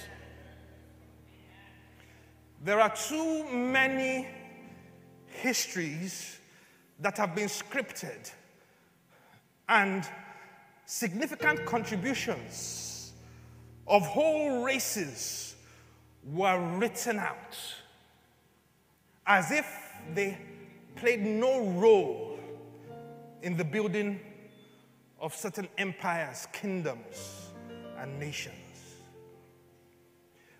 There 2.63 2.79
are 2.79 2.95
too 2.95 3.45
many 3.49 4.27
histories 5.27 6.39
that 6.99 7.17
have 7.17 7.35
been 7.35 7.49
scripted 7.49 8.31
and 9.67 10.07
significant 10.85 11.65
contributions 11.65 12.82
of 13.87 14.05
whole 14.05 14.63
races 14.63 15.55
were 16.31 16.59
written 16.77 17.19
out 17.19 17.57
as 19.25 19.51
if 19.51 19.67
they 20.13 20.37
played 20.95 21.21
no 21.21 21.65
role 21.71 22.39
in 23.41 23.57
the 23.57 23.63
building 23.63 24.19
of 25.19 25.33
certain 25.35 25.67
empires, 25.77 26.47
kingdoms, 26.51 27.49
and 27.97 28.19
nations. 28.19 28.55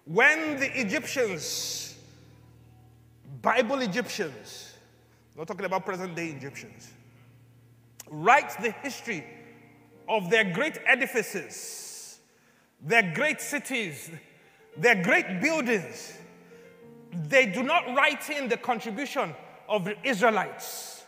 When 0.06 0.60
the 0.60 0.80
Egyptians, 0.80 1.96
Bible 3.42 3.80
Egyptians, 3.80 4.74
not 5.38 5.48
talking 5.48 5.66
about 5.66 5.86
present 5.86 6.16
day 6.16 6.28
Egyptians, 6.28 6.92
write 8.10 8.52
the 8.62 8.72
history 8.72 9.24
of 10.08 10.30
their 10.30 10.54
great 10.54 10.78
edifices, 10.86 11.93
their 12.84 13.14
great 13.14 13.40
cities, 13.40 14.12
their 14.78 15.02
great 15.02 15.42
buildings, 15.42 16.14
they 17.30 17.46
do 17.46 17.64
not 17.64 17.96
write 17.96 18.30
in 18.30 18.50
the 18.50 18.58
contribution 18.58 19.34
of 19.70 19.86
the 19.86 19.96
Israelites, 20.04 21.04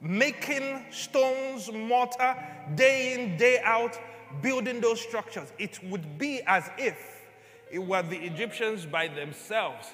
making 0.00 0.84
stones, 0.90 1.70
mortar, 1.72 2.36
day 2.74 3.14
in, 3.14 3.36
day 3.36 3.60
out, 3.64 3.98
building 4.42 4.80
those 4.80 5.00
structures. 5.00 5.52
It 5.58 5.82
would 5.84 6.18
be 6.18 6.42
as 6.46 6.70
if 6.78 6.96
it 7.70 7.78
were 7.78 8.02
the 8.02 8.18
Egyptians 8.18 8.86
by 8.86 9.08
themselves 9.08 9.88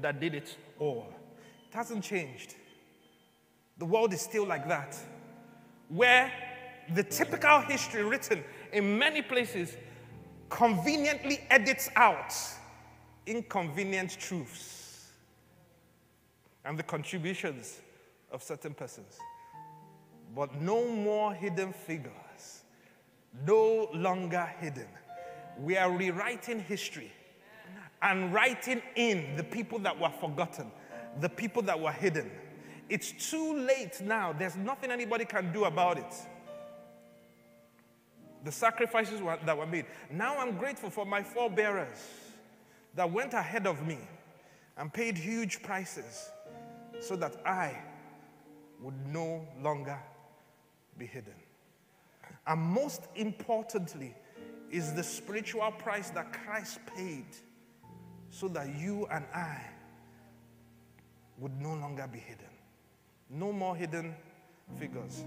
that 0.00 0.20
did 0.20 0.34
it 0.34 0.56
all. 0.78 1.12
It 1.70 1.74
hasn't 1.74 2.04
changed. 2.04 2.54
The 3.76 3.84
world 3.84 4.12
is 4.12 4.22
still 4.22 4.46
like 4.46 4.66
that, 4.68 4.96
where 5.88 6.32
the 6.94 7.02
typical 7.02 7.60
history 7.60 8.02
written 8.02 8.42
in 8.72 8.98
many 8.98 9.20
places 9.20 9.76
conveniently 10.48 11.40
edits 11.50 11.88
out 11.96 12.34
inconvenient 13.26 14.18
truths 14.18 15.10
and 16.64 16.78
the 16.78 16.82
contributions 16.82 17.80
of 18.30 18.42
certain 18.42 18.74
persons. 18.74 19.18
But 20.34 20.60
no 20.60 20.88
more 20.88 21.32
hidden 21.34 21.72
figures, 21.72 22.62
no 23.46 23.88
longer 23.94 24.48
hidden. 24.60 24.88
We 25.58 25.76
are 25.76 25.90
rewriting 25.90 26.60
history 26.60 27.12
and 28.02 28.32
writing 28.32 28.82
in 28.96 29.36
the 29.36 29.44
people 29.44 29.78
that 29.80 29.98
were 29.98 30.12
forgotten, 30.20 30.70
the 31.20 31.28
people 31.28 31.62
that 31.62 31.78
were 31.78 31.92
hidden. 31.92 32.30
It's 32.88 33.12
too 33.30 33.56
late 33.58 34.00
now. 34.00 34.32
There's 34.32 34.56
nothing 34.56 34.90
anybody 34.90 35.24
can 35.24 35.52
do 35.52 35.64
about 35.64 35.98
it 35.98 36.14
the 38.44 38.52
sacrifices 38.52 39.20
that 39.44 39.56
were 39.56 39.66
made. 39.66 39.86
Now 40.10 40.38
I'm 40.38 40.56
grateful 40.56 40.90
for 40.90 41.04
my 41.04 41.22
forebearers 41.22 41.98
that 42.94 43.10
went 43.10 43.34
ahead 43.34 43.66
of 43.66 43.86
me 43.86 43.98
and 44.76 44.92
paid 44.92 45.16
huge 45.16 45.62
prices 45.62 46.30
so 47.00 47.16
that 47.16 47.36
I 47.44 47.76
would 48.80 49.06
no 49.06 49.46
longer 49.60 49.98
be 50.96 51.06
hidden. 51.06 51.34
And 52.46 52.60
most 52.60 53.02
importantly, 53.14 54.14
is 54.70 54.92
the 54.92 55.02
spiritual 55.02 55.70
price 55.72 56.10
that 56.10 56.32
Christ 56.32 56.78
paid 56.96 57.26
so 58.30 58.48
that 58.48 58.74
you 58.78 59.06
and 59.10 59.24
I 59.34 59.60
would 61.38 61.60
no 61.60 61.74
longer 61.74 62.08
be 62.10 62.18
hidden. 62.18 62.44
No 63.30 63.52
more 63.52 63.76
hidden 63.76 64.14
figures 64.78 65.24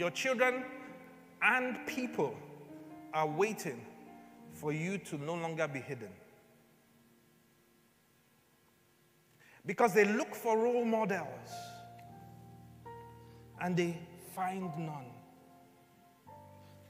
your 0.00 0.10
children 0.10 0.64
and 1.42 1.86
people 1.86 2.34
are 3.12 3.26
waiting 3.26 3.84
for 4.54 4.72
you 4.72 4.96
to 4.96 5.18
no 5.18 5.34
longer 5.34 5.68
be 5.68 5.78
hidden. 5.78 6.08
Because 9.66 9.92
they 9.92 10.06
look 10.06 10.34
for 10.34 10.58
role 10.58 10.86
models 10.86 11.50
and 13.60 13.76
they 13.76 13.98
find 14.34 14.62
none 14.78 15.04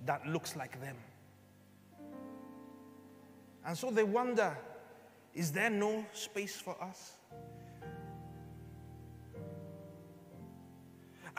that 0.07 0.25
looks 0.29 0.55
like 0.55 0.81
them. 0.81 0.97
And 3.67 3.77
so 3.77 3.91
they 3.91 4.05
wonder 4.05 4.57
is 5.35 5.51
there 5.53 5.71
no 5.71 6.05
space 6.13 6.57
for 6.57 6.81
us? 6.83 7.13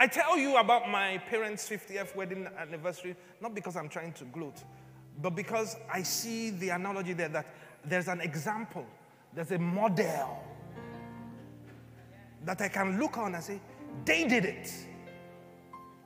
I 0.02 0.08
tell 0.08 0.36
you 0.36 0.58
about 0.58 0.90
my 0.90 1.20
parents' 1.30 1.70
50th 1.70 2.16
wedding 2.16 2.48
anniversary, 2.58 3.16
not 3.40 3.54
because 3.54 3.76
I'm 3.76 3.88
trying 3.88 4.14
to 4.14 4.24
gloat, 4.26 4.64
but 5.22 5.36
because 5.36 5.76
I 5.94 6.02
see 6.02 6.50
the 6.50 6.70
analogy 6.70 7.14
there 7.14 7.30
that 7.30 7.46
there's 7.86 8.08
an 8.08 8.20
example, 8.20 8.84
there's 9.32 9.52
a 9.52 9.60
model 9.60 10.44
that 12.46 12.60
I 12.62 12.68
can 12.70 13.00
look 13.00 13.20
on 13.20 13.36
and 13.36 13.44
say, 13.44 13.62
they 14.04 14.24
did 14.24 14.46
it. 14.46 14.74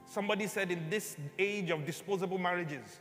Somebody 0.06 0.48
said 0.48 0.72
in 0.72 0.90
this 0.90 1.16
age 1.40 1.70
of 1.70 1.86
disposable 1.86 2.38
marriages, 2.38 3.00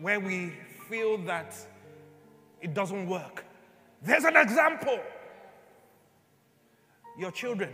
where 0.00 0.20
we 0.20 0.52
feel 0.88 1.18
that 1.24 1.56
it 2.60 2.72
doesn't 2.72 3.08
work, 3.08 3.44
there's 4.00 4.22
an 4.22 4.36
example. 4.36 5.00
Your 7.18 7.32
children 7.32 7.72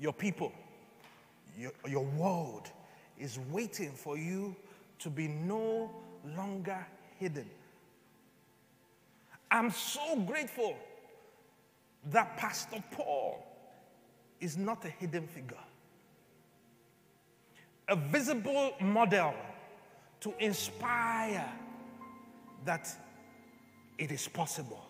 your 0.00 0.12
people, 0.12 0.50
your, 1.58 1.72
your 1.86 2.04
world 2.04 2.70
is 3.18 3.38
waiting 3.50 3.92
for 3.92 4.16
you 4.16 4.56
to 4.98 5.10
be 5.10 5.28
no 5.28 5.90
longer 6.36 6.86
hidden. 7.18 7.48
I'm 9.50 9.70
so 9.70 10.16
grateful 10.16 10.76
that 12.10 12.36
Pastor 12.38 12.82
Paul 12.92 13.44
is 14.40 14.56
not 14.56 14.84
a 14.86 14.88
hidden 14.88 15.26
figure, 15.26 15.56
a 17.88 17.96
visible 17.96 18.72
model 18.80 19.34
to 20.20 20.32
inspire 20.38 21.50
that 22.64 22.88
it 23.98 24.10
is 24.10 24.28
possible. 24.28 24.89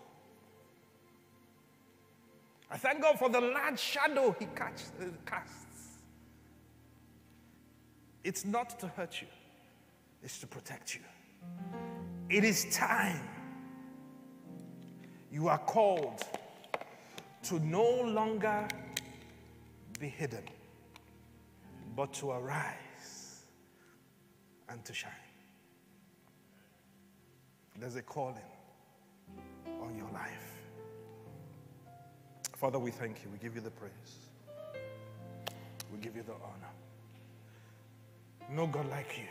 I 2.71 2.77
thank 2.77 3.03
God 3.03 3.19
for 3.19 3.29
the 3.29 3.41
large 3.41 3.79
shadow 3.79 4.35
He 4.39 4.45
uh, 4.45 4.69
casts. 5.27 5.99
It's 8.23 8.45
not 8.45 8.79
to 8.81 8.89
hurt 8.89 9.21
you, 9.21 9.29
it's 10.23 10.39
to 10.41 10.47
protect 10.47 10.95
you. 10.95 11.01
It 12.29 12.45
is 12.45 12.67
time. 12.75 13.29
You 15.33 15.49
are 15.49 15.59
called 15.59 16.23
to 17.45 17.59
no 17.61 18.03
longer 18.03 18.69
be 19.99 20.09
hidden, 20.09 20.45
but 21.97 22.13
to 22.15 22.31
arise 22.31 23.45
and 24.69 24.85
to 24.85 24.93
shine. 24.93 25.11
There's 27.79 27.97
a 27.97 28.03
calling 28.03 28.43
on 29.83 29.97
your 29.97 30.11
life. 30.13 30.50
Father, 32.61 32.79
we 32.79 32.91
thank 32.91 33.23
you. 33.25 33.31
We 33.33 33.39
give 33.39 33.55
you 33.55 33.63
the 33.63 33.71
praise. 33.71 34.29
We 35.91 35.99
give 35.99 36.15
you 36.15 36.23
the 36.23 36.35
honor. 36.35 36.69
No 38.51 38.67
God 38.67 38.87
like 38.91 39.17
you. 39.17 39.25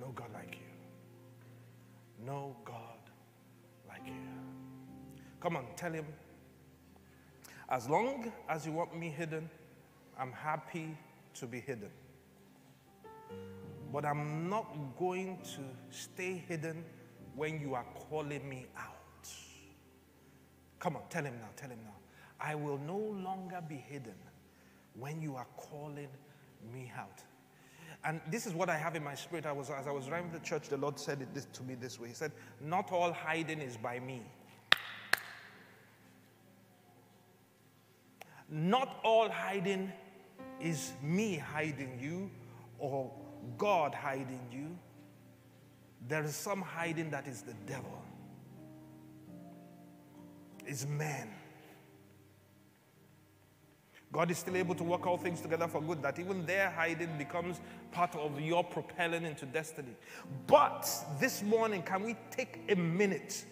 No 0.00 0.08
God 0.16 0.26
like 0.34 0.56
you. 0.56 2.26
No 2.26 2.56
God 2.64 2.98
like 3.88 4.04
you. 4.04 4.14
Come 5.38 5.54
on, 5.58 5.66
tell 5.76 5.92
him. 5.92 6.06
As 7.68 7.88
long 7.88 8.32
as 8.48 8.66
you 8.66 8.72
want 8.72 8.98
me 8.98 9.08
hidden, 9.08 9.48
I'm 10.18 10.32
happy 10.32 10.98
to 11.34 11.46
be 11.46 11.60
hidden. 11.60 11.90
But 13.92 14.04
I'm 14.04 14.50
not 14.50 14.66
going 14.98 15.38
to 15.54 15.96
stay 15.96 16.42
hidden 16.48 16.84
when 17.36 17.60
you 17.60 17.74
are 17.74 17.86
calling 18.10 18.48
me 18.48 18.66
out. 18.76 18.95
Come 20.78 20.96
on, 20.96 21.02
tell 21.08 21.24
him 21.24 21.34
now, 21.40 21.48
tell 21.56 21.70
him 21.70 21.78
now. 21.84 21.94
I 22.40 22.54
will 22.54 22.78
no 22.78 22.98
longer 22.98 23.62
be 23.66 23.76
hidden 23.76 24.14
when 24.98 25.22
you 25.22 25.36
are 25.36 25.46
calling 25.56 26.08
me 26.72 26.92
out. 26.96 27.22
And 28.04 28.20
this 28.30 28.46
is 28.46 28.54
what 28.54 28.68
I 28.68 28.76
have 28.76 28.94
in 28.94 29.02
my 29.02 29.14
spirit. 29.14 29.46
I 29.46 29.52
was, 29.52 29.70
as 29.70 29.86
I 29.86 29.90
was 29.90 30.06
driving 30.06 30.30
to 30.32 30.38
church, 30.40 30.68
the 30.68 30.76
Lord 30.76 30.98
said 30.98 31.22
it 31.22 31.34
this, 31.34 31.46
to 31.54 31.62
me 31.62 31.74
this 31.74 31.98
way. 31.98 32.08
He 32.08 32.14
said, 32.14 32.32
Not 32.60 32.92
all 32.92 33.12
hiding 33.12 33.60
is 33.60 33.76
by 33.76 33.98
me. 33.98 34.22
Not 38.48 39.00
all 39.02 39.28
hiding 39.28 39.92
is 40.60 40.92
me 41.02 41.36
hiding 41.36 41.98
you 42.00 42.30
or 42.78 43.10
God 43.58 43.94
hiding 43.94 44.46
you. 44.52 44.76
There 46.08 46.22
is 46.22 46.36
some 46.36 46.62
hiding 46.62 47.10
that 47.10 47.26
is 47.26 47.42
the 47.42 47.54
devil, 47.66 48.02
is 50.66 50.86
man. 50.86 51.28
God 54.12 54.30
is 54.30 54.38
still 54.38 54.56
able 54.56 54.74
to 54.76 54.84
work 54.84 55.06
all 55.06 55.18
things 55.18 55.40
together 55.40 55.68
for 55.68 55.82
good, 55.82 56.00
that 56.02 56.18
even 56.18 56.46
their 56.46 56.70
hiding 56.70 57.18
becomes 57.18 57.60
part 57.92 58.14
of 58.14 58.40
your 58.40 58.64
propelling 58.64 59.24
into 59.24 59.44
destiny. 59.46 59.94
But 60.46 60.88
this 61.20 61.42
morning, 61.42 61.82
can 61.82 62.02
we 62.02 62.16
take 62.30 62.60
a 62.68 62.76
minute 62.76 63.44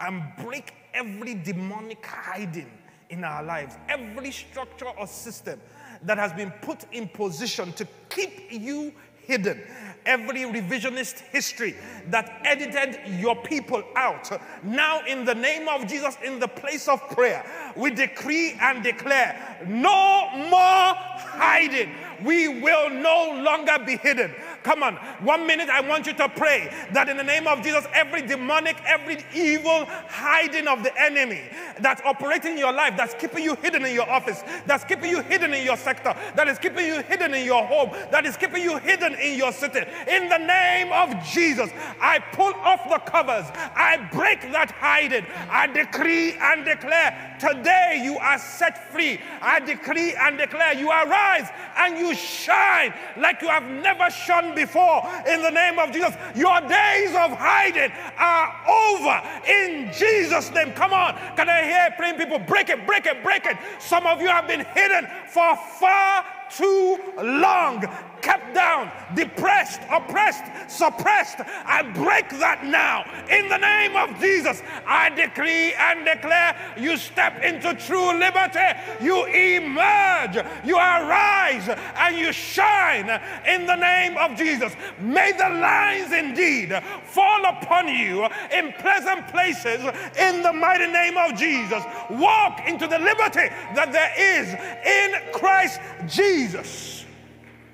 and 0.00 0.22
break 0.44 0.74
every 0.92 1.34
demonic 1.34 2.04
hiding 2.04 2.70
in 3.10 3.24
our 3.24 3.42
lives, 3.42 3.76
every 3.88 4.30
structure 4.30 4.88
or 4.98 5.06
system 5.06 5.60
that 6.02 6.18
has 6.18 6.32
been 6.32 6.50
put 6.62 6.84
in 6.92 7.08
position 7.08 7.72
to 7.74 7.86
keep 8.08 8.52
you 8.52 8.92
hidden. 9.22 9.62
Every 10.06 10.42
revisionist 10.42 11.20
history 11.32 11.74
that 12.10 12.40
edited 12.44 13.00
your 13.18 13.36
people 13.36 13.82
out. 13.96 14.30
Now, 14.62 15.02
in 15.06 15.24
the 15.24 15.34
name 15.34 15.66
of 15.68 15.86
Jesus, 15.86 16.16
in 16.22 16.38
the 16.38 16.48
place 16.48 16.88
of 16.88 17.00
prayer, 17.10 17.44
we 17.74 17.90
decree 17.90 18.56
and 18.60 18.82
declare 18.82 19.58
no 19.66 20.30
more 20.50 20.94
hiding. 20.94 21.90
We 22.22 22.60
will 22.60 22.90
no 22.90 23.40
longer 23.42 23.78
be 23.84 23.96
hidden. 23.96 24.34
Come 24.64 24.82
on, 24.82 24.96
one 25.20 25.46
minute 25.46 25.68
I 25.68 25.82
want 25.82 26.06
you 26.06 26.14
to 26.14 26.26
pray 26.26 26.72
that 26.94 27.10
in 27.10 27.18
the 27.18 27.22
name 27.22 27.46
of 27.46 27.62
Jesus, 27.62 27.86
every 27.92 28.22
demonic, 28.22 28.76
every 28.86 29.18
evil 29.34 29.84
hiding 30.08 30.66
of 30.68 30.82
the 30.82 30.90
enemy 30.98 31.42
that's 31.80 32.00
operating 32.00 32.52
in 32.52 32.58
your 32.58 32.72
life, 32.72 32.94
that's 32.96 33.12
keeping 33.12 33.44
you 33.44 33.56
hidden 33.56 33.84
in 33.84 33.94
your 33.94 34.08
office, 34.08 34.42
that's 34.64 34.82
keeping 34.82 35.10
you 35.10 35.20
hidden 35.20 35.52
in 35.52 35.66
your 35.66 35.76
sector, 35.76 36.16
that 36.34 36.48
is 36.48 36.58
keeping 36.58 36.86
you 36.86 37.02
hidden 37.02 37.34
in 37.34 37.44
your 37.44 37.62
home, 37.66 37.90
that 38.10 38.24
is 38.24 38.38
keeping 38.38 38.62
you 38.62 38.78
hidden 38.78 39.14
in 39.16 39.36
your 39.36 39.52
city. 39.52 39.80
In 40.08 40.30
the 40.30 40.38
name 40.38 40.90
of 40.92 41.22
Jesus, 41.26 41.68
I 42.00 42.18
pull 42.32 42.54
off 42.54 42.88
the 42.88 43.00
covers, 43.10 43.44
I 43.76 44.08
break 44.12 44.40
that 44.52 44.70
hiding, 44.70 45.26
I 45.50 45.66
decree 45.66 46.32
and 46.40 46.64
declare 46.64 47.36
today 47.38 48.00
you 48.02 48.16
are 48.16 48.38
set 48.38 48.90
free. 48.90 49.20
I 49.42 49.60
decree 49.60 50.14
and 50.14 50.38
declare 50.38 50.72
you 50.72 50.88
arise 50.88 51.48
and 51.76 51.98
you 51.98 52.14
shine 52.14 52.94
like 53.18 53.42
you 53.42 53.48
have 53.48 53.64
never 53.64 54.08
shone 54.10 54.53
before 54.54 55.02
in 55.26 55.42
the 55.42 55.50
name 55.50 55.78
of 55.78 55.92
Jesus. 55.92 56.14
Your 56.34 56.60
days 56.62 57.10
of 57.10 57.36
hiding 57.36 57.92
are 58.18 58.54
over 58.68 59.22
in 59.48 59.92
Jesus' 59.92 60.50
name. 60.52 60.72
Come 60.72 60.92
on. 60.92 61.16
Can 61.36 61.48
I 61.48 61.62
hear 61.64 61.94
praying 61.96 62.16
people? 62.16 62.38
Break 62.38 62.68
it, 62.68 62.86
break 62.86 63.06
it, 63.06 63.22
break 63.22 63.46
it. 63.46 63.56
Some 63.78 64.06
of 64.06 64.20
you 64.20 64.28
have 64.28 64.46
been 64.46 64.64
hidden 64.74 65.06
for 65.26 65.56
far 65.56 66.24
too 66.50 66.98
long, 67.22 67.84
kept 68.20 68.54
down, 68.54 68.90
depressed, 69.14 69.80
oppressed, 69.90 70.44
suppressed. 70.66 71.40
I 71.66 71.82
break 71.82 72.30
that 72.40 72.64
now. 72.64 73.04
In 73.28 73.48
the 73.48 73.58
name 73.58 73.96
of 73.96 74.18
Jesus, 74.18 74.62
I 74.86 75.10
decree 75.10 75.74
and 75.74 76.04
declare 76.04 76.56
you 76.78 76.96
step 76.96 77.42
into 77.42 77.74
true 77.74 78.18
liberty. 78.18 78.64
You 79.02 79.26
emerge, 79.26 80.36
you 80.64 80.76
arise, 80.76 81.68
and 81.96 82.16
you 82.16 82.32
shine 82.32 83.10
in 83.46 83.66
the 83.66 83.76
name 83.76 84.16
of 84.16 84.36
Jesus. 84.36 84.72
May 85.00 85.32
the 85.32 85.48
lines 85.48 86.12
indeed 86.12 86.72
fall 87.04 87.44
upon 87.44 87.88
you 87.88 88.24
in 88.52 88.72
pleasant 88.78 89.28
places 89.28 89.84
in 90.18 90.42
the 90.42 90.52
mighty 90.52 90.86
name 90.86 91.16
of 91.16 91.36
Jesus. 91.38 91.84
Walk 92.10 92.62
into 92.66 92.86
the 92.86 92.98
liberty 92.98 93.48
that 93.74 93.92
there 93.92 94.12
is 94.16 94.48
in 94.84 95.32
Christ 95.32 95.80
Jesus. 96.06 96.33
Jesus. 96.34 97.04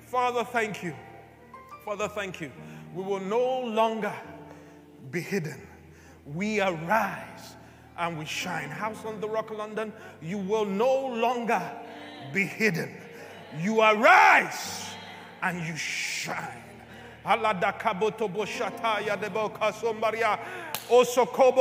Father, 0.05 0.43
thank 0.43 0.83
you. 0.83 0.93
Father, 1.83 2.07
thank 2.07 2.39
you. 2.39 2.51
We 2.93 3.03
will 3.03 3.19
no 3.19 3.61
longer 3.61 4.13
be 5.09 5.19
hidden. 5.19 5.59
We 6.27 6.61
arise 6.61 7.55
and 7.97 8.19
we 8.19 8.25
shine. 8.25 8.69
House 8.69 9.03
on 9.03 9.19
the 9.19 9.27
Rock, 9.27 9.49
London, 9.49 9.91
you 10.21 10.37
will 10.37 10.65
no 10.65 11.07
longer 11.07 11.61
be 12.33 12.45
hidden. 12.45 12.95
You 13.59 13.81
arise 13.81 14.93
and 15.41 15.65
you 15.65 15.75
shine. 15.75 16.61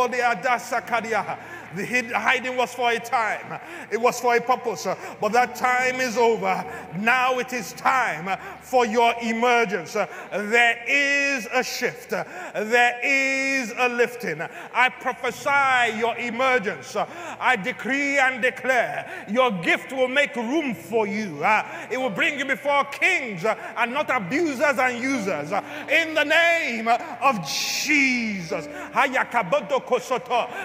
De 0.08 0.18
adasakadia. 0.18 1.38
The 1.76 1.84
hiding 2.14 2.56
was 2.56 2.74
for 2.74 2.90
a 2.90 2.98
time, 2.98 3.60
it 3.92 4.00
was 4.00 4.18
for 4.18 4.34
a 4.34 4.40
purpose, 4.40 4.86
but 5.20 5.32
that 5.32 5.54
time 5.54 6.00
is 6.00 6.16
over. 6.16 6.64
Now 6.98 7.38
it 7.38 7.52
is 7.52 7.72
time 7.74 8.38
for 8.60 8.84
your 8.84 9.14
emergence. 9.22 9.92
There 9.92 10.84
is 10.88 11.46
a 11.52 11.62
shift, 11.62 12.10
there 12.10 13.00
is 13.04 13.72
a 13.78 13.88
lifting. 13.88 14.42
I 14.74 14.88
prophesy 14.88 15.98
your 15.98 16.16
emergence. 16.18 16.96
I 16.96 17.56
decree 17.56 18.18
and 18.18 18.42
declare 18.42 19.26
your 19.28 19.50
gift 19.62 19.92
will 19.92 20.08
make 20.08 20.34
room 20.34 20.74
for 20.74 21.06
you. 21.06 21.44
It 21.90 21.98
will 21.98 22.10
bring 22.10 22.38
you 22.38 22.46
before 22.46 22.84
kings 22.86 23.44
and 23.44 23.92
not 23.92 24.10
abusers 24.10 24.78
and 24.78 25.00
users. 25.00 25.52
In 25.88 26.14
the 26.14 26.24
name 26.24 26.88
of 26.88 27.46
Jesus. 27.48 28.66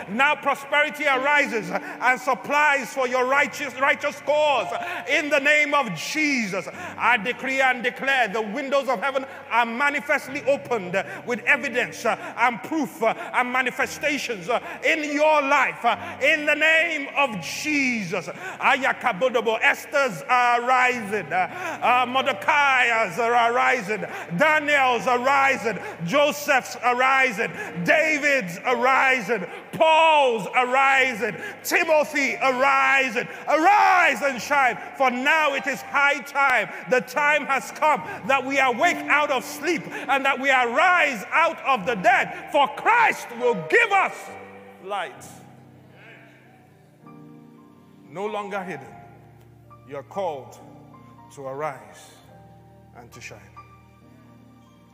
Now 0.10 0.36
prosperity 0.36 0.95
arises 1.04 1.70
and 1.72 2.20
supplies 2.20 2.94
for 2.94 3.08
your 3.08 3.26
righteous, 3.26 3.78
righteous 3.80 4.22
cause. 4.22 4.68
In 5.10 5.30
the 5.30 5.40
name 5.40 5.74
of 5.74 5.94
Jesus, 5.96 6.68
I 6.98 7.18
decree 7.18 7.62
and 7.62 7.84
declare 7.84 8.30
the 8.30 8.42
windows 8.42 8.88
of 8.88 9.02
heaven 9.02 9.26
are 9.52 9.66
manifestly 9.66 10.44
opened 10.46 11.04
with 11.26 11.40
evidence 11.42 12.06
and 12.06 12.64
proof 12.64 13.04
and 13.04 13.52
manifestations 13.52 14.50
in 14.86 15.14
your 15.14 15.42
life. 15.42 15.84
In 16.22 16.46
the 16.46 16.56
name 16.56 17.10
of 17.18 17.42
Jesus, 17.42 18.30
Esther's 19.62 20.22
are 20.30 20.62
rising, 20.62 21.32
uh, 21.34 22.06
Mordecai's 22.08 23.20
are 23.20 23.54
rising, 23.54 24.06
Daniel's 24.38 25.08
are 25.08 25.20
rising, 25.20 25.78
Joseph's 26.06 26.76
are 26.78 26.96
rising, 26.96 27.52
David's 27.84 28.60
arising, 28.66 29.46
Paul's 29.74 30.48
arising, 30.86 31.36
Timothy 31.64 32.36
arising, 32.42 33.28
arise 33.48 34.22
and 34.22 34.42
shine, 34.42 34.78
for 34.98 35.12
now 35.12 35.54
it 35.54 35.68
is 35.68 35.82
high 35.82 36.20
time. 36.22 36.70
The 36.90 37.02
time 37.02 37.46
has 37.46 37.72
come 37.72 38.02
that 38.28 38.46
we 38.46 38.60
awake 38.60 38.98
out 38.98 39.32
of 39.32 39.44
sleep 39.44 39.84
and 39.88 40.26
that 40.26 40.40
we 40.40 40.50
arise 40.50 41.26
out 41.32 41.60
of 41.66 41.86
the 41.86 41.96
dead, 41.96 42.50
for 42.52 42.68
Christ 42.76 43.28
will 43.40 43.56
give 43.70 43.92
us 43.92 44.16
light. 44.84 45.26
No 48.10 48.26
longer 48.26 48.64
hidden, 48.64 48.88
you 49.90 49.98
are 49.98 50.04
called 50.04 50.58
to 51.36 51.48
arise 51.48 52.12
and 52.96 53.12
to 53.12 53.20
shine. 53.20 53.40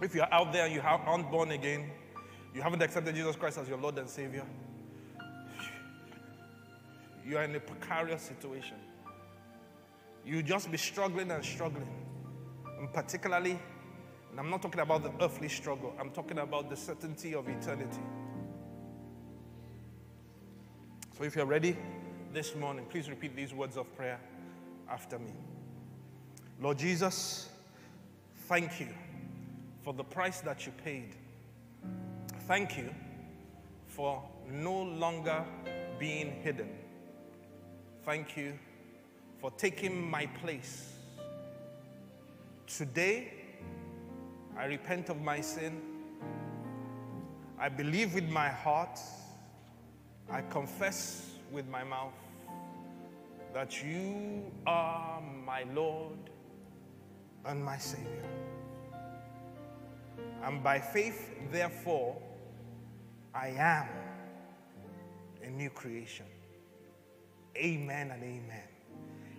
If 0.01 0.15
you're 0.15 0.33
out 0.33 0.51
there 0.51 0.65
and 0.65 0.73
you 0.73 0.81
aren't 0.81 1.29
born 1.29 1.51
again, 1.51 1.91
you 2.55 2.61
haven't 2.61 2.81
accepted 2.81 3.15
Jesus 3.15 3.35
Christ 3.35 3.59
as 3.59 3.69
your 3.69 3.77
Lord 3.77 3.97
and 3.97 4.09
Savior, 4.09 4.43
you 7.25 7.37
are 7.37 7.43
in 7.43 7.55
a 7.55 7.59
precarious 7.59 8.21
situation. 8.21 8.77
You 10.25 10.43
just 10.43 10.71
be 10.71 10.77
struggling 10.77 11.31
and 11.31 11.43
struggling. 11.43 11.87
And 12.79 12.91
particularly, 12.91 13.59
and 14.31 14.39
I'm 14.39 14.49
not 14.49 14.61
talking 14.61 14.81
about 14.81 15.03
the 15.03 15.11
earthly 15.23 15.49
struggle, 15.49 15.93
I'm 15.99 16.11
talking 16.11 16.39
about 16.39 16.69
the 16.69 16.75
certainty 16.75 17.35
of 17.35 17.47
eternity. 17.47 18.01
So 21.17 21.23
if 21.23 21.35
you're 21.35 21.45
ready 21.45 21.77
this 22.33 22.55
morning, 22.55 22.85
please 22.89 23.09
repeat 23.09 23.35
these 23.35 23.53
words 23.53 23.77
of 23.77 23.93
prayer 23.95 24.19
after 24.89 25.19
me. 25.19 25.33
Lord 26.59 26.77
Jesus, 26.77 27.49
thank 28.47 28.79
you 28.79 28.87
for 29.83 29.93
the 29.93 30.03
price 30.03 30.41
that 30.41 30.65
you 30.65 30.71
paid. 30.83 31.15
Thank 32.47 32.77
you 32.77 32.93
for 33.87 34.23
no 34.49 34.81
longer 34.81 35.43
being 35.99 36.31
hidden. 36.41 36.69
Thank 38.03 38.35
you 38.35 38.57
for 39.39 39.51
taking 39.51 40.09
my 40.09 40.25
place. 40.25 40.93
Today, 42.65 43.31
I 44.57 44.65
repent 44.65 45.09
of 45.09 45.21
my 45.21 45.39
sin. 45.39 45.79
I 47.59 47.69
believe 47.69 48.15
with 48.15 48.27
my 48.27 48.49
heart. 48.49 48.99
I 50.31 50.41
confess 50.41 51.29
with 51.51 51.67
my 51.67 51.83
mouth 51.83 52.13
that 53.53 53.83
you 53.83 54.51
are 54.65 55.21
my 55.45 55.63
Lord 55.75 56.17
and 57.45 57.63
my 57.63 57.77
Savior. 57.77 58.25
And 60.43 60.63
by 60.63 60.79
faith, 60.79 61.29
therefore, 61.51 62.19
I 63.31 63.49
am 63.49 63.87
a 65.43 65.51
new 65.51 65.69
creation. 65.69 66.25
Amen 67.57 68.11
and 68.11 68.23
amen. 68.23 68.63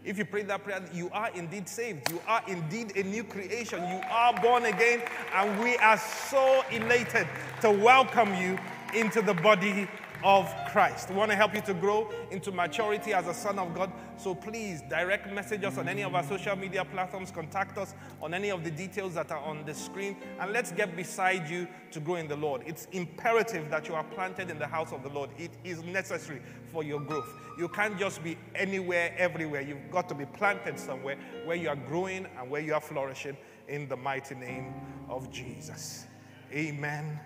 If 0.04 0.18
you 0.18 0.24
pray 0.24 0.42
that 0.42 0.64
prayer, 0.64 0.82
you 0.92 1.10
are 1.12 1.30
indeed 1.30 1.68
saved. 1.68 2.10
You 2.10 2.20
are 2.26 2.42
indeed 2.48 2.96
a 2.96 3.04
new 3.04 3.22
creation. 3.22 3.80
You 3.88 4.00
are 4.10 4.34
born 4.42 4.64
again, 4.64 5.02
and 5.32 5.60
we 5.62 5.76
are 5.76 5.96
so 5.96 6.64
elated 6.72 7.28
to 7.60 7.70
welcome 7.70 8.34
you 8.34 8.58
into 8.94 9.22
the 9.22 9.34
body 9.34 9.88
of 10.24 10.52
Christ. 10.68 11.10
We 11.10 11.16
want 11.16 11.30
to 11.30 11.36
help 11.36 11.54
you 11.54 11.60
to 11.62 11.74
grow 11.74 12.08
into 12.30 12.52
maturity 12.52 13.12
as 13.12 13.26
a 13.26 13.34
son 13.34 13.58
of 13.58 13.74
God. 13.74 13.92
So 14.16 14.34
please 14.34 14.82
direct 14.88 15.32
message 15.32 15.64
us 15.64 15.78
on 15.78 15.88
any 15.88 16.02
of 16.02 16.14
our 16.14 16.22
social 16.22 16.56
media 16.56 16.84
platforms, 16.84 17.30
contact 17.30 17.78
us 17.78 17.94
on 18.20 18.34
any 18.34 18.50
of 18.50 18.64
the 18.64 18.70
details 18.70 19.14
that 19.14 19.30
are 19.30 19.40
on 19.40 19.64
the 19.64 19.74
screen, 19.74 20.16
and 20.40 20.52
let's 20.52 20.72
get 20.72 20.96
beside 20.96 21.48
you 21.48 21.66
to 21.90 22.00
grow 22.00 22.16
in 22.16 22.28
the 22.28 22.36
Lord. 22.36 22.62
It's 22.66 22.86
imperative 22.92 23.70
that 23.70 23.88
you 23.88 23.94
are 23.94 24.04
planted 24.04 24.50
in 24.50 24.58
the 24.58 24.66
house 24.66 24.92
of 24.92 25.02
the 25.02 25.08
Lord, 25.08 25.30
it 25.38 25.50
is 25.64 25.82
necessary 25.82 26.40
for 26.72 26.82
your 26.82 27.00
growth. 27.00 27.32
You 27.58 27.68
can't 27.68 27.98
just 27.98 28.22
be 28.22 28.38
anywhere, 28.54 29.14
everywhere. 29.18 29.60
You've 29.60 29.90
got 29.90 30.08
to 30.08 30.14
be 30.14 30.24
planted 30.24 30.78
somewhere 30.78 31.16
where 31.44 31.56
you 31.56 31.68
are 31.68 31.76
growing 31.76 32.26
and 32.38 32.50
where 32.50 32.60
you 32.60 32.74
are 32.74 32.80
flourishing 32.80 33.36
in 33.68 33.88
the 33.88 33.96
mighty 33.96 34.34
name 34.34 34.74
of 35.08 35.30
Jesus. 35.30 36.06
Amen 36.52 37.18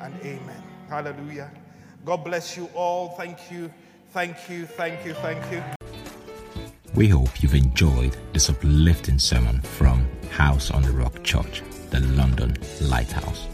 and 0.00 0.14
amen. 0.22 0.62
Hallelujah. 0.88 1.50
God 2.06 2.22
bless 2.22 2.56
you 2.56 2.70
all. 2.72 3.08
Thank 3.16 3.50
you. 3.50 3.68
Thank 4.12 4.48
you. 4.48 4.64
Thank 4.64 5.04
you. 5.04 5.12
Thank 5.14 5.42
you. 5.50 5.60
We 6.94 7.08
hope 7.08 7.42
you've 7.42 7.56
enjoyed 7.56 8.16
this 8.32 8.48
uplifting 8.48 9.18
sermon 9.18 9.60
from 9.60 10.06
House 10.30 10.70
on 10.70 10.82
the 10.82 10.92
Rock 10.92 11.24
Church, 11.24 11.64
the 11.90 11.98
London 12.00 12.56
Lighthouse. 12.80 13.48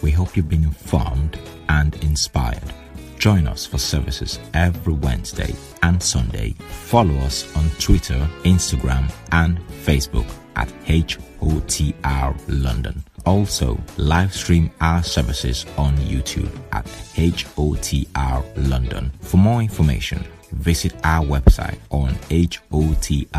We 0.00 0.10
hope 0.10 0.38
you've 0.38 0.48
been 0.48 0.64
informed 0.64 1.38
and 1.68 1.94
inspired. 2.02 2.72
Join 3.18 3.46
us 3.46 3.66
for 3.66 3.76
services 3.76 4.38
every 4.54 4.94
Wednesday 4.94 5.54
and 5.82 6.02
Sunday. 6.02 6.54
Follow 6.86 7.14
us 7.18 7.54
on 7.54 7.68
Twitter, 7.78 8.26
Instagram, 8.44 9.12
and 9.32 9.58
Facebook 9.84 10.28
at 10.56 10.68
HOTR 10.86 12.40
London. 12.48 13.04
Also, 13.24 13.78
live 13.96 14.32
stream 14.34 14.70
our 14.80 15.02
services 15.02 15.64
on 15.76 15.96
YouTube 15.98 16.50
at 16.72 16.84
HOTR 16.86 18.44
London. 18.68 19.12
For 19.20 19.36
more 19.36 19.62
information, 19.62 20.24
visit 20.52 20.94
our 21.04 21.24
website 21.24 21.78
on 21.90 22.14
hotr.org.uk. 22.30 23.32